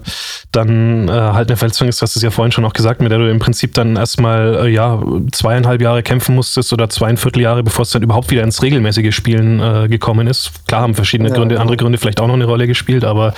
dann 0.51 1.07
äh, 1.07 1.11
halt 1.11 1.49
eine 1.49 1.57
Verletzung 1.57 1.87
ist, 1.87 2.01
du 2.01 2.03
hast 2.03 2.15
es 2.15 2.21
ja 2.21 2.29
vorhin 2.29 2.51
schon 2.51 2.65
auch 2.65 2.73
gesagt, 2.73 3.01
mit 3.01 3.11
der 3.11 3.17
du 3.17 3.29
im 3.29 3.39
Prinzip 3.39 3.73
dann 3.73 3.95
erstmal 3.95 4.67
äh, 4.67 4.69
ja, 4.69 5.01
zweieinhalb 5.31 5.81
Jahre 5.81 6.03
kämpfen 6.03 6.35
musstest 6.35 6.71
oder 6.71 6.87
zweieinviertel 6.87 7.41
Jahre, 7.41 7.63
bevor 7.63 7.81
es 7.81 7.89
dann 7.89 8.03
überhaupt 8.03 8.29
wieder 8.29 8.43
ins 8.43 8.61
regelmäßige 8.61 9.13
Spielen 9.13 9.59
äh, 9.59 9.87
gekommen 9.87 10.27
ist. 10.27 10.51
Klar 10.67 10.81
haben 10.81 10.93
verschiedene 10.93 11.29
ja, 11.29 11.35
Gründe, 11.35 11.59
andere 11.59 11.77
Gründe 11.77 11.97
vielleicht 11.97 12.21
auch 12.21 12.27
noch 12.27 12.35
eine 12.35 12.45
Rolle 12.45 12.67
gespielt, 12.67 13.03
aber 13.03 13.33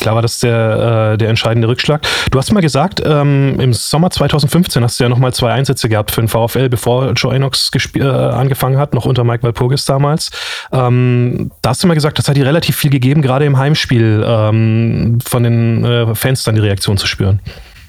klar 0.00 0.16
war 0.16 0.22
das 0.22 0.40
der, 0.40 1.12
äh, 1.12 1.18
der 1.18 1.28
entscheidende 1.28 1.68
Rückschlag. 1.68 2.02
Du 2.32 2.38
hast 2.38 2.52
mal 2.52 2.60
gesagt, 2.60 3.00
ähm, 3.04 3.60
im 3.60 3.72
Sommer 3.72 4.10
2015 4.10 4.82
hast 4.82 4.98
du 4.98 5.04
ja 5.04 5.08
nochmal 5.08 5.32
zwei 5.32 5.52
Einsätze 5.52 5.88
gehabt 5.88 6.10
für 6.10 6.22
den 6.22 6.28
VfL, 6.28 6.68
bevor 6.68 7.12
Joe 7.12 7.32
Enox 7.32 7.70
äh, 7.94 8.02
angefangen 8.02 8.78
hat, 8.78 8.94
noch 8.94 9.04
unter 9.04 9.22
Mike 9.22 9.44
Walpurgis 9.44 9.84
damals 9.84 10.07
damals. 10.08 10.30
Ähm, 10.72 11.50
da 11.62 11.70
hast 11.70 11.82
du 11.82 11.86
mal 11.86 11.94
gesagt, 11.94 12.18
das 12.18 12.28
hat 12.28 12.36
dir 12.36 12.46
relativ 12.46 12.76
viel 12.76 12.90
gegeben, 12.90 13.22
gerade 13.22 13.44
im 13.44 13.58
Heimspiel 13.58 14.24
ähm, 14.26 15.18
von 15.24 15.42
den 15.42 15.84
äh, 15.84 16.14
Fans 16.14 16.44
dann 16.44 16.54
die 16.54 16.60
Reaktion 16.60 16.96
zu 16.96 17.06
spüren. 17.06 17.40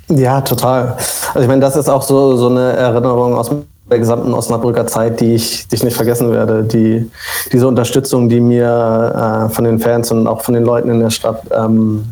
Ja, 0.09 0.41
total. 0.41 0.97
Also 1.33 1.41
ich 1.41 1.47
meine, 1.47 1.61
das 1.61 1.75
ist 1.75 1.87
auch 1.87 2.01
so, 2.01 2.35
so 2.35 2.49
eine 2.49 2.73
Erinnerung 2.73 3.35
aus 3.35 3.51
der 3.89 3.99
gesamten 3.99 4.33
Osnabrücker 4.33 4.87
Zeit, 4.87 5.19
die 5.19 5.35
ich, 5.35 5.67
die 5.67 5.75
ich 5.75 5.83
nicht 5.83 5.95
vergessen 5.95 6.31
werde. 6.31 6.63
Die, 6.63 7.09
diese 7.51 7.67
Unterstützung, 7.67 8.27
die 8.27 8.39
mir 8.39 9.47
äh, 9.49 9.53
von 9.53 9.65
den 9.65 9.79
Fans 9.79 10.11
und 10.11 10.27
auch 10.27 10.41
von 10.41 10.55
den 10.55 10.63
Leuten 10.63 10.89
in 10.89 10.99
der 10.99 11.09
Stadt 11.11 11.43
ähm, 11.55 12.05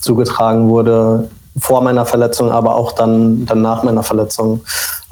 zugetragen 0.00 0.68
wurde, 0.68 1.28
vor 1.60 1.82
meiner 1.82 2.06
Verletzung, 2.06 2.50
aber 2.50 2.74
auch 2.74 2.92
dann, 2.92 3.46
dann 3.46 3.62
nach 3.62 3.82
meiner 3.82 4.02
Verletzung. 4.02 4.60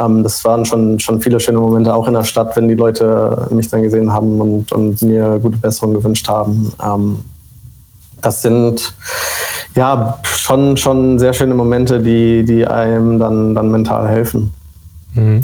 Ähm, 0.01 0.23
das 0.23 0.45
waren 0.45 0.65
schon, 0.65 0.99
schon 0.99 1.21
viele 1.21 1.41
schöne 1.41 1.59
Momente, 1.59 1.95
auch 1.95 2.09
in 2.09 2.15
der 2.15 2.25
Stadt, 2.25 2.57
wenn 2.57 2.69
die 2.69 2.75
Leute 2.75 3.49
mich 3.51 3.69
dann 3.69 3.83
gesehen 3.83 4.13
haben 4.13 4.41
und, 4.41 4.73
und 4.73 5.03
mir 5.03 5.39
gute 5.41 5.59
Besserung 5.59 5.95
gewünscht 5.95 6.29
haben. 6.29 6.73
Ähm, 6.85 7.19
das 8.21 8.43
sind 8.43 8.95
ja 9.77 10.19
schon, 10.25 10.77
schon 10.77 11.19
sehr 11.19 11.33
schöne 11.33 11.55
Momente, 11.55 12.01
die, 12.01 12.45
die 12.45 12.67
einem 12.67 13.19
dann, 13.19 13.55
dann 13.55 13.71
mental 13.71 14.09
helfen. 14.09 14.53
Mhm. 15.15 15.41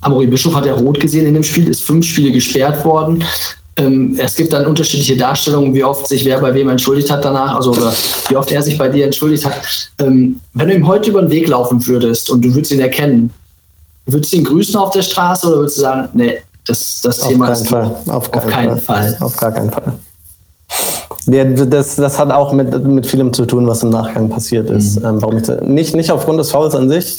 Amori 0.00 0.26
Bischof 0.26 0.54
hat 0.54 0.66
ja 0.66 0.74
rot 0.74 1.00
gesehen 1.00 1.26
in 1.26 1.34
dem 1.34 1.42
Spiel, 1.42 1.68
ist 1.68 1.82
fünf 1.82 2.06
Spiele 2.06 2.32
gesperrt 2.32 2.84
worden. 2.84 3.24
Ähm, 3.78 4.18
es 4.18 4.34
gibt 4.36 4.52
dann 4.52 4.66
unterschiedliche 4.66 5.16
Darstellungen, 5.16 5.74
wie 5.74 5.84
oft 5.84 6.08
sich 6.08 6.24
wer 6.24 6.40
bei 6.40 6.54
wem 6.54 6.70
entschuldigt 6.70 7.10
hat 7.10 7.24
danach, 7.24 7.56
also 7.56 7.72
oder 7.72 7.92
wie 8.28 8.36
oft 8.36 8.50
er 8.50 8.62
sich 8.62 8.78
bei 8.78 8.88
dir 8.88 9.04
entschuldigt 9.04 9.44
hat. 9.44 9.54
Ähm, 9.98 10.40
wenn 10.54 10.68
du 10.68 10.74
ihm 10.74 10.86
heute 10.86 11.10
über 11.10 11.20
den 11.20 11.30
Weg 11.30 11.48
laufen 11.48 11.86
würdest 11.86 12.30
und 12.30 12.42
du 12.42 12.54
würdest 12.54 12.72
ihn 12.72 12.80
erkennen, 12.80 13.30
würdest 14.06 14.32
du 14.32 14.38
ihn 14.38 14.44
grüßen 14.44 14.76
auf 14.76 14.90
der 14.90 15.02
Straße 15.02 15.46
oder 15.46 15.58
würdest 15.58 15.76
du 15.76 15.82
sagen, 15.82 16.08
nee, 16.14 16.38
das, 16.66 17.00
das 17.02 17.20
auf 17.20 17.28
Thema 17.28 17.48
ist 17.48 17.68
Fall. 17.68 17.94
Auf, 18.06 18.32
auf 18.32 18.46
keinen 18.46 18.80
Fall. 18.80 19.10
Fall. 19.10 19.16
Auf 19.20 19.36
gar 19.36 19.52
keinen 19.52 19.70
Fall. 19.70 19.92
Ja, 21.26 21.44
das, 21.44 21.96
das 21.96 22.18
hat 22.18 22.30
auch 22.30 22.52
mit, 22.52 22.84
mit 22.84 23.06
vielem 23.06 23.32
zu 23.32 23.46
tun, 23.46 23.66
was 23.66 23.82
im 23.82 23.90
Nachgang 23.90 24.30
passiert 24.30 24.70
ist. 24.70 25.00
Mhm. 25.00 25.06
Ähm, 25.06 25.22
warum 25.22 25.38
ich, 25.38 25.48
nicht, 25.62 25.96
nicht 25.96 26.10
aufgrund 26.10 26.38
des 26.40 26.50
Fouls 26.50 26.74
an 26.74 26.88
sich, 26.88 27.18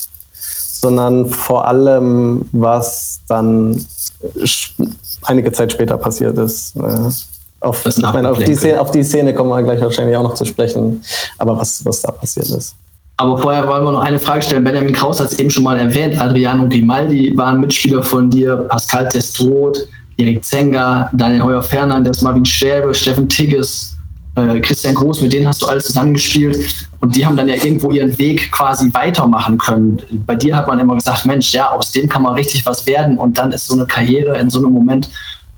sondern 0.81 1.29
vor 1.29 1.67
allem, 1.67 2.47
was 2.51 3.19
dann 3.27 3.85
einige 5.27 5.51
Zeit 5.51 5.71
später 5.71 5.97
passiert 5.97 6.37
ist. 6.37 6.75
Äh, 6.75 7.09
Auf, 7.59 7.85
ich 7.85 7.97
meine, 7.97 8.29
auf, 8.29 8.37
die 8.37 8.55
Szene, 8.55 8.79
auf 8.79 8.91
die 8.91 9.03
Szene 9.03 9.33
kommen 9.33 9.49
wir 9.49 9.63
gleich 9.63 9.81
wahrscheinlich 9.81 10.15
auch 10.15 10.23
noch 10.23 10.35
zu 10.35 10.45
sprechen, 10.45 11.03
aber 11.39 11.57
was, 11.57 11.83
was 11.83 12.01
da 12.01 12.11
passiert 12.11 12.49
ist. 12.49 12.75
Aber 13.17 13.35
vorher 13.35 13.67
wollen 13.67 13.83
wir 13.83 13.91
noch 13.91 14.01
eine 14.01 14.19
Frage 14.19 14.43
stellen. 14.43 14.63
Benjamin 14.63 14.93
Kraus 14.93 15.19
hat 15.19 15.31
es 15.31 15.39
eben 15.39 15.49
schon 15.49 15.63
mal 15.63 15.79
erwähnt. 15.79 16.21
Adriano 16.21 16.69
Grimaldi 16.69 17.35
waren 17.35 17.59
Mitspieler 17.61 18.03
von 18.03 18.29
dir, 18.29 18.57
Pascal 18.69 19.09
Testroth, 19.09 19.87
Erik 20.17 20.45
Zenger, 20.45 21.09
Daniel 21.13 21.41
Heuer-Fernandes, 21.43 22.21
Marvin 22.21 22.45
Schäbe, 22.45 22.93
Steffen 22.93 23.27
Tigges, 23.27 23.96
äh, 24.38 24.62
Christian 24.62 24.95
Groß, 24.95 25.21
mit 25.21 25.34
denen 25.34 25.47
hast 25.47 25.62
du 25.62 25.65
alles 25.65 25.86
zusammengespielt. 25.86 26.88
Und 27.00 27.15
die 27.15 27.26
haben 27.26 27.36
dann 27.36 27.47
ja 27.47 27.56
irgendwo 27.56 27.91
ihren 27.91 28.17
Weg 28.17 28.52
quasi 28.52 28.93
weitermachen 28.93 29.58
können. 29.58 30.00
Bei 30.26 30.36
dir 30.36 30.56
hat 30.56 30.67
man 30.67 30.80
immer 30.80 30.95
gesagt, 30.95 31.26
Mensch, 31.26 31.54
ja, 31.54 31.71
aus 31.71 31.91
dem 31.91 32.08
kann 32.08 32.21
man 32.21 32.36
richtig 32.36 32.65
was 32.65 32.86
werden. 32.86 33.17
Und 33.17 33.38
dann 33.38 33.52
ist 33.52 33.67
so 33.67 33.73
eine 33.73 33.86
Karriere 33.86 34.38
in 34.38 34.50
so 34.50 34.60
einem 34.60 34.71
Moment 34.71 35.10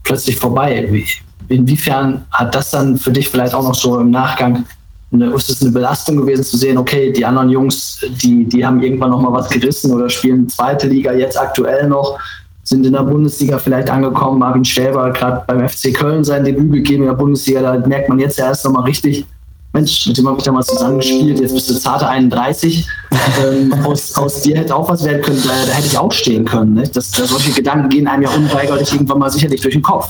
plötzlich 0.04 0.38
vorbei. 0.38 1.06
Inwiefern 1.50 2.26
hat 2.32 2.56
das 2.56 2.72
dann 2.72 2.98
für 2.98 3.12
dich 3.12 3.30
vielleicht 3.30 3.54
auch 3.54 3.63
noch 3.63 3.76
so 3.76 4.00
im 4.00 4.12
Nachgang 4.12 4.65
eine, 5.12 5.34
ist 5.34 5.50
es 5.50 5.62
eine 5.62 5.72
Belastung 5.72 6.18
gewesen 6.18 6.44
zu 6.44 6.58
sehen, 6.58 6.78
okay, 6.78 7.12
die 7.12 7.26
anderen 7.26 7.50
Jungs, 7.50 8.00
die, 8.22 8.46
die 8.46 8.65
haben 8.65 8.82
irgendwann 8.82 9.10
noch 9.10 9.22
mal 9.22 9.34
was 9.34 9.50
gerissen 9.50 9.92
oder 9.92 10.10
spielen 10.10 10.48
zweite 10.48 10.88
Liga 10.88 11.13
jetzt 11.13 11.39
aktuell 11.39 11.88
noch, 11.88 12.20
sind 12.69 12.86
in 12.86 12.93
der 12.93 13.03
Bundesliga 13.03 13.58
vielleicht 13.58 13.89
angekommen. 13.89 14.39
Marvin 14.39 14.63
Schäber 14.63 15.05
hat 15.05 15.15
gerade 15.15 15.43
beim 15.47 15.67
FC 15.67 15.93
Köln 15.93 16.23
sein 16.23 16.45
Debüt 16.45 16.71
gegeben 16.71 17.03
in 17.03 17.10
der 17.10 17.15
Bundesliga, 17.15 17.62
da 17.62 17.88
merkt 17.88 18.10
man 18.10 18.19
jetzt 18.19 18.38
ja 18.38 18.45
erst 18.45 18.63
noch 18.63 18.71
mal 18.71 18.84
richtig, 18.84 19.25
Mensch, 19.73 20.08
mit 20.08 20.17
dem 20.17 20.27
habe 20.27 20.38
ich 20.38 20.43
da 20.43 20.51
mal 20.51 20.63
zusammengespielt, 20.63 21.39
jetzt 21.39 21.53
bist 21.53 21.69
du 21.69 21.73
zarte 21.73 22.08
31. 22.08 22.88
ähm, 23.43 23.73
aus, 23.84 24.15
aus 24.15 24.41
dir 24.41 24.58
hätte 24.58 24.75
auch 24.75 24.88
was 24.88 25.03
werden 25.03 25.21
können, 25.21 25.41
da, 25.43 25.49
da 25.67 25.73
hätte 25.73 25.88
ich 25.88 25.97
auch 25.97 26.12
stehen 26.12 26.45
können. 26.45 26.75
Ne? 26.75 26.84
Das, 26.93 27.12
solche 27.12 27.51
Gedanken 27.51 27.89
gehen 27.89 28.08
einem 28.08 28.23
ja 28.23 28.29
unweigerlich 28.29 28.93
irgendwann 28.93 29.19
mal 29.19 29.29
sicherlich 29.32 29.62
durch 29.62 29.73
den 29.73 29.84
Kopf. 29.84 30.10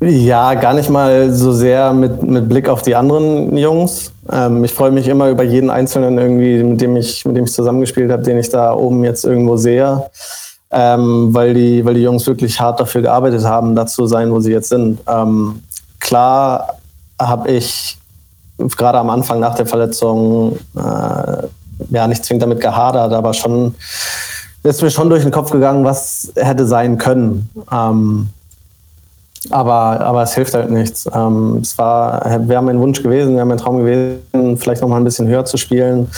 Ja, 0.00 0.54
gar 0.54 0.74
nicht 0.74 0.90
mal 0.90 1.32
so 1.32 1.52
sehr 1.52 1.92
mit, 1.94 2.22
mit 2.22 2.48
Blick 2.48 2.68
auf 2.68 2.82
die 2.82 2.94
anderen 2.94 3.56
Jungs. 3.56 4.12
Ähm, 4.30 4.62
ich 4.62 4.74
freue 4.74 4.90
mich 4.90 5.08
immer 5.08 5.30
über 5.30 5.42
jeden 5.42 5.70
Einzelnen 5.70 6.18
irgendwie, 6.18 6.62
mit 6.62 6.80
dem 6.80 6.96
ich, 6.96 7.24
mit 7.24 7.36
dem 7.36 7.44
ich 7.44 7.52
zusammengespielt 7.52 8.10
habe, 8.10 8.22
den 8.22 8.38
ich 8.38 8.50
da 8.50 8.74
oben 8.74 9.04
jetzt 9.04 9.24
irgendwo 9.24 9.56
sehe. 9.56 10.04
Ähm, 10.70 11.32
weil, 11.32 11.54
die, 11.54 11.84
weil 11.84 11.94
die 11.94 12.02
Jungs 12.02 12.26
wirklich 12.26 12.60
hart 12.60 12.80
dafür 12.80 13.02
gearbeitet 13.02 13.44
haben, 13.44 13.76
dazu 13.76 14.02
zu 14.02 14.06
sein, 14.06 14.32
wo 14.32 14.40
sie 14.40 14.50
jetzt 14.52 14.68
sind. 14.68 15.00
Ähm, 15.06 15.62
klar 16.00 16.76
habe 17.20 17.50
ich 17.50 17.98
gerade 18.58 18.98
am 18.98 19.10
Anfang 19.10 19.38
nach 19.40 19.54
der 19.54 19.66
Verletzung 19.66 20.58
äh, 20.76 21.46
ja 21.90 22.08
nicht 22.08 22.24
zwingend 22.24 22.42
damit 22.42 22.60
gehadert, 22.60 23.12
aber 23.12 23.34
schon 23.34 23.74
ist 24.62 24.82
mir 24.82 24.90
schon 24.90 25.08
durch 25.08 25.22
den 25.22 25.30
Kopf 25.30 25.50
gegangen, 25.50 25.84
was 25.84 26.32
hätte 26.34 26.66
sein 26.66 26.98
können. 26.98 27.48
Ähm, 27.70 28.30
aber, 29.50 30.00
aber 30.00 30.22
es 30.22 30.34
hilft 30.34 30.54
halt 30.54 30.70
nichts. 30.70 31.08
Ähm, 31.12 31.58
es 31.62 31.76
war, 31.78 32.48
wäre 32.48 32.62
mein 32.62 32.80
Wunsch 32.80 33.02
gewesen, 33.02 33.36
wäre 33.36 33.46
mein 33.46 33.58
Traum 33.58 33.78
gewesen, 33.78 34.56
vielleicht 34.56 34.82
noch 34.82 34.88
mal 34.88 34.98
ein 34.98 35.04
bisschen 35.04 35.28
höher 35.28 35.44
zu 35.44 35.56
spielen. 35.56 36.08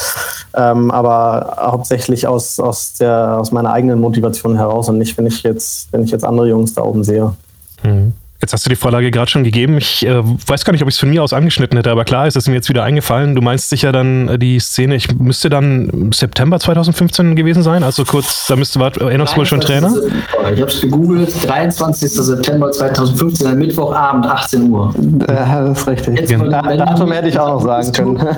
Ähm, 0.55 0.91
aber 0.91 1.57
hauptsächlich 1.59 2.27
aus, 2.27 2.59
aus, 2.59 2.95
der, 2.95 3.38
aus 3.38 3.53
meiner 3.53 3.73
eigenen 3.73 4.01
Motivation 4.01 4.57
heraus 4.57 4.88
und 4.88 4.99
nicht, 4.99 5.17
wenn 5.19 5.27
ich 5.27 5.43
jetzt, 5.43 5.93
wenn 5.93 6.03
ich 6.03 6.11
jetzt 6.11 6.25
andere 6.25 6.49
Jungs 6.49 6.75
da 6.75 6.83
oben 6.83 7.05
sehe. 7.05 7.35
Mhm. 7.83 8.12
Jetzt 8.40 8.53
hast 8.53 8.64
du 8.64 8.70
die 8.70 8.77
Vorlage 8.77 9.11
gerade 9.11 9.29
schon 9.29 9.42
gegeben. 9.42 9.79
Ich 9.79 10.07
äh, 10.07 10.22
weiß 10.22 10.64
gar 10.64 10.72
nicht, 10.72 10.83
ob 10.83 10.88
ich 10.88 10.94
es 10.94 11.01
von 11.01 11.11
mir 11.11 11.24
aus 11.24 11.33
angeschnitten 11.33 11.77
hätte, 11.77 11.90
aber 11.90 12.05
klar 12.05 12.29
ist 12.29 12.37
es 12.37 12.46
mir 12.46 12.55
jetzt 12.55 12.68
wieder 12.68 12.85
eingefallen. 12.85 13.35
Du 13.35 13.42
meinst 13.42 13.68
sicher 13.68 13.90
dann 13.90 14.29
äh, 14.29 14.38
die 14.38 14.61
Szene, 14.61 14.94
ich 14.94 15.12
müsste 15.18 15.51
dann 15.51 16.12
September 16.12 16.61
2015 16.61 17.35
gewesen 17.35 17.64
sein, 17.64 17.83
also 17.83 18.05
kurz, 18.05 18.46
da 18.46 18.55
müsste 18.55 18.79
war 18.79 18.96
Erinnerungswohl 18.96 19.44
schon 19.44 19.61
Trainer? 19.61 19.92
Ich 20.55 20.61
habe 20.61 20.70
es 20.70 20.81
gegoogelt, 20.81 21.48
23. 21.48 22.09
September 22.12 22.70
2015, 22.70 23.59
Mittwochabend, 23.59 24.27
18 24.27 24.70
Uhr. 24.70 24.94
Ja, 25.29 25.64
das 25.64 25.81
ist 25.81 25.88
richtig. 25.88 26.20
Jetzt 26.20 26.31
genau. 26.31 26.48
Datum 26.48 27.11
hätte 27.11 27.29
ich 27.29 27.38
auch 27.40 27.48
noch 27.48 27.62
sagen 27.62 27.92
können. 27.92 28.18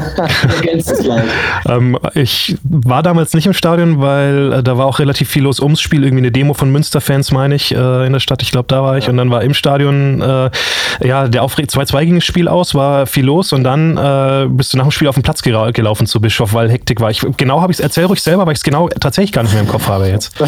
ähm, 1.68 1.98
ich 2.14 2.56
war 2.64 3.02
damals 3.02 3.34
nicht 3.34 3.46
im 3.46 3.52
Stadion, 3.52 4.00
weil 4.00 4.54
äh, 4.54 4.62
da 4.62 4.78
war 4.78 4.86
auch 4.86 4.98
relativ 4.98 5.28
viel 5.28 5.42
los 5.42 5.60
ums 5.60 5.80
Spiel, 5.80 6.04
irgendwie 6.04 6.22
eine 6.22 6.32
Demo 6.32 6.54
von 6.54 6.72
Münster-Fans, 6.72 7.32
meine 7.32 7.54
ich, 7.54 7.74
äh, 7.74 8.06
in 8.06 8.14
der 8.14 8.20
Stadt. 8.20 8.40
Ich 8.40 8.50
glaube, 8.50 8.66
da 8.68 8.82
war 8.82 8.96
ich 8.96 9.04
ja. 9.04 9.10
und 9.10 9.18
dann 9.18 9.30
war 9.30 9.42
im 9.42 9.52
Stadion 9.52 9.89
Stadion, 9.90 10.20
äh, 10.20 11.06
ja, 11.06 11.28
der 11.28 11.42
Aufreg 11.42 11.68
2-2 11.68 12.04
ging 12.04 12.14
das 12.16 12.24
Spiel 12.24 12.48
aus, 12.48 12.74
war 12.74 13.06
viel 13.06 13.24
los 13.24 13.52
und 13.52 13.64
dann 13.64 13.96
äh, 13.96 14.46
bist 14.48 14.72
du 14.72 14.78
nach 14.78 14.84
dem 14.84 14.90
Spiel 14.90 15.08
auf 15.08 15.14
den 15.14 15.22
Platz 15.22 15.42
gelaufen 15.42 16.06
zu 16.06 16.20
Bischof, 16.20 16.54
weil 16.54 16.70
Hektik 16.70 17.00
war. 17.00 17.10
Ich, 17.10 17.24
genau 17.36 17.60
habe 17.60 17.72
ich 17.72 17.78
es, 17.78 17.82
erzähl 17.82 18.04
ruhig 18.04 18.22
selber, 18.22 18.46
weil 18.46 18.52
ich 18.52 18.58
es 18.58 18.64
genau 18.64 18.88
tatsächlich 18.88 19.32
gar 19.32 19.42
nicht 19.42 19.52
mehr 19.52 19.62
im 19.62 19.68
Kopf 19.68 19.88
habe 19.88 20.08
jetzt. 20.08 20.32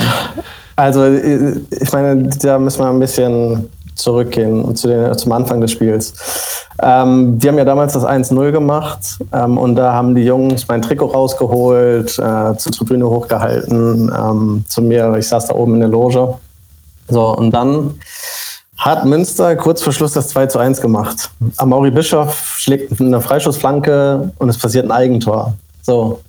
Also, 0.75 1.07
ich 1.07 1.93
meine, 1.93 2.31
da 2.41 2.59
müssen 2.59 2.81
wir 2.81 2.89
ein 2.89 2.99
bisschen 2.99 3.69
zurückgehen 3.95 4.75
zu 4.75 4.89
den, 4.89 5.17
zum 5.19 5.33
Anfang 5.33 5.61
des 5.61 5.71
Spiels. 5.71 6.15
Ähm, 6.83 7.39
die 7.39 7.47
haben 7.47 7.59
ja 7.59 7.67
damals 7.67 7.93
das 7.93 8.07
1-0 8.07 8.53
gemacht 8.53 9.19
ähm, 9.35 9.59
und 9.59 9.77
da 9.77 9.93
haben 9.93 10.15
die 10.15 10.25
Jungs 10.25 10.67
mein 10.69 10.81
Trikot 10.81 11.09
rausgeholt, 11.09 12.19
äh, 12.19 12.57
zur 12.57 12.73
Tribüne 12.73 13.07
hochgehalten, 13.07 14.11
ähm, 14.19 14.65
zu 14.67 14.81
mir, 14.81 15.15
ich 15.19 15.29
saß 15.29 15.49
da 15.49 15.55
oben 15.55 15.75
in 15.75 15.81
der 15.81 15.91
Loge. 15.91 16.37
So, 17.09 17.37
und 17.37 17.51
dann 17.51 17.99
hat 18.83 19.05
Münster 19.05 19.55
kurz 19.55 19.81
vor 19.81 19.93
Schluss 19.93 20.13
das 20.13 20.29
2 20.29 20.47
zu 20.47 20.59
1 20.59 20.81
gemacht. 20.81 21.31
Amaury 21.57 21.93
Bischof 21.93 22.57
schlägt 22.59 23.01
eine 23.01 23.21
Freischussflanke 23.21 24.33
und 24.39 24.49
es 24.49 24.59
passiert 24.59 24.87
ein 24.87 24.91
Eigentor. 24.91 25.55
So, 25.83 26.21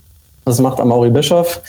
was 0.46 0.60
macht 0.60 0.80
Amaury 0.80 1.10
Bischof? 1.10 1.62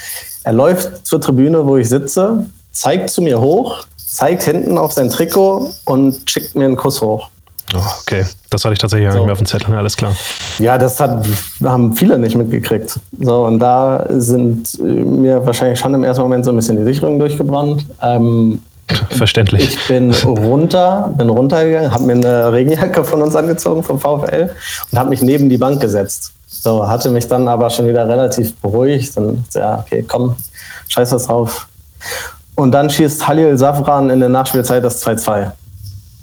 Er 0.43 0.53
läuft 0.53 1.07
zur 1.07 1.23
Tribüne, 1.23 1.67
wo 1.67 1.79
ich 1.79 1.89
sitze, 1.89 2.45
zeigt 2.73 3.09
zu 3.09 3.23
mir 3.23 3.41
hoch, 3.41 3.87
zeigt 3.97 4.43
hinten 4.43 4.77
auf 4.77 4.93
sein 4.93 5.09
Trikot 5.09 5.71
und 5.87 6.31
schickt 6.31 6.55
mir 6.55 6.67
einen 6.67 6.77
Kuss 6.77 7.01
hoch. 7.01 7.31
Oh, 7.75 7.79
okay, 8.03 8.27
das 8.51 8.63
hatte 8.63 8.75
ich 8.75 8.79
tatsächlich 8.79 9.11
so. 9.11 9.17
nicht 9.17 9.25
mehr 9.25 9.33
auf 9.33 9.39
dem 9.39 9.47
Zettel, 9.47 9.75
alles 9.75 9.97
klar. 9.97 10.15
Ja, 10.59 10.77
das 10.77 11.01
hat, 11.01 11.27
haben 11.65 11.97
viele 11.97 12.19
nicht 12.19 12.37
mitgekriegt. 12.37 13.01
So, 13.21 13.47
und 13.47 13.59
da 13.59 14.05
sind 14.11 14.79
mir 14.81 15.45
wahrscheinlich 15.47 15.81
schon 15.81 15.95
im 15.95 16.05
ersten 16.05 16.23
Moment 16.23 16.45
so 16.45 16.53
ein 16.53 16.57
bisschen 16.57 16.77
die 16.77 16.85
Sicherungen 16.85 17.19
durchgebrannt. 17.19 17.87
Ähm, 18.03 18.61
Verständlich. 19.11 19.63
Ich 19.63 19.89
bin 19.89 20.13
runter, 20.13 21.13
bin 21.17 21.31
runtergegangen, 21.31 21.91
habe 21.91 22.05
mir 22.05 22.15
eine 22.15 22.53
Regenjacke 22.53 23.05
von 23.05 23.23
uns 23.23 23.35
angezogen 23.35 23.83
vom 23.83 23.99
VfL 23.99 24.51
und 24.91 24.99
habe 24.99 25.11
mich 25.11 25.23
neben 25.23 25.49
die 25.49 25.59
Bank 25.59 25.81
gesetzt. 25.81 26.33
So, 26.47 26.87
hatte 26.87 27.11
mich 27.11 27.27
dann 27.27 27.49
aber 27.49 27.71
schon 27.71 27.87
wieder 27.89 28.09
relativ 28.09 28.55
beruhigt 28.57 29.17
und 29.17 29.45
ja, 29.55 29.81
okay, 29.81 30.05
komm, 30.07 30.37
scheiß 30.89 31.13
was 31.13 31.27
drauf. 31.27 31.67
Und 32.55 32.73
dann 32.73 32.91
schießt 32.91 33.27
Halil 33.27 33.57
Safran 33.59 34.11
in 34.11 34.21
der 34.21 34.29
Nachspielzeit 34.29 34.85
das 34.85 35.05
2-2 35.05 35.51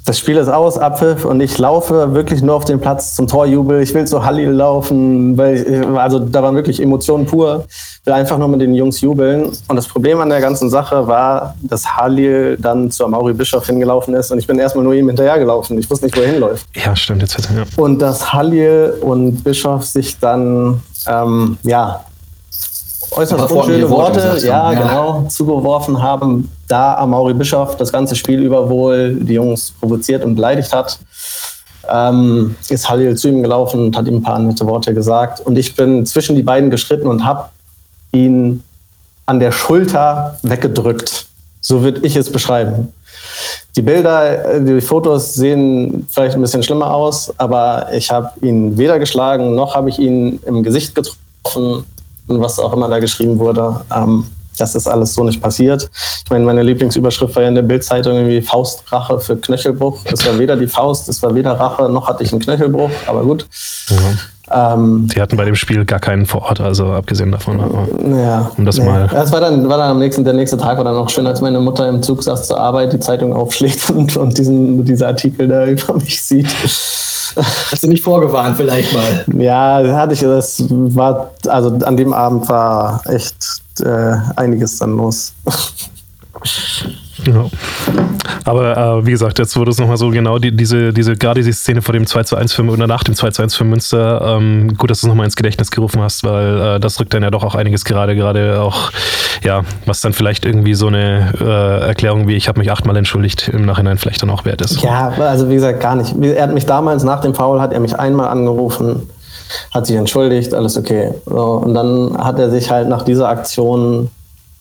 das 0.05 0.17
Spiel 0.17 0.37
ist 0.37 0.47
aus, 0.47 0.77
Abpfiff 0.77 1.25
und 1.25 1.41
ich 1.41 1.57
laufe 1.57 2.13
wirklich 2.13 2.41
nur 2.41 2.55
auf 2.55 2.65
den 2.65 2.79
Platz 2.79 3.15
zum 3.15 3.27
Torjubel. 3.27 3.81
Ich 3.81 3.93
will 3.93 4.05
zu 4.05 4.25
Halil 4.25 4.49
laufen, 4.49 5.37
weil 5.37 5.57
ich, 5.57 5.87
also 5.97 6.19
da 6.19 6.41
waren 6.41 6.55
wirklich 6.55 6.81
Emotionen 6.81 7.25
pur. 7.25 7.65
Ich 7.69 8.05
will 8.05 8.13
einfach 8.13 8.37
nur 8.39 8.47
mit 8.47 8.61
den 8.61 8.73
Jungs 8.73 9.01
jubeln. 9.01 9.45
Und 9.67 9.75
das 9.75 9.87
Problem 9.87 10.19
an 10.19 10.29
der 10.29 10.41
ganzen 10.41 10.69
Sache 10.71 11.07
war, 11.07 11.55
dass 11.61 11.97
Halil 11.97 12.57
dann 12.59 12.89
zu 12.89 13.07
Mauri 13.07 13.33
Bischof 13.33 13.67
hingelaufen 13.67 14.15
ist 14.15 14.31
und 14.31 14.39
ich 14.39 14.47
bin 14.47 14.57
erstmal 14.57 14.83
nur 14.83 14.93
ihm 14.93 15.07
hinterhergelaufen. 15.07 15.77
Ich 15.77 15.89
wusste 15.89 16.05
nicht, 16.05 16.17
wo 16.17 16.21
er 16.21 16.31
hinläuft. 16.31 16.65
Ja, 16.75 16.95
stimmt. 16.95 17.21
Jetzt 17.21 17.37
ja. 17.37 17.63
Und 17.77 17.99
dass 17.99 18.33
Halil 18.33 18.95
und 19.01 19.43
Bischof 19.43 19.85
sich 19.85 20.17
dann 20.19 20.81
ähm, 21.07 21.57
ja 21.63 22.03
äußerst 23.11 23.51
unschöne 23.51 23.89
Worte, 23.89 24.23
Worte 24.23 24.45
ja, 24.45 24.71
ja, 24.71 24.81
genau, 24.81 25.25
zugeworfen 25.27 26.01
haben, 26.01 26.49
da 26.67 26.95
Amaury 26.95 27.33
Bischof 27.33 27.75
das 27.77 27.91
ganze 27.91 28.15
Spiel 28.15 28.41
über 28.41 28.69
wohl 28.69 29.15
die 29.15 29.33
Jungs 29.33 29.71
provoziert 29.79 30.23
und 30.23 30.35
beleidigt 30.35 30.73
hat. 30.73 30.99
Ähm, 31.89 32.55
ist 32.69 32.89
Halil 32.89 33.17
zu 33.17 33.27
ihm 33.27 33.41
gelaufen 33.41 33.85
und 33.85 33.97
hat 33.97 34.07
ihm 34.07 34.17
ein 34.17 34.23
paar 34.23 34.39
nette 34.39 34.65
Worte 34.65 34.93
gesagt. 34.93 35.41
Und 35.41 35.57
ich 35.57 35.75
bin 35.75 36.05
zwischen 36.05 36.35
die 36.35 36.43
beiden 36.43 36.69
geschritten 36.69 37.07
und 37.07 37.25
habe 37.25 37.49
ihn 38.11 38.63
an 39.25 39.39
der 39.39 39.51
Schulter 39.51 40.37
weggedrückt. 40.43 41.25
So 41.59 41.83
würde 41.83 42.01
ich 42.03 42.15
es 42.15 42.31
beschreiben. 42.31 42.93
Die 43.75 43.81
Bilder, 43.81 44.55
äh, 44.55 44.63
die 44.63 44.81
Fotos 44.81 45.33
sehen 45.33 46.07
vielleicht 46.09 46.35
ein 46.35 46.41
bisschen 46.41 46.63
schlimmer 46.63 46.93
aus, 46.93 47.33
aber 47.37 47.87
ich 47.93 48.11
habe 48.11 48.31
ihn 48.41 48.77
weder 48.77 48.99
geschlagen, 48.99 49.55
noch 49.55 49.75
habe 49.75 49.89
ich 49.89 49.99
ihn 49.99 50.39
im 50.45 50.63
Gesicht 50.63 50.95
getroffen, 50.95 51.85
und 52.31 52.41
was 52.41 52.59
auch 52.59 52.73
immer 52.73 52.87
da 52.89 52.99
geschrieben 52.99 53.39
wurde. 53.39 53.81
Ähm, 53.95 54.25
das 54.57 54.75
ist 54.75 54.87
alles 54.87 55.13
so 55.13 55.23
nicht 55.23 55.41
passiert. 55.41 55.89
Ich 56.23 56.29
meine, 56.29 56.45
meine 56.45 56.63
Lieblingsüberschrift 56.63 57.35
war 57.35 57.43
ja 57.43 57.49
in 57.49 57.55
der 57.55 57.61
Bildzeitung 57.61 58.15
irgendwie 58.15 58.41
Faustrache 58.41 59.19
für 59.19 59.37
Knöchelbruch. 59.37 59.99
Es 60.11 60.25
war 60.25 60.37
weder 60.37 60.55
die 60.55 60.67
Faust, 60.67 61.09
es 61.09 61.21
war 61.23 61.33
weder 61.33 61.53
Rache, 61.53 61.89
noch 61.89 62.07
hatte 62.07 62.23
ich 62.23 62.31
einen 62.31 62.41
Knöchelbruch, 62.41 62.91
aber 63.07 63.23
gut. 63.23 63.47
Mhm. 63.89 64.19
Ähm, 64.53 65.07
Sie 65.13 65.21
hatten 65.21 65.37
bei 65.37 65.45
dem 65.45 65.55
Spiel 65.55 65.85
gar 65.85 65.99
keinen 65.99 66.25
vor 66.25 66.43
Ort, 66.43 66.59
also 66.59 66.87
abgesehen 66.87 67.31
davon. 67.31 67.59
ja, 68.17 68.51
um 68.57 68.65
das 68.65 68.77
nee. 68.77 68.85
mal. 68.85 69.09
Ja, 69.11 69.23
es 69.23 69.31
war 69.31 69.39
dann, 69.39 69.69
war 69.69 69.77
dann 69.77 69.91
am 69.91 69.99
nächsten, 69.99 70.25
der 70.25 70.33
nächste 70.33 70.57
Tag 70.57 70.77
war 70.77 70.83
dann 70.83 70.95
auch 70.95 71.09
schön, 71.09 71.25
als 71.25 71.41
meine 71.41 71.59
Mutter 71.59 71.87
im 71.87 72.03
Zug 72.03 72.21
saß 72.21 72.47
zur 72.47 72.59
Arbeit, 72.59 72.91
die 72.91 72.99
Zeitung 72.99 73.33
aufschlägt 73.33 73.89
und, 73.95 74.17
und 74.17 74.37
diesen, 74.37 74.83
diese 74.83 75.07
Artikel 75.07 75.47
da 75.47 75.65
über 75.65 75.93
mich 75.93 76.21
sieht. 76.21 76.53
Hast 77.35 77.83
du 77.83 77.87
mich 77.87 78.01
vorgewarnt, 78.01 78.57
vielleicht 78.57 78.93
mal? 78.93 79.25
Ja, 79.37 79.81
hatte 79.95 80.13
ich. 80.13 80.21
Das 80.21 80.63
war, 80.69 81.31
also 81.47 81.69
an 81.85 81.97
dem 81.97 82.13
Abend 82.13 82.47
war 82.49 83.01
echt 83.07 83.35
äh, 83.83 84.15
einiges 84.35 84.77
dann 84.77 84.97
los. 84.97 85.33
Ja. 87.27 87.45
Aber 88.45 88.77
äh, 88.77 89.05
wie 89.05 89.11
gesagt, 89.11 89.39
jetzt 89.39 89.55
wurde 89.57 89.71
es 89.71 89.79
nochmal 89.79 89.97
so 89.97 90.09
genau 90.09 90.39
die, 90.39 90.55
diese, 90.55 90.93
diese, 90.93 91.15
gerade 91.15 91.41
diese 91.41 91.53
Szene 91.53 91.81
vor 91.81 91.93
dem 91.93 92.07
2 92.07 92.23
zu 92.23 92.35
1 92.35 92.53
für 92.53 92.63
oder 92.63 92.87
nach 92.87 93.03
dem 93.03 93.15
2 93.15 93.31
zu 93.31 93.41
1 93.41 93.55
für 93.55 93.63
Münster, 93.63 94.37
ähm, 94.37 94.75
gut, 94.77 94.89
dass 94.89 95.01
du 95.01 95.07
es 95.07 95.09
nochmal 95.09 95.25
ins 95.25 95.35
Gedächtnis 95.35 95.71
gerufen 95.71 96.01
hast, 96.01 96.23
weil 96.23 96.59
äh, 96.59 96.79
das 96.79 96.99
rückt 96.99 97.13
dann 97.13 97.23
ja 97.23 97.29
doch 97.29 97.43
auch 97.43 97.55
einiges 97.55 97.85
gerade, 97.85 98.15
gerade 98.15 98.61
auch, 98.61 98.91
ja, 99.43 99.61
was 99.85 100.01
dann 100.01 100.13
vielleicht 100.13 100.45
irgendwie 100.45 100.73
so 100.73 100.87
eine 100.87 101.33
äh, 101.39 101.87
Erklärung 101.87 102.27
wie 102.27 102.35
ich 102.35 102.47
habe 102.47 102.59
mich 102.59 102.71
achtmal 102.71 102.97
entschuldigt 102.97 103.49
im 103.49 103.65
Nachhinein 103.65 103.97
vielleicht 103.97 104.21
dann 104.21 104.29
auch 104.29 104.45
wert 104.45 104.61
ist. 104.61 104.81
Ja, 104.81 105.09
also 105.19 105.49
wie 105.49 105.55
gesagt, 105.55 105.79
gar 105.79 105.95
nicht. 105.95 106.15
Er 106.21 106.43
hat 106.43 106.53
mich 106.53 106.65
damals 106.65 107.03
nach 107.03 107.21
dem 107.21 107.33
Foul 107.33 107.61
hat 107.61 107.73
er 107.73 107.79
mich 107.79 107.97
einmal 107.97 108.27
angerufen, 108.27 109.09
hat 109.73 109.85
sich 109.85 109.95
entschuldigt, 109.95 110.53
alles 110.53 110.77
okay. 110.77 111.13
So, 111.25 111.35
und 111.35 111.73
dann 111.73 112.17
hat 112.17 112.39
er 112.39 112.49
sich 112.49 112.71
halt 112.71 112.89
nach 112.89 113.03
dieser 113.03 113.29
Aktion 113.29 114.09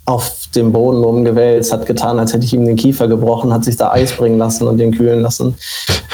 auf 0.05 0.49
dem 0.55 0.73
Boden 0.73 1.05
rumgewälzt, 1.05 1.73
hat 1.73 1.87
getan, 1.87 2.19
als 2.19 2.33
hätte 2.33 2.45
ich 2.45 2.53
ihm 2.53 2.65
den 2.65 2.77
Kiefer 2.77 3.07
gebrochen, 3.07 3.53
hat 3.53 3.65
sich 3.65 3.77
da 3.77 3.93
Eis 3.93 4.13
bringen 4.13 4.39
lassen 4.39 4.67
und 4.67 4.79
den 4.79 4.93
kühlen 4.93 5.21
lassen. 5.21 5.55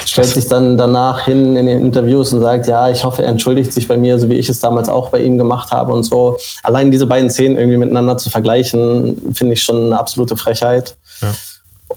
Stellt 0.04 0.28
sich 0.28 0.46
dann 0.48 0.76
danach 0.76 1.24
hin 1.24 1.56
in 1.56 1.66
den 1.66 1.80
Interviews 1.80 2.32
und 2.32 2.40
sagt, 2.40 2.66
ja, 2.66 2.90
ich 2.90 3.04
hoffe, 3.04 3.22
er 3.22 3.30
entschuldigt 3.30 3.72
sich 3.72 3.88
bei 3.88 3.96
mir, 3.96 4.18
so 4.18 4.28
wie 4.28 4.34
ich 4.34 4.48
es 4.48 4.60
damals 4.60 4.88
auch 4.88 5.08
bei 5.08 5.20
ihm 5.20 5.38
gemacht 5.38 5.70
habe 5.70 5.92
und 5.92 6.02
so. 6.02 6.36
Allein 6.62 6.90
diese 6.90 7.06
beiden 7.06 7.30
Szenen 7.30 7.56
irgendwie 7.56 7.78
miteinander 7.78 8.18
zu 8.18 8.28
vergleichen, 8.28 9.32
finde 9.32 9.54
ich 9.54 9.62
schon 9.62 9.86
eine 9.86 9.98
absolute 9.98 10.36
Frechheit. 10.36 10.96
Ja. 11.22 11.28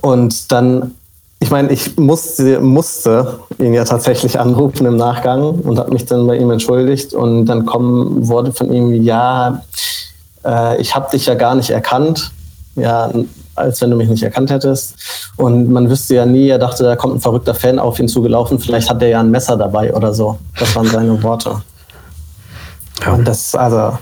Und 0.02 0.52
dann 0.52 0.96
ich 1.42 1.52
meine, 1.52 1.72
ich 1.72 1.98
musste, 1.98 2.60
musste 2.60 3.40
ihn 3.60 3.74
ja 3.74 3.86
tatsächlich 3.86 4.40
anrufen 4.40 4.86
im 4.86 4.98
Nachgang 4.98 5.60
und 5.62 5.80
habe 5.80 5.92
mich 5.92 6.06
dann 6.06 6.28
bei 6.28 6.38
ihm 6.38 6.52
entschuldigt. 6.52 7.14
Und 7.14 7.46
dann 7.46 7.66
kommen 7.66 8.28
Worte 8.28 8.52
von 8.52 8.74
ihm, 8.74 8.92
ja, 9.04 9.64
äh, 10.46 10.82
ich 10.82 10.96
habe 10.96 11.10
dich 11.12 11.26
ja 11.26 11.36
gar 11.36 11.56
nicht 11.56 11.70
erkannt, 11.70 12.32
ja, 12.76 13.12
als 13.56 13.82
wenn 13.82 13.92
du 13.92 13.98
mich 13.98 14.10
nicht 14.10 14.24
erkannt 14.24 14.52
hättest. 14.52 14.96
Und 15.38 15.70
man 15.70 15.90
wüsste 15.90 16.16
ja 16.16 16.26
nie, 16.26 16.48
er 16.48 16.60
dachte, 16.60 16.84
da 16.84 16.96
kommt 16.96 17.16
ein 17.16 17.22
verrückter 17.22 17.54
Fan 17.54 17.80
auf 17.80 18.00
ihn 18.00 18.08
zugelaufen, 18.08 18.60
vielleicht 18.60 18.90
hat 18.90 19.02
er 19.02 19.10
ja 19.10 19.20
ein 19.20 19.32
Messer 19.32 19.58
dabei 19.58 19.94
oder 19.94 20.14
so. 20.14 20.38
Das 20.58 20.76
waren 20.76 20.88
seine 20.88 21.22
Worte. 21.24 21.62
Ja. 23.06 23.14
Und 23.14 23.26
das, 23.26 23.56
also, 23.56 23.98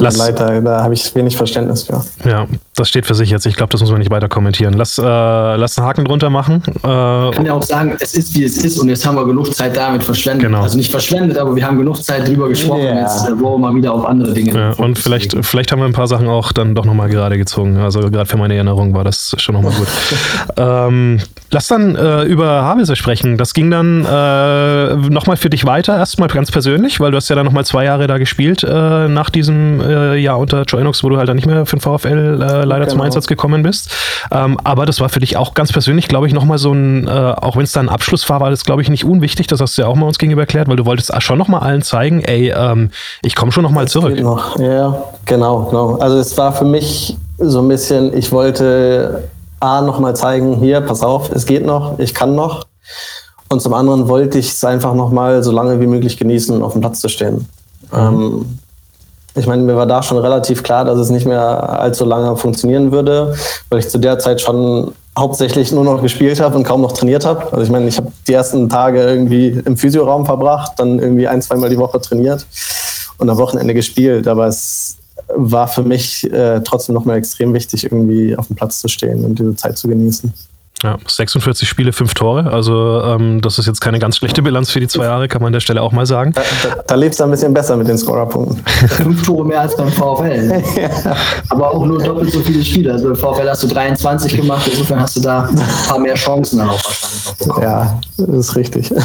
mir 0.00 0.10
leid, 0.10 0.40
da, 0.40 0.60
da 0.60 0.82
habe 0.82 0.94
ich 0.94 1.14
wenig 1.14 1.36
Verständnis 1.36 1.84
für. 1.84 2.04
Ja, 2.24 2.46
das 2.74 2.88
steht 2.88 3.06
für 3.06 3.14
sich 3.14 3.30
jetzt. 3.30 3.46
Ich 3.46 3.56
glaube, 3.56 3.70
das 3.70 3.80
muss 3.80 3.90
man 3.90 4.00
nicht 4.00 4.10
weiter 4.10 4.28
kommentieren. 4.28 4.74
Lass, 4.74 4.98
äh, 4.98 5.02
lass 5.02 5.78
einen 5.78 5.86
Haken 5.86 6.04
drunter 6.04 6.30
machen. 6.30 6.62
Äh, 6.66 7.28
ich 7.28 7.36
kann 7.36 7.46
ja 7.46 7.52
auch 7.52 7.62
sagen, 7.62 7.96
es 8.00 8.14
ist, 8.14 8.34
wie 8.34 8.44
es 8.44 8.58
ist 8.58 8.78
und 8.78 8.88
jetzt 8.88 9.06
haben 9.06 9.16
wir 9.16 9.24
genug 9.24 9.54
Zeit 9.54 9.76
damit 9.76 10.02
verschwendet. 10.02 10.46
Genau. 10.46 10.62
Also 10.62 10.76
nicht 10.76 10.90
verschwendet, 10.90 11.38
aber 11.38 11.54
wir 11.54 11.66
haben 11.66 11.78
genug 11.78 12.02
Zeit 12.02 12.26
drüber 12.28 12.48
gesprochen. 12.48 12.82
Yeah. 12.82 13.02
Jetzt 13.02 13.28
äh, 13.28 13.40
wollen 13.40 13.60
wir 13.60 13.70
mal 13.70 13.74
wieder 13.74 13.92
auf 13.92 14.04
andere 14.04 14.32
Dinge. 14.32 14.52
Ja, 14.52 14.70
und 14.72 14.98
vielleicht, 14.98 15.36
vielleicht 15.42 15.70
haben 15.70 15.80
wir 15.80 15.86
ein 15.86 15.92
paar 15.92 16.08
Sachen 16.08 16.28
auch 16.28 16.52
dann 16.52 16.74
doch 16.74 16.84
nochmal 16.84 17.08
gerade 17.08 17.38
gezogen. 17.38 17.76
Also 17.78 18.00
gerade 18.00 18.26
für 18.26 18.36
meine 18.36 18.54
Erinnerung 18.54 18.94
war 18.94 19.04
das 19.04 19.34
schon 19.38 19.54
nochmal 19.54 19.72
gut. 19.72 19.88
ähm, 20.56 21.20
lass 21.50 21.68
dann 21.68 21.94
äh, 21.94 22.24
über 22.24 22.62
Havelse 22.62 22.96
sprechen. 22.96 23.36
Das 23.36 23.54
ging 23.54 23.70
dann 23.70 24.04
äh, 24.04 24.96
nochmal 25.10 25.36
für 25.36 25.50
dich 25.50 25.64
weiter, 25.64 25.96
erstmal 25.96 26.28
ganz 26.28 26.50
persönlich, 26.50 26.98
weil 26.98 27.12
du 27.12 27.16
hast 27.16 27.28
ja 27.28 27.36
dann 27.36 27.46
nochmal 27.46 27.64
zwei 27.64 27.84
Jahre 27.84 28.08
da 28.08 28.18
gespielt 28.18 28.64
äh, 28.64 29.08
nach 29.08 29.30
diesem 29.30 29.80
äh, 29.80 30.16
Jahr 30.16 30.38
unter 30.38 30.62
Joe 30.62 30.80
Enox, 30.80 31.04
wo 31.04 31.08
du 31.08 31.18
halt 31.18 31.28
dann 31.28 31.36
nicht 31.36 31.46
mehr 31.46 31.66
für 31.66 31.76
den 31.76 31.80
VfL 31.80 32.63
äh, 32.64 32.68
leider 32.68 32.84
genau. 32.86 32.96
zum 32.96 33.00
Einsatz 33.02 33.26
gekommen 33.26 33.62
bist. 33.62 33.90
Ähm, 34.30 34.58
aber 34.64 34.86
das 34.86 35.00
war 35.00 35.08
für 35.08 35.20
dich 35.20 35.36
auch 35.36 35.54
ganz 35.54 35.72
persönlich, 35.72 36.08
glaube 36.08 36.26
ich, 36.26 36.32
nochmal 36.32 36.58
so 36.58 36.72
ein, 36.72 37.06
äh, 37.06 37.10
auch 37.10 37.56
wenn 37.56 37.64
es 37.64 37.72
dann 37.72 37.88
ein 37.88 37.94
Abschluss 37.94 38.28
war, 38.28 38.40
war 38.40 38.50
das, 38.50 38.64
glaube 38.64 38.82
ich, 38.82 38.88
nicht 38.88 39.04
unwichtig. 39.04 39.46
Das 39.46 39.60
hast 39.60 39.78
du 39.78 39.82
ja 39.82 39.88
auch 39.88 39.94
mal 39.94 40.06
uns 40.06 40.18
gegenüber 40.18 40.42
erklärt, 40.42 40.68
weil 40.68 40.76
du 40.76 40.86
wolltest 40.86 41.12
schon 41.22 41.38
nochmal 41.38 41.60
allen 41.60 41.82
zeigen, 41.82 42.22
ey, 42.22 42.50
ähm, 42.50 42.90
ich 43.22 43.34
komme 43.34 43.52
schon 43.52 43.62
nochmal 43.62 43.88
zurück. 43.88 44.18
Noch. 44.20 44.58
Ja, 44.58 45.04
genau, 45.24 45.64
genau. 45.64 45.96
Also 45.96 46.18
es 46.18 46.36
war 46.36 46.52
für 46.52 46.64
mich 46.64 47.16
so 47.38 47.60
ein 47.60 47.68
bisschen, 47.68 48.16
ich 48.16 48.32
wollte 48.32 49.28
A, 49.60 49.80
nochmal 49.80 50.14
zeigen, 50.14 50.56
hier, 50.56 50.80
pass 50.80 51.02
auf, 51.02 51.30
es 51.30 51.46
geht 51.46 51.64
noch, 51.64 51.98
ich 51.98 52.14
kann 52.14 52.34
noch. 52.34 52.66
Und 53.48 53.60
zum 53.60 53.74
anderen 53.74 54.08
wollte 54.08 54.38
ich 54.38 54.50
es 54.50 54.64
einfach 54.64 54.94
nochmal 54.94 55.42
so 55.42 55.52
lange 55.52 55.80
wie 55.80 55.86
möglich 55.86 56.16
genießen, 56.16 56.62
auf 56.62 56.72
dem 56.72 56.80
Platz 56.80 57.00
zu 57.00 57.08
stehen. 57.08 57.46
Mhm. 57.92 57.98
Ähm, 57.98 58.58
ich 59.36 59.46
meine, 59.46 59.62
mir 59.62 59.76
war 59.76 59.86
da 59.86 60.02
schon 60.02 60.18
relativ 60.18 60.62
klar, 60.62 60.84
dass 60.84 60.98
es 60.98 61.10
nicht 61.10 61.26
mehr 61.26 61.80
allzu 61.80 62.04
lange 62.04 62.36
funktionieren 62.36 62.92
würde, 62.92 63.34
weil 63.68 63.80
ich 63.80 63.88
zu 63.88 63.98
der 63.98 64.18
Zeit 64.18 64.40
schon 64.40 64.92
hauptsächlich 65.18 65.72
nur 65.72 65.84
noch 65.84 66.02
gespielt 66.02 66.40
habe 66.40 66.56
und 66.56 66.64
kaum 66.64 66.82
noch 66.82 66.92
trainiert 66.92 67.24
habe. 67.24 67.44
Also 67.52 67.62
ich 67.62 67.70
meine, 67.70 67.88
ich 67.88 67.96
habe 67.96 68.12
die 68.26 68.32
ersten 68.32 68.68
Tage 68.68 69.02
irgendwie 69.02 69.48
im 69.64 69.76
Physioraum 69.76 70.26
verbracht, 70.26 70.72
dann 70.76 70.98
irgendwie 70.98 71.26
ein, 71.26 71.42
zweimal 71.42 71.68
die 71.68 71.78
Woche 71.78 72.00
trainiert 72.00 72.46
und 73.18 73.28
am 73.30 73.36
Wochenende 73.38 73.74
gespielt. 73.74 74.28
Aber 74.28 74.46
es 74.46 74.96
war 75.34 75.68
für 75.68 75.82
mich 75.82 76.30
äh, 76.32 76.60
trotzdem 76.60 76.94
nochmal 76.94 77.18
extrem 77.18 77.54
wichtig, 77.54 77.84
irgendwie 77.84 78.36
auf 78.36 78.48
dem 78.48 78.56
Platz 78.56 78.80
zu 78.80 78.88
stehen 78.88 79.24
und 79.24 79.38
diese 79.38 79.56
Zeit 79.56 79.78
zu 79.78 79.88
genießen. 79.88 80.32
Ja, 80.84 80.98
46 81.06 81.66
Spiele, 81.66 81.94
5 81.94 82.12
Tore. 82.12 82.52
Also 82.52 83.02
ähm, 83.02 83.40
das 83.40 83.58
ist 83.58 83.64
jetzt 83.64 83.80
keine 83.80 83.98
ganz 83.98 84.18
schlechte 84.18 84.42
Bilanz 84.42 84.70
für 84.70 84.80
die 84.80 84.86
zwei 84.86 85.04
Jahre, 85.04 85.28
kann 85.28 85.40
man 85.40 85.46
an 85.46 85.52
der 85.54 85.60
Stelle 85.60 85.80
auch 85.80 85.92
mal 85.92 86.04
sagen. 86.04 86.32
Da, 86.34 86.42
da, 86.62 86.82
da 86.86 86.94
lebst 86.94 87.20
du 87.20 87.24
ein 87.24 87.30
bisschen 87.30 87.54
besser 87.54 87.74
mit 87.78 87.88
den 87.88 87.96
Scorerpunkten. 87.96 88.62
Fünf 88.88 89.24
Tore 89.24 89.46
mehr 89.46 89.62
als 89.62 89.74
beim 89.74 89.90
VfL. 89.90 90.62
ja. 90.76 91.16
Aber 91.48 91.70
auch 91.70 91.86
nur 91.86 92.02
doppelt 92.02 92.30
so 92.30 92.40
viele 92.40 92.62
Spiele. 92.62 92.92
Also 92.92 93.08
beim 93.08 93.16
VfL 93.16 93.48
hast 93.48 93.62
du 93.62 93.68
23 93.68 94.36
gemacht, 94.36 94.68
insofern 94.70 95.00
hast 95.00 95.16
du 95.16 95.20
da 95.20 95.44
ein 95.44 95.62
paar 95.88 95.98
mehr 95.98 96.16
Chancen 96.16 96.58
dann 96.58 96.68
auch 96.68 96.84
wahrscheinlich 96.84 97.24
noch 97.24 97.36
bekommen. 97.36 97.62
Ja, 97.62 98.00
das 98.18 98.28
ist 98.28 98.56
richtig. 98.56 98.92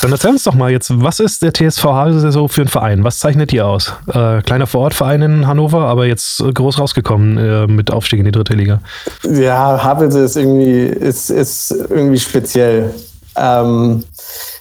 Dann 0.00 0.12
erzähl 0.12 0.30
uns 0.30 0.44
doch 0.44 0.54
mal 0.54 0.70
jetzt, 0.70 0.90
was 1.02 1.18
ist 1.18 1.42
der 1.42 1.52
TSV 1.52 1.84
Havelse 1.84 2.30
so 2.30 2.46
für 2.46 2.62
ein 2.62 2.68
Verein? 2.68 3.02
Was 3.02 3.18
zeichnet 3.18 3.50
die 3.50 3.60
aus? 3.60 3.92
Äh, 4.06 4.42
kleiner 4.42 4.66
Vorortverein 4.66 5.22
in 5.22 5.46
Hannover, 5.46 5.80
aber 5.80 6.06
jetzt 6.06 6.42
groß 6.54 6.78
rausgekommen 6.78 7.36
äh, 7.36 7.66
mit 7.66 7.90
Aufstieg 7.90 8.20
in 8.20 8.24
die 8.24 8.30
dritte 8.30 8.54
Liga. 8.54 8.80
Ja, 9.24 9.82
Havelse 9.82 10.20
ist 10.20 10.36
irgendwie, 10.38 10.84
ist, 10.84 11.30
ist 11.30 11.70
irgendwie 11.70 12.18
speziell. 12.18 12.94
Ähm, 13.36 14.04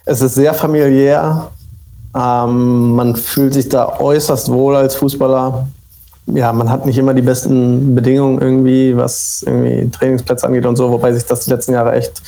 es 0.06 0.22
ist 0.22 0.36
sehr 0.36 0.54
familiär. 0.54 1.50
Ähm, 2.16 2.96
man 2.96 3.16
fühlt 3.16 3.54
sich 3.54 3.70
da 3.70 4.00
äußerst 4.00 4.52
wohl 4.52 4.76
als 4.76 4.96
Fußballer. 4.96 5.68
Ja, 6.28 6.52
man 6.52 6.70
hat 6.70 6.86
nicht 6.86 6.98
immer 6.98 7.14
die 7.14 7.22
besten 7.22 7.96
Bedingungen 7.96 8.42
irgendwie, 8.42 8.98
was 8.98 9.44
irgendwie 9.46 9.90
Trainingsplätze 9.90 10.46
angeht 10.46 10.66
und 10.66 10.76
so, 10.76 10.92
wobei 10.92 11.14
sich 11.14 11.26
das 11.26 11.46
die 11.46 11.52
letzten 11.52 11.74
Jahre 11.74 11.94
echt 11.94 12.22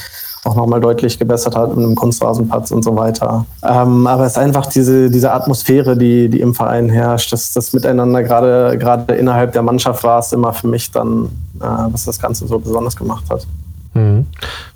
auch 0.45 0.55
nochmal 0.55 0.79
deutlich 0.79 1.19
gebessert 1.19 1.55
hat 1.55 1.75
mit 1.75 1.85
einem 1.85 1.95
Kunstrasenplatz 1.95 2.71
und 2.71 2.83
so 2.83 2.95
weiter. 2.95 3.45
Ähm, 3.61 4.07
aber 4.07 4.25
es 4.25 4.33
ist 4.33 4.37
einfach 4.37 4.67
diese, 4.67 5.09
diese 5.09 5.31
Atmosphäre, 5.31 5.97
die, 5.97 6.29
die 6.29 6.39
im 6.39 6.53
Verein 6.53 6.89
herrscht, 6.89 7.33
das, 7.33 7.53
das 7.53 7.73
Miteinander, 7.73 8.23
gerade, 8.23 8.77
gerade 8.77 9.13
innerhalb 9.15 9.51
der 9.51 9.61
Mannschaft 9.61 10.03
war 10.03 10.19
es 10.19 10.31
immer 10.31 10.53
für 10.53 10.67
mich 10.67 10.91
dann, 10.91 11.25
äh, 11.59 11.65
was 11.91 12.05
das 12.05 12.19
Ganze 12.19 12.47
so 12.47 12.57
besonders 12.59 12.95
gemacht 12.95 13.25
hat. 13.29 13.45
Mhm. 13.93 14.27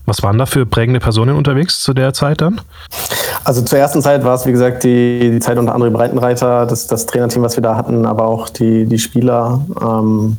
Was 0.05 0.21
waren 0.21 0.37
da 0.37 0.45
für 0.45 0.65
prägende 0.65 0.99
Personen 0.99 1.35
unterwegs 1.35 1.81
zu 1.81 1.93
der 1.93 2.13
Zeit 2.13 2.41
dann? 2.41 2.59
Also 3.45 3.61
zur 3.61 3.79
ersten 3.79 4.01
Zeit 4.01 4.23
war 4.23 4.35
es, 4.35 4.45
wie 4.45 4.51
gesagt, 4.51 4.83
die, 4.83 5.31
die 5.31 5.39
Zeit 5.39 5.57
unter 5.57 5.73
anderem 5.73 5.93
Breitenreiter, 5.93 6.65
das, 6.65 6.87
das 6.87 7.05
Trainerteam, 7.05 7.41
was 7.41 7.55
wir 7.55 7.63
da 7.63 7.75
hatten, 7.75 8.05
aber 8.05 8.25
auch 8.25 8.49
die, 8.49 8.85
die 8.85 8.99
Spieler 8.99 9.61
ähm, 9.81 10.37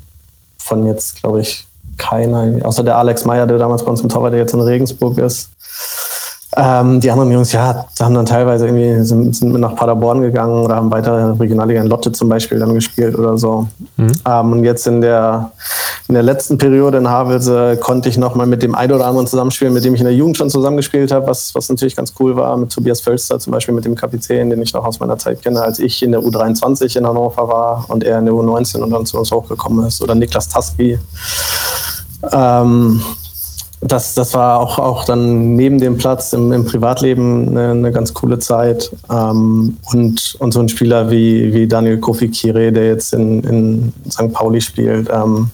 von 0.59 0.87
jetzt, 0.87 1.23
glaube 1.23 1.41
ich, 1.41 1.67
keiner, 1.97 2.65
außer 2.65 2.83
der 2.83 2.97
Alex 2.99 3.25
Meyer, 3.25 3.47
der 3.47 3.59
damals 3.59 3.85
bei 3.85 3.91
uns 3.91 4.01
im 4.01 4.09
Torwart, 4.09 4.33
der 4.33 4.41
jetzt 4.41 4.55
in 4.55 4.61
Regensburg 4.61 5.19
ist. 5.19 5.51
Ähm, 6.57 7.01
die 7.01 7.11
anderen 7.11 7.33
Jungs, 7.33 7.53
ja, 7.53 7.87
haben 8.01 8.15
dann 8.15 8.27
teilweise 8.27 8.67
irgendwie 8.67 9.05
sind, 9.05 9.35
sind 9.35 9.53
mit 9.53 9.61
nach 9.61 9.75
Paderborn 9.75 10.23
gegangen 10.23 10.65
oder 10.65 10.77
haben 10.77 10.91
weiter 10.91 11.39
Regionalliga 11.39 11.81
in 11.81 11.89
Lotte 11.89 12.13
zum 12.13 12.29
Beispiel 12.29 12.59
dann 12.59 12.75
gespielt 12.75 13.19
oder 13.19 13.37
so. 13.37 13.67
Mhm. 13.97 14.13
Ähm, 14.27 14.53
und 14.53 14.65
jetzt 14.65 14.87
in 14.87 15.01
der, 15.01 15.51
in 16.07 16.15
der 16.15 16.23
letzten 16.23 16.57
Periode 16.57 16.99
in 16.99 17.09
Havelse 17.09 17.77
konnte 17.79 18.09
ich 18.09 18.19
nochmal 18.19 18.47
mit 18.47 18.63
dem 18.63 18.75
ein 18.75 18.93
oder 18.93 19.07
anderen 19.07 19.27
zusammenspielen, 19.27 19.75
mit 19.75 19.85
dem 19.85 19.95
ich 19.95 20.01
in 20.01 20.07
der 20.07 20.15
Jugend 20.15 20.37
schon 20.37 20.49
zusammengespielt 20.49 21.11
habe, 21.11 21.27
was, 21.27 21.55
was 21.55 21.69
natürlich 21.69 21.97
ganz 21.97 22.15
cool 22.21 22.37
war, 22.37 22.57
mit 22.57 22.71
Tobias 22.71 23.01
Völster 23.01 23.39
zum 23.41 23.53
Beispiel, 23.53 23.75
mit 23.75 23.85
dem 23.85 23.97
Kapitän, 23.97 24.51
den 24.51 24.63
ich 24.63 24.73
noch 24.73 24.85
aus 24.85 25.01
meiner 25.01 25.19
Zeit 25.19 25.43
kenne, 25.43 25.61
als 25.61 25.81
ich 25.81 26.03
in 26.05 26.13
der 26.13 26.21
U23 26.21 26.97
in 26.99 27.07
Hannover 27.07 27.49
war 27.49 27.85
und 27.89 28.05
er 28.05 28.21
in 28.21 28.27
der 28.27 28.35
U19 28.35 28.79
und 28.79 28.91
dann 28.91 29.07
zu 29.07 29.19
uns 29.19 29.33
hochgekommen 29.33 29.87
ist. 29.87 30.01
Oder 30.03 30.15
Niklas 30.15 30.49
Tasky. 30.49 30.99
Ähm, 32.33 33.01
das, 33.81 34.15
das 34.15 34.33
war 34.33 34.61
auch, 34.61 34.79
auch 34.79 35.05
dann 35.05 35.57
neben 35.57 35.79
dem 35.79 35.99
Platz 35.99 36.33
im, 36.33 36.53
im 36.53 36.65
Privatleben 36.65 37.49
eine, 37.49 37.71
eine, 37.73 37.93
ganz 37.93 38.15
coole 38.15 38.39
Zeit. 38.39 38.91
Ähm, 39.11 39.77
und, 39.93 40.37
und 40.39 40.53
so 40.53 40.61
ein 40.61 40.69
Spieler 40.69 41.11
wie, 41.11 41.53
wie 41.53 41.69
Daniel 41.69 41.99
Kofi 41.99 42.29
Kire, 42.29 42.73
der 42.73 42.87
jetzt 42.87 43.13
in, 43.13 43.43
in 43.45 43.93
St. 44.11 44.33
Pauli 44.33 44.61
spielt. 44.61 45.11
Ähm, 45.13 45.51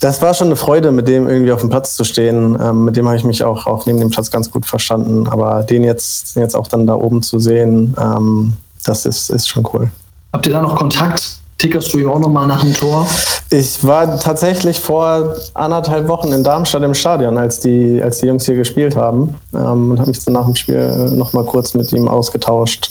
das 0.00 0.22
war 0.22 0.34
schon 0.34 0.48
eine 0.48 0.56
Freude, 0.56 0.92
mit 0.92 1.08
dem 1.08 1.28
irgendwie 1.28 1.50
auf 1.50 1.60
dem 1.60 1.70
Platz 1.70 1.96
zu 1.96 2.04
stehen. 2.04 2.56
Ähm, 2.60 2.84
mit 2.84 2.96
dem 2.96 3.06
habe 3.06 3.16
ich 3.16 3.24
mich 3.24 3.42
auch, 3.42 3.66
auch 3.66 3.86
neben 3.86 3.98
dem 3.98 4.10
Platz 4.10 4.30
ganz 4.30 4.50
gut 4.50 4.66
verstanden. 4.66 5.26
Aber 5.26 5.62
den 5.62 5.82
jetzt, 5.82 6.36
jetzt 6.36 6.54
auch 6.54 6.68
dann 6.68 6.86
da 6.86 6.94
oben 6.94 7.22
zu 7.22 7.38
sehen, 7.40 7.96
ähm, 7.98 8.52
das 8.84 9.06
ist, 9.06 9.30
ist 9.30 9.48
schon 9.48 9.66
cool. 9.72 9.90
Habt 10.32 10.46
ihr 10.46 10.52
da 10.52 10.62
noch 10.62 10.76
Kontakt 10.76 11.38
tickerst 11.64 11.94
du 11.94 11.98
ihm 11.98 12.10
auch 12.10 12.18
nochmal 12.18 12.46
nach 12.46 12.60
dem 12.60 12.74
Tor? 12.74 13.06
Ich 13.50 13.82
war 13.84 14.18
tatsächlich 14.20 14.78
vor 14.78 15.34
anderthalb 15.54 16.08
Wochen 16.08 16.32
in 16.32 16.44
Darmstadt 16.44 16.82
im 16.82 16.92
Stadion, 16.92 17.38
als 17.38 17.60
die, 17.60 18.02
als 18.02 18.18
die 18.18 18.26
Jungs 18.26 18.44
hier 18.44 18.56
gespielt 18.56 18.96
haben. 18.96 19.34
Ähm, 19.54 19.92
und 19.92 19.98
habe 19.98 20.10
mich 20.10 20.22
dann 20.24 20.34
nach 20.34 20.44
dem 20.44 20.56
Spiel 20.56 21.10
nochmal 21.12 21.44
kurz 21.44 21.72
mit 21.72 21.90
ihm 21.92 22.06
ausgetauscht. 22.06 22.90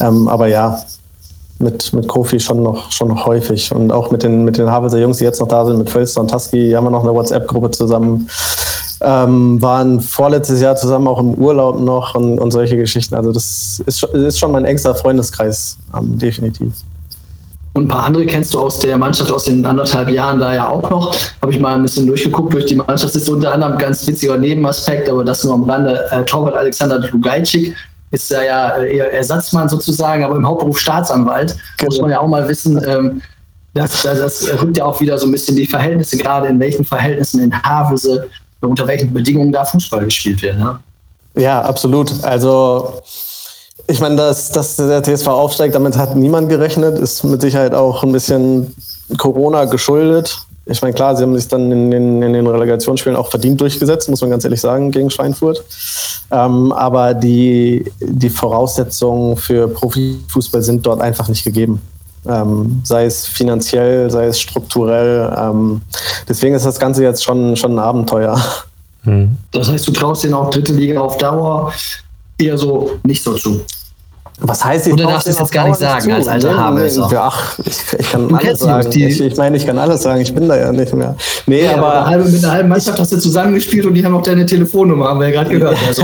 Ähm, 0.00 0.28
aber 0.28 0.46
ja, 0.46 0.80
mit, 1.58 1.92
mit 1.92 2.06
Kofi 2.06 2.38
schon 2.38 2.62
noch, 2.62 2.92
schon 2.92 3.08
noch 3.08 3.26
häufig. 3.26 3.74
Und 3.74 3.90
auch 3.90 4.12
mit 4.12 4.22
den, 4.22 4.44
mit 4.44 4.56
den 4.56 4.70
Havelser 4.70 4.98
Jungs, 4.98 5.18
die 5.18 5.24
jetzt 5.24 5.40
noch 5.40 5.48
da 5.48 5.64
sind, 5.64 5.78
mit 5.78 5.90
Völster 5.90 6.20
und 6.20 6.30
Tusky, 6.30 6.72
haben 6.72 6.84
wir 6.84 6.90
noch 6.90 7.02
eine 7.02 7.14
WhatsApp-Gruppe 7.14 7.72
zusammen. 7.72 8.28
Ähm, 9.00 9.60
waren 9.60 10.00
vorletztes 10.00 10.60
Jahr 10.60 10.76
zusammen 10.76 11.08
auch 11.08 11.18
im 11.18 11.34
Urlaub 11.34 11.80
noch 11.80 12.14
und, 12.14 12.38
und 12.38 12.52
solche 12.52 12.76
Geschichten. 12.76 13.16
Also 13.16 13.32
das 13.32 13.82
ist, 13.84 14.04
ist 14.04 14.38
schon 14.38 14.52
mein 14.52 14.64
engster 14.64 14.94
Freundeskreis, 14.94 15.76
ähm, 15.96 16.18
definitiv. 16.18 16.72
Und 17.74 17.84
ein 17.84 17.88
paar 17.88 18.04
andere 18.04 18.26
kennst 18.26 18.52
du 18.52 18.60
aus 18.60 18.78
der 18.80 18.98
Mannschaft 18.98 19.32
aus 19.32 19.44
den 19.44 19.64
anderthalb 19.64 20.10
Jahren 20.10 20.38
da 20.38 20.54
ja 20.54 20.68
auch 20.68 20.88
noch. 20.90 21.14
Habe 21.40 21.52
ich 21.52 21.58
mal 21.58 21.74
ein 21.74 21.82
bisschen 21.82 22.06
durchgeguckt 22.06 22.52
durch 22.52 22.66
die 22.66 22.76
Mannschaft. 22.76 23.14
Das 23.14 23.16
ist 23.16 23.28
unter 23.30 23.52
anderem 23.52 23.72
ein 23.74 23.78
ganz 23.78 24.06
witziger 24.06 24.36
Nebenaspekt, 24.36 25.08
aber 25.08 25.24
das 25.24 25.42
nur 25.44 25.54
am 25.54 25.68
Rande. 25.68 26.04
Äh, 26.10 26.22
Torwart 26.24 26.54
Alexander 26.54 26.98
Lugajczyk 26.98 27.74
ist 28.10 28.30
da 28.30 28.42
ja 28.42 28.68
äh, 28.76 28.96
eher 28.96 29.12
Ersatzmann 29.12 29.70
sozusagen, 29.70 30.22
aber 30.22 30.36
im 30.36 30.46
Hauptberuf 30.46 30.78
Staatsanwalt. 30.78 31.56
Genau. 31.78 31.90
Muss 31.90 32.00
man 32.02 32.10
ja 32.10 32.20
auch 32.20 32.28
mal 32.28 32.46
wissen. 32.46 32.82
Ähm, 32.86 33.22
das, 33.72 34.02
das, 34.02 34.18
das 34.18 34.60
rückt 34.60 34.76
ja 34.76 34.84
auch 34.84 35.00
wieder 35.00 35.16
so 35.16 35.26
ein 35.26 35.32
bisschen 35.32 35.56
die 35.56 35.66
Verhältnisse, 35.66 36.18
gerade 36.18 36.48
in 36.48 36.60
welchen 36.60 36.84
Verhältnissen 36.84 37.40
in 37.40 37.62
Havelse, 37.62 38.28
unter 38.60 38.86
welchen 38.86 39.14
Bedingungen 39.14 39.50
da 39.50 39.64
Fußball 39.64 40.04
gespielt 40.04 40.42
wird. 40.42 40.58
Ne? 40.58 40.78
Ja, 41.36 41.62
absolut. 41.62 42.12
Also 42.22 43.00
ich 43.86 44.00
meine, 44.00 44.16
dass, 44.16 44.50
dass 44.50 44.76
der 44.76 45.02
TSV 45.02 45.26
aufsteigt, 45.28 45.74
damit 45.74 45.96
hat 45.96 46.16
niemand 46.16 46.48
gerechnet, 46.48 46.98
ist 46.98 47.24
mit 47.24 47.40
Sicherheit 47.40 47.74
auch 47.74 48.02
ein 48.02 48.12
bisschen 48.12 48.74
Corona 49.18 49.64
geschuldet. 49.64 50.46
Ich 50.64 50.80
meine, 50.80 50.94
klar, 50.94 51.16
sie 51.16 51.24
haben 51.24 51.34
sich 51.36 51.48
dann 51.48 51.72
in 51.72 51.90
den, 51.90 52.22
in 52.22 52.32
den 52.32 52.46
Relegationsspielen 52.46 53.16
auch 53.16 53.28
verdient 53.28 53.60
durchgesetzt, 53.60 54.08
muss 54.08 54.20
man 54.20 54.30
ganz 54.30 54.44
ehrlich 54.44 54.60
sagen, 54.60 54.92
gegen 54.92 55.10
Schweinfurt. 55.10 55.64
Ähm, 56.30 56.70
aber 56.70 57.14
die, 57.14 57.90
die 58.00 58.30
Voraussetzungen 58.30 59.36
für 59.36 59.66
Profifußball 59.66 60.62
sind 60.62 60.86
dort 60.86 61.00
einfach 61.00 61.28
nicht 61.28 61.42
gegeben. 61.42 61.82
Ähm, 62.24 62.80
sei 62.84 63.06
es 63.06 63.26
finanziell, 63.26 64.08
sei 64.08 64.26
es 64.26 64.40
strukturell. 64.40 65.36
Ähm, 65.36 65.82
deswegen 66.28 66.54
ist 66.54 66.64
das 66.64 66.78
Ganze 66.78 67.02
jetzt 67.02 67.24
schon, 67.24 67.56
schon 67.56 67.72
ein 67.72 67.78
Abenteuer. 67.80 68.40
Hm. 69.02 69.36
Das 69.50 69.68
heißt, 69.68 69.88
du 69.88 69.90
traust 69.90 70.22
denen 70.22 70.34
auch 70.34 70.50
dritte 70.50 70.72
Liga 70.72 71.00
auf 71.00 71.18
Dauer 71.18 71.72
eher 72.38 72.58
so 72.58 72.98
nicht 73.04 73.22
so 73.22 73.34
zu. 73.34 73.62
Was 74.44 74.64
heißt 74.64 74.88
ich 74.88 74.92
Oder 74.94 75.04
darfst 75.04 75.26
du 75.26 75.30
es 75.30 75.38
jetzt 75.38 75.52
gar 75.52 75.68
nicht 75.68 75.78
sagen 75.78 76.10
als 76.12 76.26
alter 76.26 76.56
Havelser? 76.56 77.08
ach, 77.16 77.58
ich, 77.64 77.76
ich 77.98 78.10
kann 78.10 78.28
du 78.28 78.34
alles 78.34 78.58
sagen. 78.58 78.88
Ich, 78.92 79.20
ich, 79.20 79.36
meine, 79.36 79.56
ich 79.56 79.66
kann 79.66 79.78
alles 79.78 80.02
sagen. 80.02 80.20
Ich 80.20 80.34
bin 80.34 80.48
da 80.48 80.56
ja 80.56 80.72
nicht 80.72 80.92
mehr. 80.94 81.14
Nee, 81.46 81.64
ja, 81.64 81.76
aber, 81.76 82.06
aber 82.06 82.24
mit 82.24 82.42
einer 82.42 82.52
halben 82.52 82.68
Mannschaft 82.68 82.98
hast 82.98 83.12
du 83.12 83.18
zusammengespielt 83.18 83.86
und 83.86 83.94
die 83.94 84.04
haben 84.04 84.14
auch 84.16 84.22
deine 84.22 84.44
Telefonnummer, 84.44 85.08
haben 85.08 85.20
wir 85.20 85.28
ja 85.28 85.42
gerade 85.42 85.50
gehört. 85.50 85.76
Also 85.86 86.02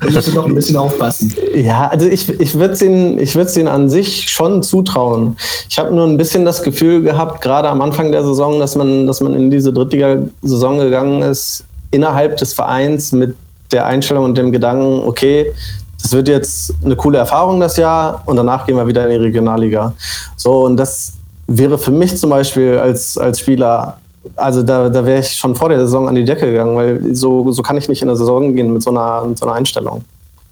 da 0.00 0.10
musst 0.10 0.28
du 0.28 0.32
doch 0.32 0.46
ein 0.46 0.54
bisschen 0.54 0.76
aufpassen. 0.76 1.32
Ja, 1.54 1.88
also 1.88 2.06
ich, 2.06 2.28
ich 2.40 2.54
würde 2.54 2.74
es 2.74 2.82
ihnen, 2.82 3.18
ihnen 3.18 3.68
an 3.68 3.88
sich 3.88 4.28
schon 4.28 4.62
zutrauen. 4.62 5.36
Ich 5.68 5.78
habe 5.78 5.94
nur 5.94 6.06
ein 6.06 6.16
bisschen 6.16 6.44
das 6.44 6.62
Gefühl 6.62 7.02
gehabt, 7.02 7.42
gerade 7.42 7.68
am 7.68 7.80
Anfang 7.80 8.10
der 8.10 8.24
Saison, 8.24 8.58
dass 8.58 8.74
man, 8.74 9.06
dass 9.06 9.20
man 9.20 9.34
in 9.34 9.50
diese 9.50 9.72
Drittliga-Saison 9.72 10.78
gegangen 10.78 11.22
ist, 11.22 11.64
innerhalb 11.90 12.38
des 12.38 12.54
Vereins 12.54 13.12
mit 13.12 13.36
der 13.72 13.86
Einstellung 13.86 14.24
und 14.24 14.38
dem 14.38 14.52
Gedanken, 14.52 15.06
okay, 15.06 15.52
das 16.00 16.12
wird 16.12 16.28
jetzt 16.28 16.74
eine 16.84 16.96
coole 16.96 17.18
Erfahrung 17.18 17.60
das 17.60 17.76
Jahr 17.76 18.22
und 18.26 18.36
danach 18.36 18.66
gehen 18.66 18.76
wir 18.76 18.86
wieder 18.86 19.04
in 19.04 19.10
die 19.10 19.26
Regionalliga. 19.26 19.92
So, 20.36 20.64
und 20.64 20.76
das 20.76 21.14
wäre 21.46 21.76
für 21.78 21.90
mich 21.90 22.16
zum 22.16 22.30
Beispiel 22.30 22.78
als, 22.78 23.18
als 23.18 23.40
Spieler, 23.40 23.98
also 24.36 24.62
da, 24.62 24.88
da 24.88 25.04
wäre 25.04 25.20
ich 25.20 25.32
schon 25.32 25.54
vor 25.54 25.68
der 25.68 25.80
Saison 25.80 26.08
an 26.08 26.14
die 26.14 26.24
Decke 26.24 26.46
gegangen, 26.46 26.76
weil 26.76 27.14
so, 27.14 27.50
so 27.52 27.62
kann 27.62 27.76
ich 27.76 27.88
nicht 27.88 28.02
in 28.02 28.08
der 28.08 28.16
Saison 28.16 28.54
gehen 28.54 28.72
mit 28.72 28.82
so 28.82 28.90
einer, 28.90 29.24
mit 29.24 29.38
so 29.38 29.46
einer 29.46 29.54
Einstellung. 29.54 30.04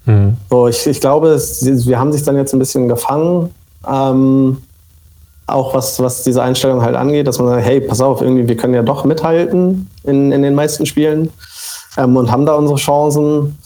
Mhm. 0.05 0.37
So, 0.49 0.67
ich, 0.67 0.85
ich 0.87 0.99
glaube, 0.99 1.29
es, 1.29 1.63
wir 1.87 1.99
haben 1.99 2.11
sich 2.11 2.23
dann 2.23 2.35
jetzt 2.35 2.53
ein 2.53 2.59
bisschen 2.59 2.87
gefangen. 2.87 3.53
Ähm, 3.87 4.57
auch 5.45 5.73
was, 5.73 5.99
was 6.01 6.23
diese 6.23 6.43
Einstellung 6.43 6.81
halt 6.81 6.95
angeht, 6.95 7.25
dass 7.25 7.39
man 7.39 7.47
sagt, 7.47 7.65
hey, 7.65 7.79
pass 7.79 8.01
auf, 8.01 8.21
irgendwie, 8.21 8.47
wir 8.49 8.57
können 8.57 8.73
ja 8.73 8.83
doch 8.83 9.05
mithalten 9.05 9.89
in, 10.03 10.33
in 10.33 10.41
den 10.41 10.55
meisten 10.55 10.85
Spielen 10.85 11.29
ähm, 11.97 12.15
und 12.15 12.31
haben 12.31 12.45
da 12.45 12.55
unsere 12.55 12.77
Chancen. 12.77 13.57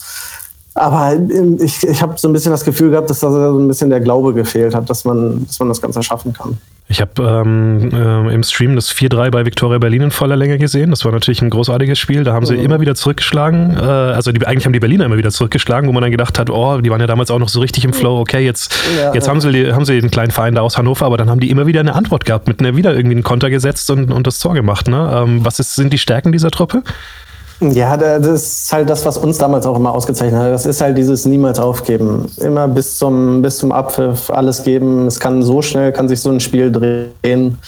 Aber 0.73 1.13
ähm, 1.13 1.57
ich, 1.61 1.83
ich 1.83 2.01
habe 2.01 2.17
so 2.17 2.29
ein 2.29 2.33
bisschen 2.33 2.51
das 2.51 2.63
Gefühl 2.63 2.91
gehabt, 2.91 3.09
dass 3.09 3.19
da 3.19 3.31
so 3.31 3.59
ein 3.59 3.67
bisschen 3.67 3.89
der 3.89 3.99
Glaube 3.99 4.33
gefehlt 4.33 4.73
hat, 4.73 4.89
dass 4.89 5.03
man, 5.03 5.45
dass 5.45 5.59
man 5.59 5.67
das 5.67 5.81
Ganze 5.81 6.01
schaffen 6.01 6.33
kann. 6.33 6.57
Ich 6.91 6.99
habe 6.99 7.23
ähm, 7.23 7.89
äh, 7.93 8.33
im 8.33 8.43
Stream 8.43 8.75
das 8.75 8.93
4-3 8.93 9.31
bei 9.31 9.45
Viktoria 9.45 9.77
Berlin 9.77 10.01
in 10.01 10.11
voller 10.11 10.35
Länge 10.35 10.57
gesehen. 10.57 10.89
Das 10.89 11.05
war 11.05 11.13
natürlich 11.13 11.41
ein 11.41 11.49
großartiges 11.49 11.97
Spiel. 11.97 12.25
Da 12.25 12.33
haben 12.33 12.45
sie 12.45 12.57
mhm. 12.57 12.65
immer 12.65 12.81
wieder 12.81 12.95
zurückgeschlagen. 12.95 13.77
Äh, 13.77 13.81
also 13.81 14.33
die, 14.33 14.45
eigentlich 14.45 14.65
haben 14.65 14.73
die 14.73 14.81
Berliner 14.81 15.05
immer 15.05 15.17
wieder 15.17 15.31
zurückgeschlagen, 15.31 15.87
wo 15.87 15.93
man 15.93 16.01
dann 16.01 16.11
gedacht 16.11 16.37
hat, 16.37 16.49
oh, 16.49 16.81
die 16.81 16.89
waren 16.89 16.99
ja 16.99 17.07
damals 17.07 17.31
auch 17.31 17.39
noch 17.39 17.47
so 17.47 17.61
richtig 17.61 17.85
im 17.85 17.93
Flow. 17.93 18.19
Okay, 18.19 18.43
jetzt, 18.43 18.73
ja, 18.97 19.13
jetzt 19.13 19.27
ja. 19.27 19.31
Haben, 19.31 19.39
sie, 19.39 19.71
haben 19.71 19.85
sie 19.85 20.01
den 20.01 20.11
kleinen 20.11 20.31
Verein 20.31 20.53
da 20.53 20.61
aus 20.61 20.77
Hannover, 20.77 21.05
aber 21.05 21.15
dann 21.15 21.29
haben 21.29 21.39
die 21.39 21.49
immer 21.49 21.65
wieder 21.65 21.79
eine 21.79 21.95
Antwort 21.95 22.25
gehabt, 22.25 22.49
mit 22.49 22.59
einer 22.59 22.75
wieder 22.75 22.93
irgendwie 22.93 23.15
einen 23.15 23.23
Konter 23.23 23.49
gesetzt 23.49 23.89
und, 23.89 24.11
und 24.11 24.27
das 24.27 24.39
Tor 24.39 24.53
gemacht. 24.53 24.89
Ne? 24.89 25.11
Ähm, 25.15 25.45
was 25.45 25.59
ist, 25.59 25.75
sind 25.75 25.93
die 25.93 25.97
Stärken 25.97 26.33
dieser 26.33 26.51
Truppe? 26.51 26.83
Ja, 27.61 27.95
das 27.95 28.27
ist 28.27 28.73
halt 28.73 28.89
das, 28.89 29.05
was 29.05 29.17
uns 29.17 29.37
damals 29.37 29.67
auch 29.67 29.75
immer 29.75 29.93
ausgezeichnet 29.93 30.41
hat. 30.41 30.51
Das 30.51 30.65
ist 30.65 30.81
halt 30.81 30.97
dieses 30.97 31.25
niemals 31.25 31.59
aufgeben. 31.59 32.25
Immer 32.37 32.67
bis 32.67 32.97
zum, 32.97 33.43
bis 33.43 33.57
zum 33.57 33.71
Abpfiff 33.71 34.31
alles 34.31 34.63
geben. 34.63 35.05
Es 35.05 35.19
kann 35.19 35.43
so 35.43 35.61
schnell, 35.61 35.91
kann 35.91 36.09
sich 36.09 36.19
so 36.21 36.31
ein 36.31 36.39
Spiel 36.39 36.71
drehen. 36.71 37.59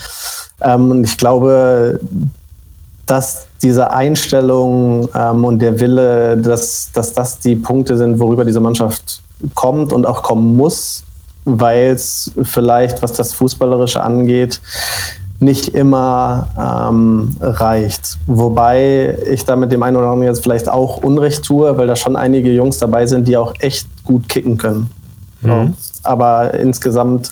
Ähm, 0.61 0.89
und 0.91 1.03
ich 1.03 1.15
glaube, 1.15 1.99
dass 3.05 3.45
diese 3.61 3.91
Einstellung 3.91 5.09
ähm, 5.13 5.45
und 5.45 5.59
der 5.59 5.79
Wille, 5.79 6.37
dass, 6.37 6.89
dass 6.91 7.13
das 7.13 7.37
die 7.37 7.55
Punkte 7.55 7.95
sind, 7.95 8.19
worüber 8.19 8.45
diese 8.45 8.59
Mannschaft 8.59 9.21
kommt 9.53 9.93
und 9.93 10.07
auch 10.07 10.23
kommen 10.23 10.57
muss, 10.57 11.03
weil 11.45 11.91
es 11.91 12.31
vielleicht, 12.41 13.03
was 13.03 13.13
das 13.13 13.33
Fußballerische 13.33 14.01
angeht, 14.01 14.59
nicht 15.43 15.69
immer 15.69 16.47
ähm, 16.57 17.35
reicht. 17.39 18.17
Wobei 18.25 19.17
ich 19.29 19.45
da 19.45 19.55
mit 19.55 19.71
dem 19.71 19.83
einen 19.83 19.97
oder 19.97 20.07
anderen 20.07 20.33
jetzt 20.33 20.43
vielleicht 20.43 20.69
auch 20.69 20.97
Unrecht 20.97 21.43
tue, 21.43 21.77
weil 21.77 21.87
da 21.87 21.95
schon 21.95 22.15
einige 22.15 22.51
Jungs 22.51 22.77
dabei 22.77 23.05
sind, 23.05 23.27
die 23.27 23.37
auch 23.37 23.53
echt 23.59 23.87
gut 24.03 24.29
kicken 24.29 24.57
können. 24.57 24.89
Mhm. 25.41 25.73
Aber 26.03 26.53
insgesamt 26.53 27.31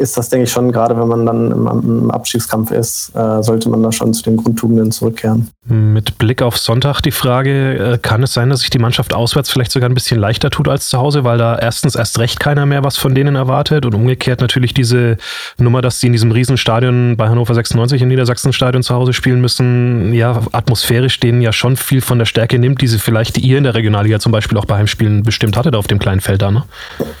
ist 0.00 0.16
das, 0.16 0.30
denke 0.30 0.44
ich, 0.44 0.50
schon, 0.50 0.72
gerade 0.72 0.98
wenn 0.98 1.08
man 1.08 1.26
dann 1.26 1.50
im, 1.52 1.66
im 1.66 2.10
Abstiegskampf 2.10 2.70
ist, 2.70 3.12
äh, 3.14 3.42
sollte 3.42 3.68
man 3.68 3.82
da 3.82 3.92
schon 3.92 4.14
zu 4.14 4.22
den 4.22 4.36
Grundtugenden 4.36 4.90
zurückkehren. 4.90 5.48
Mit 5.66 6.16
Blick 6.16 6.40
auf 6.42 6.56
Sonntag 6.56 7.02
die 7.02 7.10
Frage, 7.10 7.92
äh, 7.94 7.98
kann 7.98 8.22
es 8.22 8.32
sein, 8.32 8.48
dass 8.48 8.60
sich 8.60 8.70
die 8.70 8.78
Mannschaft 8.78 9.14
auswärts 9.14 9.50
vielleicht 9.50 9.70
sogar 9.70 9.88
ein 9.88 9.94
bisschen 9.94 10.18
leichter 10.18 10.50
tut 10.50 10.68
als 10.68 10.88
zu 10.88 10.98
Hause, 10.98 11.22
weil 11.24 11.36
da 11.36 11.58
erstens 11.58 11.94
erst 11.94 12.18
recht 12.18 12.40
keiner 12.40 12.64
mehr 12.64 12.82
was 12.82 12.96
von 12.96 13.14
denen 13.14 13.36
erwartet 13.36 13.84
und 13.84 13.94
umgekehrt 13.94 14.40
natürlich 14.40 14.72
diese 14.72 15.18
Nummer, 15.58 15.82
dass 15.82 16.00
sie 16.00 16.06
in 16.06 16.12
diesem 16.12 16.32
Riesenstadion 16.32 17.16
bei 17.16 17.28
Hannover 17.28 17.54
96 17.54 18.00
im 18.00 18.08
Niedersachsenstadion 18.08 18.82
zu 18.82 18.94
Hause 18.94 19.12
spielen 19.12 19.40
müssen, 19.40 20.14
ja, 20.14 20.40
atmosphärisch 20.52 21.20
denen 21.20 21.42
ja 21.42 21.52
schon 21.52 21.76
viel 21.76 22.00
von 22.00 22.18
der 22.18 22.26
Stärke 22.26 22.58
nimmt, 22.58 22.80
die 22.80 22.88
sie 22.88 22.98
vielleicht 22.98 23.36
ihr 23.38 23.58
in 23.58 23.64
der 23.64 23.74
Regionalliga 23.74 24.18
zum 24.18 24.32
Beispiel 24.32 24.56
auch 24.56 24.64
bei 24.64 24.76
Heimspielen 24.76 25.22
bestimmt 25.22 25.56
hattet 25.58 25.76
auf 25.76 25.86
dem 25.86 25.98
kleinen 25.98 26.20
Feld 26.20 26.40
da, 26.40 26.50
ne? 26.50 26.64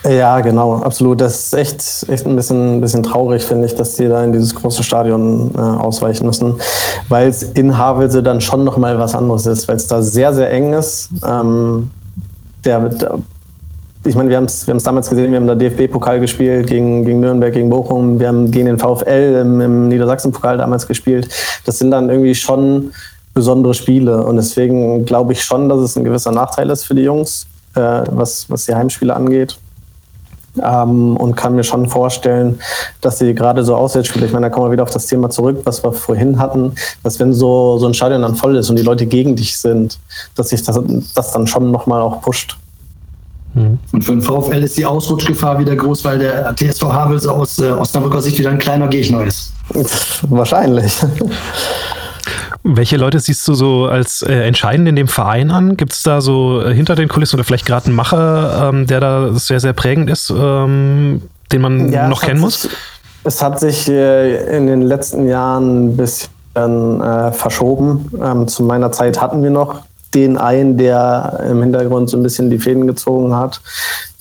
Ja, 0.08 0.40
genau, 0.40 0.82
absolut. 0.82 1.20
Das 1.20 1.44
ist 1.44 1.54
echt, 1.54 2.08
echt 2.08 2.26
ein 2.26 2.36
bisschen 2.36 2.69
ein 2.74 2.80
bisschen 2.80 3.02
traurig, 3.02 3.42
finde 3.42 3.66
ich, 3.66 3.74
dass 3.74 3.94
die 3.96 4.08
da 4.08 4.22
in 4.24 4.32
dieses 4.32 4.54
große 4.54 4.82
Stadion 4.82 5.50
äh, 5.54 5.58
ausweichen 5.58 6.26
müssen, 6.26 6.54
weil 7.08 7.28
es 7.28 7.42
in 7.42 7.76
Havelse 7.76 8.22
dann 8.22 8.40
schon 8.40 8.64
nochmal 8.64 8.98
was 8.98 9.14
anderes 9.14 9.46
ist, 9.46 9.68
weil 9.68 9.76
es 9.76 9.86
da 9.86 10.02
sehr, 10.02 10.32
sehr 10.34 10.50
eng 10.50 10.72
ist. 10.72 11.10
Ähm, 11.26 11.90
der, 12.64 12.90
ich 14.04 14.14
meine, 14.14 14.30
wir 14.30 14.36
haben 14.36 14.44
es 14.44 14.66
wir 14.66 14.74
damals 14.74 15.10
gesehen, 15.10 15.30
wir 15.30 15.38
haben 15.38 15.46
da 15.46 15.54
DFB-Pokal 15.54 16.20
gespielt 16.20 16.68
gegen, 16.68 17.04
gegen 17.04 17.20
Nürnberg, 17.20 17.52
gegen 17.52 17.70
Bochum, 17.70 18.18
wir 18.18 18.28
haben 18.28 18.50
gegen 18.50 18.66
den 18.66 18.78
VfL 18.78 19.40
im, 19.42 19.60
im 19.60 19.88
Niedersachsen-Pokal 19.88 20.58
damals 20.58 20.86
gespielt. 20.86 21.28
Das 21.66 21.78
sind 21.78 21.90
dann 21.90 22.08
irgendwie 22.08 22.34
schon 22.34 22.92
besondere 23.34 23.74
Spiele 23.74 24.22
und 24.24 24.36
deswegen 24.36 25.04
glaube 25.04 25.32
ich 25.32 25.42
schon, 25.42 25.68
dass 25.68 25.80
es 25.80 25.96
ein 25.96 26.04
gewisser 26.04 26.32
Nachteil 26.32 26.68
ist 26.70 26.84
für 26.84 26.94
die 26.94 27.02
Jungs, 27.02 27.46
äh, 27.74 28.02
was, 28.10 28.48
was 28.48 28.66
die 28.66 28.74
Heimspiele 28.74 29.14
angeht 29.14 29.58
ähm, 30.62 31.16
und 31.16 31.36
kann 31.36 31.54
mir 31.54 31.64
schon 31.64 31.88
vorstellen, 31.88 32.60
dass 33.00 33.18
sie 33.18 33.34
gerade 33.34 33.64
so 33.64 33.76
Auswärtsspiele, 33.76 34.26
ich 34.26 34.32
meine, 34.32 34.46
da 34.46 34.50
kommen 34.50 34.66
wir 34.66 34.72
wieder 34.72 34.82
auf 34.82 34.90
das 34.90 35.06
Thema 35.06 35.30
zurück, 35.30 35.60
was 35.64 35.82
wir 35.84 35.92
vorhin 35.92 36.38
hatten, 36.38 36.72
dass 37.02 37.18
wenn 37.20 37.32
so, 37.32 37.78
so 37.78 37.86
ein 37.86 37.94
Stadion 37.94 38.22
dann 38.22 38.34
voll 38.34 38.56
ist 38.56 38.70
und 38.70 38.76
die 38.76 38.82
Leute 38.82 39.06
gegen 39.06 39.36
dich 39.36 39.58
sind, 39.58 39.98
dass 40.34 40.50
sich 40.50 40.62
das, 40.62 40.78
das 41.14 41.32
dann 41.32 41.46
schon 41.46 41.70
nochmal 41.70 42.00
auch 42.00 42.20
pusht. 42.22 42.56
Mhm. 43.54 43.78
Und 43.92 44.04
für 44.04 44.12
den 44.12 44.22
VfL 44.22 44.62
ist 44.62 44.76
die 44.76 44.86
Ausrutschgefahr 44.86 45.58
wieder 45.58 45.74
groß, 45.74 46.04
weil 46.04 46.18
der 46.18 46.54
TSV 46.54 46.82
Havelse 46.84 47.32
aus 47.32 47.58
äh, 47.58 47.70
Osnabrücker 47.70 48.22
Sicht 48.22 48.38
wieder 48.38 48.50
ein 48.50 48.58
kleiner 48.58 48.88
Gegner 48.88 49.24
ist. 49.24 49.52
Wahrscheinlich. 50.28 50.98
Welche 52.62 52.96
Leute 52.96 53.18
siehst 53.18 53.46
du 53.48 53.54
so 53.54 53.86
als 53.86 54.22
äh, 54.22 54.32
entscheidend 54.42 54.88
in 54.88 54.96
dem 54.96 55.08
Verein 55.08 55.50
an? 55.50 55.76
Gibt 55.76 55.92
es 55.92 56.02
da 56.02 56.20
so 56.20 56.60
äh, 56.60 56.74
hinter 56.74 56.94
den 56.94 57.08
Kulissen 57.08 57.36
oder 57.36 57.44
vielleicht 57.44 57.66
gerade 57.66 57.86
einen 57.86 57.96
Macher, 57.96 58.68
ähm, 58.68 58.86
der 58.86 59.00
da 59.00 59.32
sehr, 59.32 59.60
sehr 59.60 59.72
prägend 59.72 60.10
ist, 60.10 60.30
ähm, 60.30 61.22
den 61.52 61.62
man 61.62 61.90
ja, 61.90 62.08
noch 62.08 62.20
kennen 62.20 62.40
muss? 62.40 62.68
es 63.24 63.42
hat 63.42 63.60
sich 63.60 63.88
äh, 63.88 64.56
in 64.56 64.66
den 64.66 64.82
letzten 64.82 65.28
Jahren 65.28 65.86
ein 65.86 65.96
bisschen 65.96 67.00
äh, 67.00 67.32
verschoben. 67.32 68.10
Ähm, 68.22 68.48
zu 68.48 68.62
meiner 68.62 68.92
Zeit 68.92 69.20
hatten 69.20 69.42
wir 69.42 69.50
noch 69.50 69.82
den 70.14 70.38
ein, 70.38 70.76
der 70.76 71.44
im 71.48 71.62
Hintergrund 71.62 72.10
so 72.10 72.16
ein 72.16 72.22
bisschen 72.22 72.50
die 72.50 72.58
Fäden 72.58 72.86
gezogen 72.86 73.34
hat, 73.36 73.60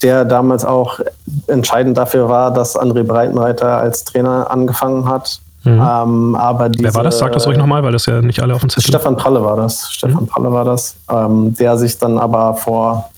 der 0.04 0.24
damals 0.24 0.64
auch 0.64 1.00
entscheidend 1.48 1.98
dafür 1.98 2.30
war, 2.30 2.54
dass 2.54 2.78
André 2.78 3.04
Breitenreiter 3.04 3.78
als 3.78 4.04
Trainer 4.04 4.52
angefangen 4.52 5.08
hat. 5.08 5.40
Mhm. 5.76 5.82
Ähm, 5.82 6.36
aber 6.36 6.70
diese, 6.70 6.84
Wer 6.86 6.96
war 6.96 7.04
das? 7.04 7.20
Sag 7.20 7.34
das 7.34 7.48
euch 7.48 7.58
nochmal, 7.58 7.84
weil 7.84 7.92
das 7.92 8.06
ja 8.06 8.22
nicht 8.22 8.42
alle 8.42 8.56
auf 8.56 8.62
dem 8.62 8.70
Zettel 8.70 8.90
Stefan 8.90 9.16
Pralle 9.16 9.44
war 9.44 9.58
das. 9.58 9.92
Stefan 9.92 10.24
mhm. 10.24 10.28
Pralle 10.28 10.52
war 10.52 10.66
das, 10.66 10.96
ähm, 11.10 11.54
der 11.56 11.78
sich 11.78 11.98
dann 11.98 12.18
aber 12.18 12.56
vor 12.56 13.10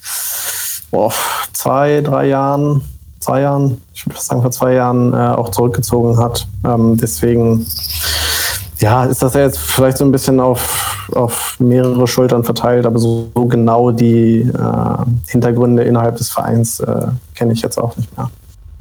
boah, 0.91 1.11
zwei, 1.53 2.01
drei 2.01 2.27
Jahren, 2.27 2.81
zwei 3.19 3.41
Jahren, 3.41 3.81
ich 3.93 4.05
würde 4.05 4.19
sagen 4.19 4.41
vor 4.41 4.51
zwei 4.51 4.73
Jahren 4.73 5.13
äh, 5.13 5.17
auch 5.17 5.49
zurückgezogen 5.49 6.17
hat. 6.17 6.47
Ähm, 6.65 6.97
deswegen 6.97 7.65
ja, 8.79 9.05
ist 9.05 9.21
das 9.21 9.33
ja 9.35 9.41
jetzt 9.41 9.59
vielleicht 9.59 9.97
so 9.97 10.05
ein 10.05 10.11
bisschen 10.11 10.39
auf, 10.39 11.07
auf 11.13 11.55
mehrere 11.59 12.07
Schultern 12.07 12.43
verteilt, 12.43 12.85
aber 12.85 12.97
so, 12.97 13.29
so 13.35 13.45
genau 13.45 13.91
die 13.91 14.41
äh, 14.41 15.29
Hintergründe 15.29 15.83
innerhalb 15.83 16.17
des 16.17 16.29
Vereins 16.29 16.79
äh, 16.79 17.07
kenne 17.35 17.53
ich 17.53 17.61
jetzt 17.61 17.77
auch 17.77 17.95
nicht 17.95 18.15
mehr. 18.17 18.29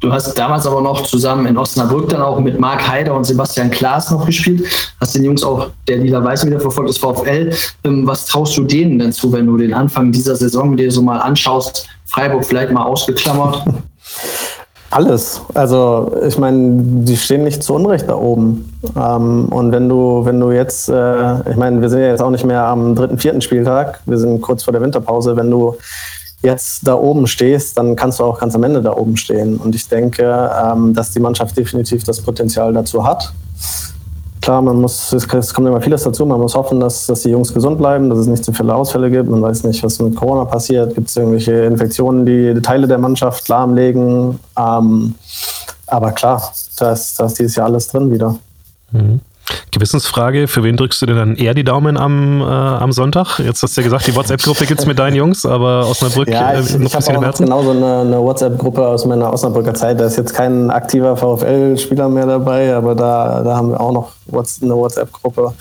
Du 0.01 0.11
hast 0.11 0.33
damals 0.33 0.65
aber 0.65 0.81
noch 0.81 1.03
zusammen 1.03 1.45
in 1.45 1.57
Osnabrück 1.59 2.09
dann 2.09 2.23
auch 2.23 2.39
mit 2.39 2.59
Marc 2.59 2.87
Heider 2.87 3.13
und 3.13 3.23
Sebastian 3.23 3.69
Klaas 3.69 4.09
noch 4.09 4.25
gespielt. 4.25 4.67
Hast 4.99 5.13
den 5.13 5.23
Jungs 5.23 5.43
auch 5.43 5.67
der 5.87 5.97
Lila 5.97 6.23
Weiß 6.23 6.43
wieder 6.43 6.59
verfolgt, 6.59 6.89
das 6.89 6.97
VfL. 6.97 7.51
Ähm, 7.83 8.07
was 8.07 8.25
traust 8.25 8.57
du 8.57 8.63
denen 8.63 8.97
denn 8.97 9.13
zu, 9.13 9.31
wenn 9.31 9.45
du 9.45 9.57
den 9.57 9.75
Anfang 9.75 10.11
dieser 10.11 10.35
Saison 10.35 10.75
dir 10.75 10.91
so 10.91 11.03
mal 11.03 11.19
anschaust? 11.19 11.87
Freiburg 12.05 12.43
vielleicht 12.43 12.71
mal 12.71 12.83
ausgeklammert? 12.83 13.63
Alles. 14.89 15.39
Also 15.53 16.11
ich 16.27 16.37
meine, 16.39 16.81
die 17.05 17.15
stehen 17.15 17.43
nicht 17.43 17.61
zu 17.61 17.75
Unrecht 17.75 18.09
da 18.09 18.15
oben. 18.15 18.73
Ähm, 18.95 19.45
und 19.49 19.71
wenn 19.71 19.87
du, 19.87 20.25
wenn 20.25 20.39
du 20.39 20.49
jetzt, 20.51 20.89
äh, 20.89 21.49
ich 21.49 21.57
meine, 21.57 21.79
wir 21.79 21.89
sind 21.89 21.99
ja 21.99 22.07
jetzt 22.07 22.23
auch 22.23 22.31
nicht 22.31 22.43
mehr 22.43 22.63
am 22.65 22.95
dritten, 22.95 23.19
vierten 23.19 23.41
Spieltag, 23.41 24.01
wir 24.07 24.17
sind 24.17 24.41
kurz 24.41 24.63
vor 24.63 24.73
der 24.73 24.81
Winterpause, 24.81 25.37
wenn 25.37 25.51
du 25.51 25.77
jetzt 26.41 26.87
da 26.87 26.95
oben 26.95 27.27
stehst, 27.27 27.77
dann 27.77 27.95
kannst 27.95 28.19
du 28.19 28.23
auch 28.23 28.39
ganz 28.39 28.55
am 28.55 28.63
Ende 28.63 28.81
da 28.81 28.93
oben 28.95 29.17
stehen. 29.17 29.57
Und 29.57 29.75
ich 29.75 29.87
denke, 29.87 30.49
ähm, 30.63 30.93
dass 30.93 31.11
die 31.11 31.19
Mannschaft 31.19 31.55
definitiv 31.57 32.03
das 32.03 32.21
Potenzial 32.21 32.73
dazu 32.73 33.05
hat. 33.05 33.31
Klar, 34.41 34.63
man 34.63 34.81
muss, 34.81 35.13
es 35.13 35.27
kommt 35.27 35.67
immer 35.67 35.81
vieles 35.81 36.01
dazu. 36.01 36.25
Man 36.25 36.39
muss 36.39 36.55
hoffen, 36.55 36.79
dass, 36.79 37.05
dass 37.05 37.21
die 37.21 37.29
Jungs 37.29 37.53
gesund 37.53 37.77
bleiben, 37.77 38.09
dass 38.09 38.17
es 38.17 38.27
nicht 38.27 38.43
zu 38.43 38.51
viele 38.51 38.73
Ausfälle 38.73 39.11
gibt. 39.11 39.29
Man 39.29 39.41
weiß 39.41 39.63
nicht, 39.65 39.83
was 39.83 39.99
mit 39.99 40.15
Corona 40.15 40.45
passiert. 40.45 40.95
Gibt 40.95 41.09
es 41.09 41.15
irgendwelche 41.15 41.53
Infektionen, 41.53 42.25
die 42.25 42.59
Teile 42.61 42.87
der 42.87 42.97
Mannschaft 42.97 43.47
lahmlegen? 43.47 44.39
Ähm, 44.57 45.13
aber 45.85 46.11
klar, 46.13 46.51
da 46.77 46.93
ist, 46.93 47.21
dieses 47.37 47.55
Jahr 47.55 47.67
alles 47.67 47.87
drin 47.87 48.11
wieder. 48.11 48.35
Mhm. 48.91 49.19
Gewissensfrage, 49.71 50.47
für 50.47 50.63
wen 50.63 50.77
drückst 50.77 51.01
du 51.01 51.05
denn 51.05 51.15
dann 51.15 51.35
eher 51.35 51.53
die 51.53 51.63
Daumen 51.63 51.97
am, 51.97 52.41
äh, 52.41 52.43
am 52.43 52.91
Sonntag? 52.91 53.39
Jetzt 53.39 53.63
hast 53.63 53.77
du 53.77 53.81
ja 53.81 53.85
gesagt, 53.85 54.07
die 54.07 54.15
WhatsApp-Gruppe 54.15 54.65
gibt 54.65 54.79
es 54.79 54.85
mit 54.85 54.99
deinen 54.99 55.15
Jungs, 55.15 55.45
aber 55.45 55.87
Osnabrück 55.87 56.27
ja, 56.27 56.59
ich, 56.59 56.73
äh, 56.73 56.77
noch 56.77 56.87
ich 56.87 57.09
habe 57.09 57.29
auch 57.29 57.37
genauso 57.37 57.71
eine, 57.71 57.99
eine 58.01 58.21
WhatsApp-Gruppe 58.21 58.85
aus 58.87 59.05
meiner 59.05 59.31
Osnabrücker 59.31 59.73
Zeit. 59.73 59.99
Da 59.99 60.05
ist 60.05 60.17
jetzt 60.17 60.33
kein 60.33 60.69
aktiver 60.69 61.15
VfL-Spieler 61.15 62.09
mehr 62.09 62.25
dabei, 62.25 62.73
aber 62.75 62.95
da, 62.95 63.41
da 63.43 63.55
haben 63.55 63.69
wir 63.69 63.79
auch 63.79 63.91
noch 63.91 64.11
eine 64.61 64.75
WhatsApp-Gruppe. 64.75 65.53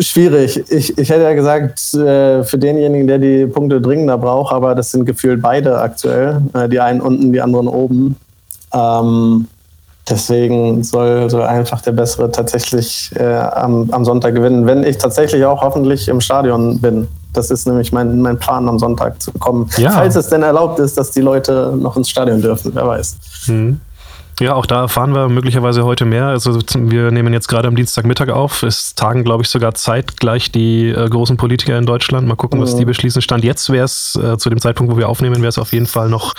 Schwierig. 0.00 0.64
Ich, 0.70 0.96
ich 0.96 1.10
hätte 1.10 1.22
ja 1.22 1.34
gesagt, 1.34 1.94
äh, 1.94 2.42
für 2.42 2.58
denjenigen, 2.58 3.06
der 3.06 3.18
die 3.18 3.46
Punkte 3.46 3.80
dringender 3.80 4.18
braucht, 4.18 4.52
aber 4.52 4.74
das 4.74 4.90
sind 4.90 5.04
gefühlt 5.04 5.42
beide 5.42 5.78
aktuell. 5.78 6.40
Äh, 6.54 6.68
die 6.68 6.80
einen 6.80 7.00
unten, 7.00 7.32
die 7.32 7.40
anderen 7.40 7.68
oben. 7.68 8.16
Ähm, 8.72 9.46
Deswegen 10.08 10.84
soll, 10.84 11.30
soll 11.30 11.42
einfach 11.42 11.80
der 11.80 11.92
Bessere 11.92 12.30
tatsächlich 12.30 13.10
äh, 13.16 13.24
am, 13.24 13.88
am 13.90 14.04
Sonntag 14.04 14.34
gewinnen, 14.34 14.66
wenn 14.66 14.84
ich 14.84 14.98
tatsächlich 14.98 15.44
auch 15.46 15.62
hoffentlich 15.62 16.08
im 16.08 16.20
Stadion 16.20 16.78
bin. 16.78 17.08
Das 17.32 17.50
ist 17.50 17.66
nämlich 17.66 17.90
mein, 17.90 18.20
mein 18.20 18.38
Plan, 18.38 18.68
am 18.68 18.78
Sonntag 18.78 19.20
zu 19.20 19.32
kommen. 19.32 19.68
Ja. 19.76 19.90
Falls 19.92 20.14
es 20.14 20.28
denn 20.28 20.42
erlaubt 20.42 20.78
ist, 20.78 20.98
dass 20.98 21.10
die 21.10 21.22
Leute 21.22 21.74
noch 21.76 21.96
ins 21.96 22.10
Stadion 22.10 22.42
dürfen, 22.42 22.72
wer 22.74 22.86
weiß. 22.86 23.16
Mhm. 23.46 23.80
Ja, 24.40 24.54
auch 24.54 24.66
da 24.66 24.82
erfahren 24.82 25.14
wir 25.14 25.28
möglicherweise 25.28 25.84
heute 25.84 26.04
mehr. 26.04 26.26
Also 26.26 26.58
wir 26.74 27.10
nehmen 27.12 27.32
jetzt 27.32 27.46
gerade 27.46 27.68
am 27.68 27.76
Dienstagmittag 27.76 28.30
auf. 28.30 28.64
Es 28.64 28.94
tagen, 28.94 29.22
glaube 29.22 29.44
ich, 29.44 29.48
sogar 29.48 29.74
zeitgleich 29.74 30.50
die 30.50 30.88
äh, 30.88 31.08
großen 31.08 31.36
Politiker 31.36 31.78
in 31.78 31.86
Deutschland. 31.86 32.26
Mal 32.26 32.34
gucken, 32.34 32.60
was 32.60 32.74
mhm. 32.74 32.78
die 32.78 32.84
beschließen. 32.86 33.22
Stand 33.22 33.44
jetzt 33.44 33.70
wäre 33.70 33.84
es, 33.84 34.18
äh, 34.20 34.36
zu 34.36 34.50
dem 34.50 34.60
Zeitpunkt, 34.60 34.92
wo 34.92 34.98
wir 34.98 35.08
aufnehmen, 35.08 35.36
wäre 35.36 35.48
es 35.48 35.58
auf 35.58 35.72
jeden 35.72 35.86
Fall 35.86 36.08
noch 36.08 36.34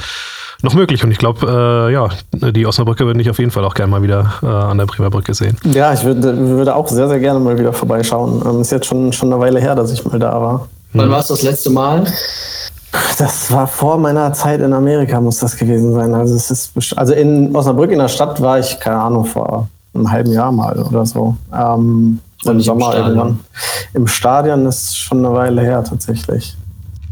noch 0.61 0.73
möglich. 0.73 1.03
Und 1.03 1.11
ich 1.11 1.17
glaube, 1.17 1.89
äh, 1.89 1.93
ja, 1.93 2.09
die 2.51 2.65
Osnabrücke 2.65 3.05
würde 3.05 3.21
ich 3.21 3.29
auf 3.29 3.39
jeden 3.39 3.51
Fall 3.51 3.63
auch 3.65 3.73
gerne 3.73 3.91
mal 3.91 4.01
wieder 4.01 4.33
äh, 4.41 4.45
an 4.45 4.77
der 4.77 4.85
Bremer 4.85 5.09
Brücke 5.09 5.33
sehen. 5.33 5.57
Ja, 5.63 5.93
ich 5.93 6.03
würde, 6.03 6.37
würde 6.37 6.75
auch 6.75 6.87
sehr, 6.87 7.07
sehr 7.07 7.19
gerne 7.19 7.39
mal 7.39 7.57
wieder 7.57 7.73
vorbeischauen. 7.73 8.41
Ähm, 8.45 8.61
ist 8.61 8.71
jetzt 8.71 8.85
schon, 8.87 9.13
schon 9.13 9.31
eine 9.31 9.41
Weile 9.41 9.59
her, 9.59 9.75
dass 9.75 9.91
ich 9.91 10.05
mal 10.05 10.19
da 10.19 10.41
war. 10.41 10.67
Wann 10.93 11.09
war 11.09 11.19
es 11.19 11.27
das 11.27 11.41
letzte 11.41 11.69
Mal? 11.69 12.05
Das 13.17 13.51
war 13.51 13.67
vor 13.67 13.97
meiner 13.97 14.31
Zeit 14.33 14.61
in 14.61 14.71
Amerika, 14.71 15.19
muss 15.19 15.39
das 15.39 15.57
gewesen 15.57 15.93
sein. 15.93 16.13
Also, 16.13 16.35
es 16.35 16.49
ist, 16.49 16.97
also 16.97 17.13
in 17.13 17.53
Osnabrück 17.53 17.91
in 17.91 17.99
der 17.99 18.07
Stadt 18.07 18.41
war 18.41 18.59
ich, 18.59 18.79
keine 18.79 18.97
Ahnung, 18.97 19.25
vor 19.25 19.67
einem 19.93 20.09
halben 20.09 20.31
Jahr 20.31 20.51
mal 20.51 20.77
oder 20.79 21.05
so. 21.05 21.35
Ähm, 21.53 22.19
Im 22.45 22.61
Sommer 22.61 22.95
im 22.95 23.03
irgendwann. 23.03 23.39
Im 23.93 24.07
Stadion 24.07 24.65
ist 24.65 24.97
schon 24.97 25.25
eine 25.25 25.33
Weile 25.33 25.61
her 25.61 25.83
tatsächlich. 25.83 26.55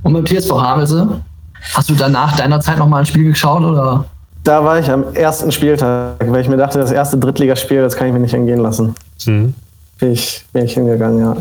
Und 0.03 0.13
beim 0.13 0.25
TSV 0.25 0.51
Havelse? 0.51 1.21
Hast 1.73 1.89
du 1.89 1.95
danach 1.95 2.35
deiner 2.35 2.59
Zeit 2.59 2.77
nochmal 2.77 3.01
ein 3.01 3.05
Spiel 3.05 3.25
geschaut 3.25 3.63
oder? 3.63 4.05
Da 4.43 4.63
war 4.63 4.77
ich 4.79 4.89
am 4.89 5.13
ersten 5.13 5.51
Spieltag, 5.51 6.15
weil 6.19 6.41
ich 6.41 6.49
mir 6.49 6.57
dachte, 6.57 6.77
das 6.77 6.91
erste 6.91 7.17
Drittligaspiel, 7.17 7.81
das 7.81 7.95
kann 7.95 8.07
ich 8.07 8.13
mir 8.13 8.19
nicht 8.19 8.33
entgehen 8.33 8.59
lassen. 8.59 8.93
Mhm. 9.25 9.53
Bin, 9.99 10.11
ich, 10.11 10.45
bin 10.51 10.65
ich 10.65 10.73
hingegangen, 10.73 11.19
ja. 11.19 11.37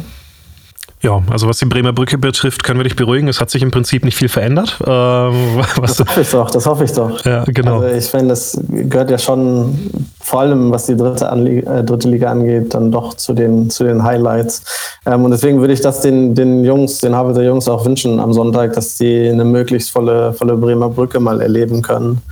Ja, 1.02 1.20
also 1.30 1.48
was 1.48 1.58
die 1.58 1.64
Bremer 1.64 1.92
Brücke 1.92 2.16
betrifft, 2.16 2.62
können 2.62 2.78
wir 2.78 2.84
dich 2.84 2.94
beruhigen. 2.94 3.26
Es 3.26 3.40
hat 3.40 3.50
sich 3.50 3.60
im 3.60 3.72
Prinzip 3.72 4.04
nicht 4.04 4.16
viel 4.16 4.28
verändert. 4.28 4.78
Ähm, 4.86 5.34
das 5.80 5.98
hoffe 5.98 6.20
ich 6.20 6.30
doch, 6.30 6.48
das 6.48 6.64
hoffe 6.64 6.84
ich 6.84 6.92
doch. 6.92 7.24
Ja, 7.24 7.42
genau. 7.44 7.80
Also 7.80 7.96
ich 7.96 8.04
finde, 8.04 8.28
das 8.28 8.56
gehört 8.68 9.10
ja 9.10 9.18
schon, 9.18 9.90
vor 10.20 10.40
allem 10.40 10.70
was 10.70 10.86
die 10.86 10.96
dritte, 10.96 11.28
Anliga, 11.28 11.78
äh, 11.78 11.84
dritte 11.84 12.08
Liga 12.08 12.30
angeht, 12.30 12.72
dann 12.74 12.92
doch 12.92 13.14
zu 13.14 13.34
den, 13.34 13.68
zu 13.68 13.82
den 13.82 14.04
Highlights. 14.04 14.62
Ähm, 15.04 15.24
und 15.24 15.32
deswegen 15.32 15.58
würde 15.58 15.74
ich 15.74 15.80
das 15.80 16.02
den, 16.02 16.36
den 16.36 16.64
Jungs, 16.64 16.98
den 16.98 17.16
Havelser 17.16 17.42
Jungs 17.42 17.68
auch 17.68 17.84
wünschen 17.84 18.20
am 18.20 18.32
Sonntag, 18.32 18.74
dass 18.74 18.96
sie 18.96 19.28
eine 19.28 19.44
möglichst 19.44 19.90
volle, 19.90 20.32
volle 20.32 20.56
Bremer 20.56 20.88
Brücke 20.88 21.18
mal 21.18 21.40
erleben 21.40 21.82
können. 21.82 22.22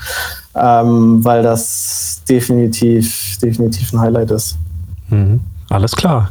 Ähm, 0.55 1.25
weil 1.25 1.43
das 1.43 2.23
definitiv, 2.29 3.37
definitiv 3.43 3.93
ein 3.93 4.01
Highlight 4.01 4.31
ist. 4.31 4.57
Mhm. 5.09 5.41
Alles 5.71 5.95
klar. 5.95 6.31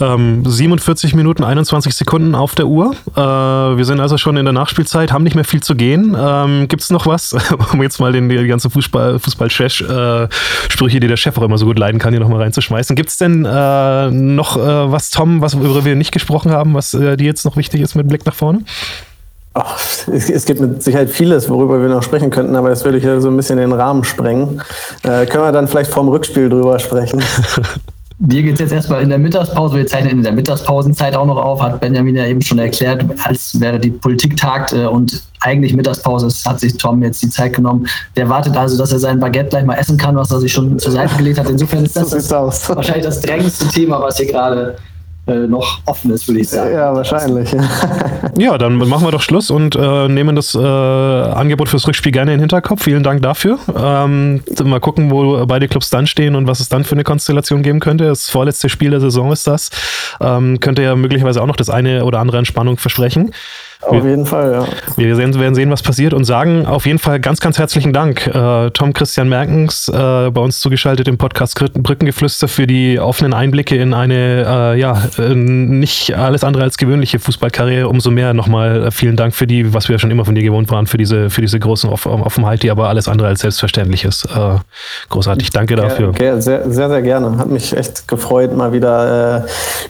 Ähm, 0.00 0.44
47 0.44 1.14
Minuten 1.14 1.42
21 1.42 1.94
Sekunden 1.94 2.34
auf 2.34 2.54
der 2.54 2.66
Uhr. 2.66 2.94
Äh, 3.16 3.20
wir 3.20 3.84
sind 3.86 4.00
also 4.00 4.18
schon 4.18 4.36
in 4.36 4.44
der 4.44 4.52
Nachspielzeit, 4.52 5.12
haben 5.12 5.24
nicht 5.24 5.34
mehr 5.34 5.46
viel 5.46 5.62
zu 5.62 5.74
gehen. 5.74 6.14
Ähm, 6.18 6.68
Gibt 6.68 6.82
es 6.82 6.90
noch 6.90 7.06
was, 7.06 7.34
um 7.72 7.82
jetzt 7.82 7.98
mal 8.00 8.12
den, 8.12 8.28
die 8.28 8.46
ganze 8.46 8.68
Fußball, 8.68 9.18
Fußball-Sprüche, 9.18 10.28
äh, 10.28 11.00
die 11.00 11.08
der 11.08 11.16
Chef 11.16 11.38
auch 11.38 11.42
immer 11.42 11.56
so 11.56 11.64
gut 11.64 11.78
leiden 11.78 11.98
kann, 11.98 12.12
hier 12.12 12.20
nochmal 12.20 12.42
reinzuschmeißen. 12.42 12.94
Gibt 12.94 13.08
es 13.08 13.16
denn 13.16 13.46
äh, 13.46 14.10
noch 14.10 14.58
äh, 14.58 14.92
was, 14.92 15.10
Tom, 15.10 15.40
was, 15.40 15.58
worüber 15.58 15.86
wir 15.86 15.96
nicht 15.96 16.12
gesprochen 16.12 16.52
haben, 16.52 16.74
was 16.74 16.92
äh, 16.92 17.16
dir 17.16 17.24
jetzt 17.24 17.46
noch 17.46 17.56
wichtig 17.56 17.80
ist 17.80 17.94
mit 17.94 18.06
Blick 18.08 18.26
nach 18.26 18.34
vorne? 18.34 18.60
Ach, 19.54 19.80
es 20.12 20.44
gibt 20.44 20.60
mit 20.60 20.82
Sicherheit 20.82 21.08
vieles, 21.08 21.48
worüber 21.48 21.80
wir 21.80 21.88
noch 21.88 22.02
sprechen 22.02 22.28
könnten, 22.28 22.56
aber 22.56 22.68
das 22.68 22.84
würde 22.84 22.98
ich 22.98 23.04
ja 23.04 23.18
so 23.22 23.30
ein 23.30 23.38
bisschen 23.38 23.56
den 23.56 23.72
Rahmen 23.72 24.04
sprengen. 24.04 24.60
Äh, 25.02 25.24
können 25.24 25.44
wir 25.44 25.52
dann 25.52 25.66
vielleicht 25.66 25.90
vorm 25.90 26.08
Rückspiel 26.08 26.50
drüber 26.50 26.78
sprechen? 26.78 27.22
Dir 28.18 28.42
geht 28.42 28.54
es 28.54 28.60
jetzt 28.60 28.72
erstmal 28.72 29.02
in 29.02 29.10
der 29.10 29.18
Mittagspause, 29.18 29.76
wir 29.76 29.86
zeichnen 29.86 30.12
in 30.12 30.22
der 30.22 30.32
Mittagspausenzeit 30.32 31.14
auch 31.14 31.26
noch 31.26 31.36
auf, 31.36 31.60
hat 31.60 31.80
Benjamin 31.80 32.16
ja 32.16 32.24
eben 32.24 32.40
schon 32.40 32.58
erklärt, 32.58 33.04
als 33.24 33.60
wäre 33.60 33.78
die 33.78 33.90
Politik 33.90 34.38
tagt 34.38 34.72
äh, 34.72 34.86
und 34.86 35.22
eigentlich 35.40 35.74
Mittagspause 35.74 36.28
ist, 36.28 36.46
hat 36.46 36.58
sich 36.58 36.78
Tom 36.78 37.02
jetzt 37.02 37.22
die 37.22 37.28
Zeit 37.28 37.52
genommen. 37.52 37.86
Der 38.16 38.26
wartet 38.30 38.56
also, 38.56 38.78
dass 38.78 38.90
er 38.90 39.00
sein 39.00 39.20
Baguette 39.20 39.50
gleich 39.50 39.66
mal 39.66 39.74
essen 39.74 39.98
kann, 39.98 40.16
was 40.16 40.30
er 40.30 40.40
sich 40.40 40.50
schon 40.50 40.78
zur 40.78 40.92
Seite 40.92 41.14
gelegt 41.14 41.38
hat. 41.38 41.50
Insofern 41.50 41.84
ist 41.84 41.94
das, 41.94 42.08
das 42.08 42.68
wahrscheinlich 42.70 43.04
das 43.04 43.20
drängendste 43.20 43.68
Thema, 43.68 44.00
was 44.00 44.16
hier 44.16 44.26
gerade 44.28 44.76
äh, 45.26 45.46
noch 45.46 45.80
offen 45.86 46.12
ist, 46.12 46.28
würde 46.28 46.40
ich 46.40 46.48
sagen. 46.48 46.72
Ja, 46.72 46.94
wahrscheinlich. 46.94 47.54
ja, 48.38 48.56
dann 48.58 48.76
machen 48.76 49.04
wir 49.04 49.10
doch 49.10 49.22
Schluss 49.22 49.50
und 49.50 49.74
äh, 49.74 50.08
nehmen 50.08 50.36
das 50.36 50.54
äh, 50.54 50.58
Angebot 50.58 51.68
fürs 51.68 51.86
Rückspiel 51.86 52.12
gerne 52.12 52.32
in 52.32 52.36
den 52.38 52.42
Hinterkopf. 52.42 52.84
Vielen 52.84 53.02
Dank 53.02 53.22
dafür. 53.22 53.58
Ähm, 53.76 54.42
mal 54.64 54.80
gucken, 54.80 55.10
wo 55.10 55.44
beide 55.46 55.66
Clubs 55.68 55.90
dann 55.90 56.06
stehen 56.06 56.36
und 56.36 56.46
was 56.46 56.60
es 56.60 56.68
dann 56.68 56.84
für 56.84 56.92
eine 56.92 57.04
Konstellation 57.04 57.62
geben 57.62 57.80
könnte. 57.80 58.04
Das 58.04 58.30
vorletzte 58.30 58.68
Spiel 58.68 58.90
der 58.90 59.00
Saison 59.00 59.32
ist 59.32 59.46
das. 59.46 59.70
Ähm, 60.20 60.60
könnte 60.60 60.82
ja 60.82 60.94
möglicherweise 60.94 61.42
auch 61.42 61.46
noch 61.46 61.56
das 61.56 61.70
eine 61.70 62.04
oder 62.04 62.20
andere 62.20 62.38
an 62.38 62.44
Spannung 62.44 62.76
versprechen. 62.78 63.32
Auf 63.82 64.02
wir, 64.02 64.10
jeden 64.10 64.26
Fall, 64.26 64.52
ja. 64.52 64.66
Wir 64.96 65.16
sehen, 65.16 65.38
werden 65.38 65.54
sehen, 65.54 65.70
was 65.70 65.82
passiert 65.82 66.14
und 66.14 66.24
sagen 66.24 66.66
auf 66.66 66.86
jeden 66.86 66.98
Fall 66.98 67.20
ganz, 67.20 67.40
ganz 67.40 67.58
herzlichen 67.58 67.92
Dank, 67.92 68.26
äh, 68.26 68.70
Tom 68.70 68.92
Christian 68.92 69.28
Merkens, 69.28 69.88
äh, 69.88 69.92
bei 70.30 70.40
uns 70.40 70.60
zugeschaltet 70.60 71.08
im 71.08 71.18
Podcast 71.18 71.56
Brückengeflüster 71.74 72.48
für 72.48 72.66
die 72.66 72.98
offenen 72.98 73.34
Einblicke 73.34 73.76
in 73.76 73.92
eine, 73.92 74.74
äh, 74.74 74.80
ja, 74.80 75.02
äh, 75.18 75.34
nicht 75.34 76.14
alles 76.14 76.42
andere 76.42 76.64
als 76.64 76.78
gewöhnliche 76.78 77.18
Fußballkarriere. 77.18 77.88
Umso 77.88 78.10
mehr 78.10 78.34
nochmal 78.34 78.86
äh, 78.86 78.90
vielen 78.90 79.16
Dank 79.16 79.34
für 79.34 79.46
die, 79.46 79.74
was 79.74 79.88
wir 79.88 79.98
schon 79.98 80.10
immer 80.10 80.24
von 80.24 80.34
dir 80.34 80.42
gewohnt 80.42 80.70
waren, 80.70 80.86
für 80.86 80.96
diese, 80.96 81.30
für 81.30 81.42
diese 81.42 81.58
großen 81.58 81.90
Off 81.90 82.06
Offenheit, 82.06 82.62
die 82.62 82.70
aber 82.70 82.88
alles 82.88 83.08
andere 83.08 83.28
als 83.28 83.40
selbstverständlich 83.40 84.04
ist. 84.04 84.24
Äh, 84.24 84.58
großartig, 85.10 85.50
danke 85.50 85.76
dafür. 85.76 86.12
Sehr, 86.16 86.40
sehr, 86.40 86.70
sehr 86.70 87.02
gerne. 87.02 87.38
Hat 87.38 87.48
mich 87.48 87.76
echt 87.76 88.08
gefreut, 88.08 88.56
mal 88.56 88.72
wieder 88.72 89.44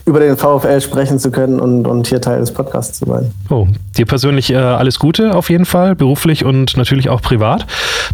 über 0.05 0.19
den 0.19 0.37
VfL 0.37 0.81
sprechen 0.81 1.19
zu 1.19 1.31
können 1.31 1.59
und, 1.59 1.87
und 1.87 2.07
hier 2.07 2.21
Teil 2.21 2.39
des 2.39 2.51
Podcasts 2.51 2.99
zu 2.99 3.05
sein. 3.05 3.31
Oh, 3.49 3.67
Dir 3.97 4.05
persönlich 4.05 4.51
äh, 4.51 4.57
alles 4.57 4.99
Gute 4.99 5.35
auf 5.35 5.49
jeden 5.49 5.65
Fall, 5.65 5.95
beruflich 5.95 6.45
und 6.45 6.77
natürlich 6.77 7.09
auch 7.09 7.21
privat. 7.21 7.65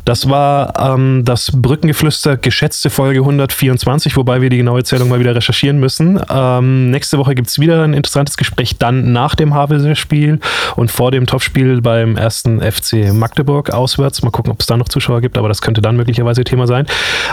Das 0.06 0.30
war 0.30 0.74
ähm, 0.80 1.24
das 1.26 1.52
Brückengeflüster 1.54 2.38
geschätzte 2.38 2.90
Folge 2.90 3.20
124, 3.20 4.16
wobei 4.16 4.42
wir 4.42 4.50
die 4.50 4.58
genaue 4.58 4.84
Zählung 4.84 5.10
mal 5.10 5.20
wieder 5.20 5.36
recherchieren 5.36 5.80
müssen. 5.80 6.22
Ähm, 6.30 6.92
nächste 6.92 7.18
Woche 7.18 7.36
gibt 7.36 7.50
es 7.50 7.60
wieder 7.60 7.84
ein 7.84 7.94
interessantes 7.94 8.38
Gespräch, 8.38 8.78
dann 8.78 9.12
nach 9.12 9.36
dem 9.36 9.54
Havelse-Spiel 9.54 10.40
und 10.76 10.92
vor 10.92 11.12
dem 11.12 11.26
Topspiel 11.26 11.82
beim 11.82 12.18
ersten 12.18 12.62
FC 12.62 13.14
Magdeburg 13.14 13.72
auswärts. 13.72 14.22
Mal 14.24 14.32
gucken, 14.32 14.52
ob 14.52 14.62
es 14.62 14.68
da 14.68 14.78
noch 14.78 14.90
Zuschauer 14.90 15.22
gibt, 15.22 15.38
aber 15.38 15.48
das 15.48 15.62
könnte 15.62 15.82
dann 15.82 15.96
möglicherweise 15.96 16.44
Thema 16.44 16.68
sein. 16.68 16.86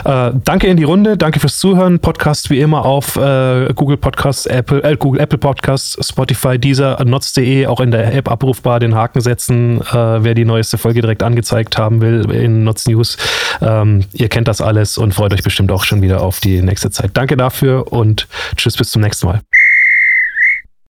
Äh, 0.05 0.31
danke 0.43 0.67
in 0.67 0.77
die 0.77 0.83
Runde, 0.83 1.17
danke 1.17 1.39
fürs 1.39 1.57
Zuhören. 1.57 1.99
Podcast 1.99 2.49
wie 2.49 2.59
immer 2.59 2.85
auf 2.85 3.15
äh, 3.15 3.73
Google 3.75 3.97
Podcasts, 3.97 4.45
Apple, 4.45 4.83
äh, 4.83 4.95
Google 4.97 5.21
Apple 5.21 5.37
Podcasts, 5.37 5.97
Spotify, 6.07 6.57
Deezer, 6.57 7.03
Notz.de, 7.03 7.67
auch 7.67 7.79
in 7.79 7.91
der 7.91 8.13
App 8.21 8.31
abrufbar, 8.31 8.79
den 8.79 8.95
Haken 8.95 9.21
setzen, 9.21 9.81
äh, 9.81 10.23
wer 10.23 10.33
die 10.35 10.45
neueste 10.45 10.77
Folge 10.77 11.01
direkt 11.01 11.23
angezeigt 11.23 11.77
haben 11.77 12.01
will 12.01 12.29
in 12.31 12.63
Nutz 12.63 12.87
News. 12.87 13.17
Ähm, 13.61 14.05
ihr 14.13 14.29
kennt 14.29 14.47
das 14.47 14.61
alles 14.61 14.97
und 14.97 15.13
freut 15.13 15.33
euch 15.33 15.43
bestimmt 15.43 15.71
auch 15.71 15.83
schon 15.83 16.01
wieder 16.01 16.21
auf 16.21 16.39
die 16.39 16.61
nächste 16.61 16.91
Zeit. 16.91 17.11
Danke 17.13 17.35
dafür 17.35 17.91
und 17.91 18.27
tschüss 18.55 18.77
bis 18.77 18.91
zum 18.91 19.01
nächsten 19.01 19.27
Mal. 19.27 19.41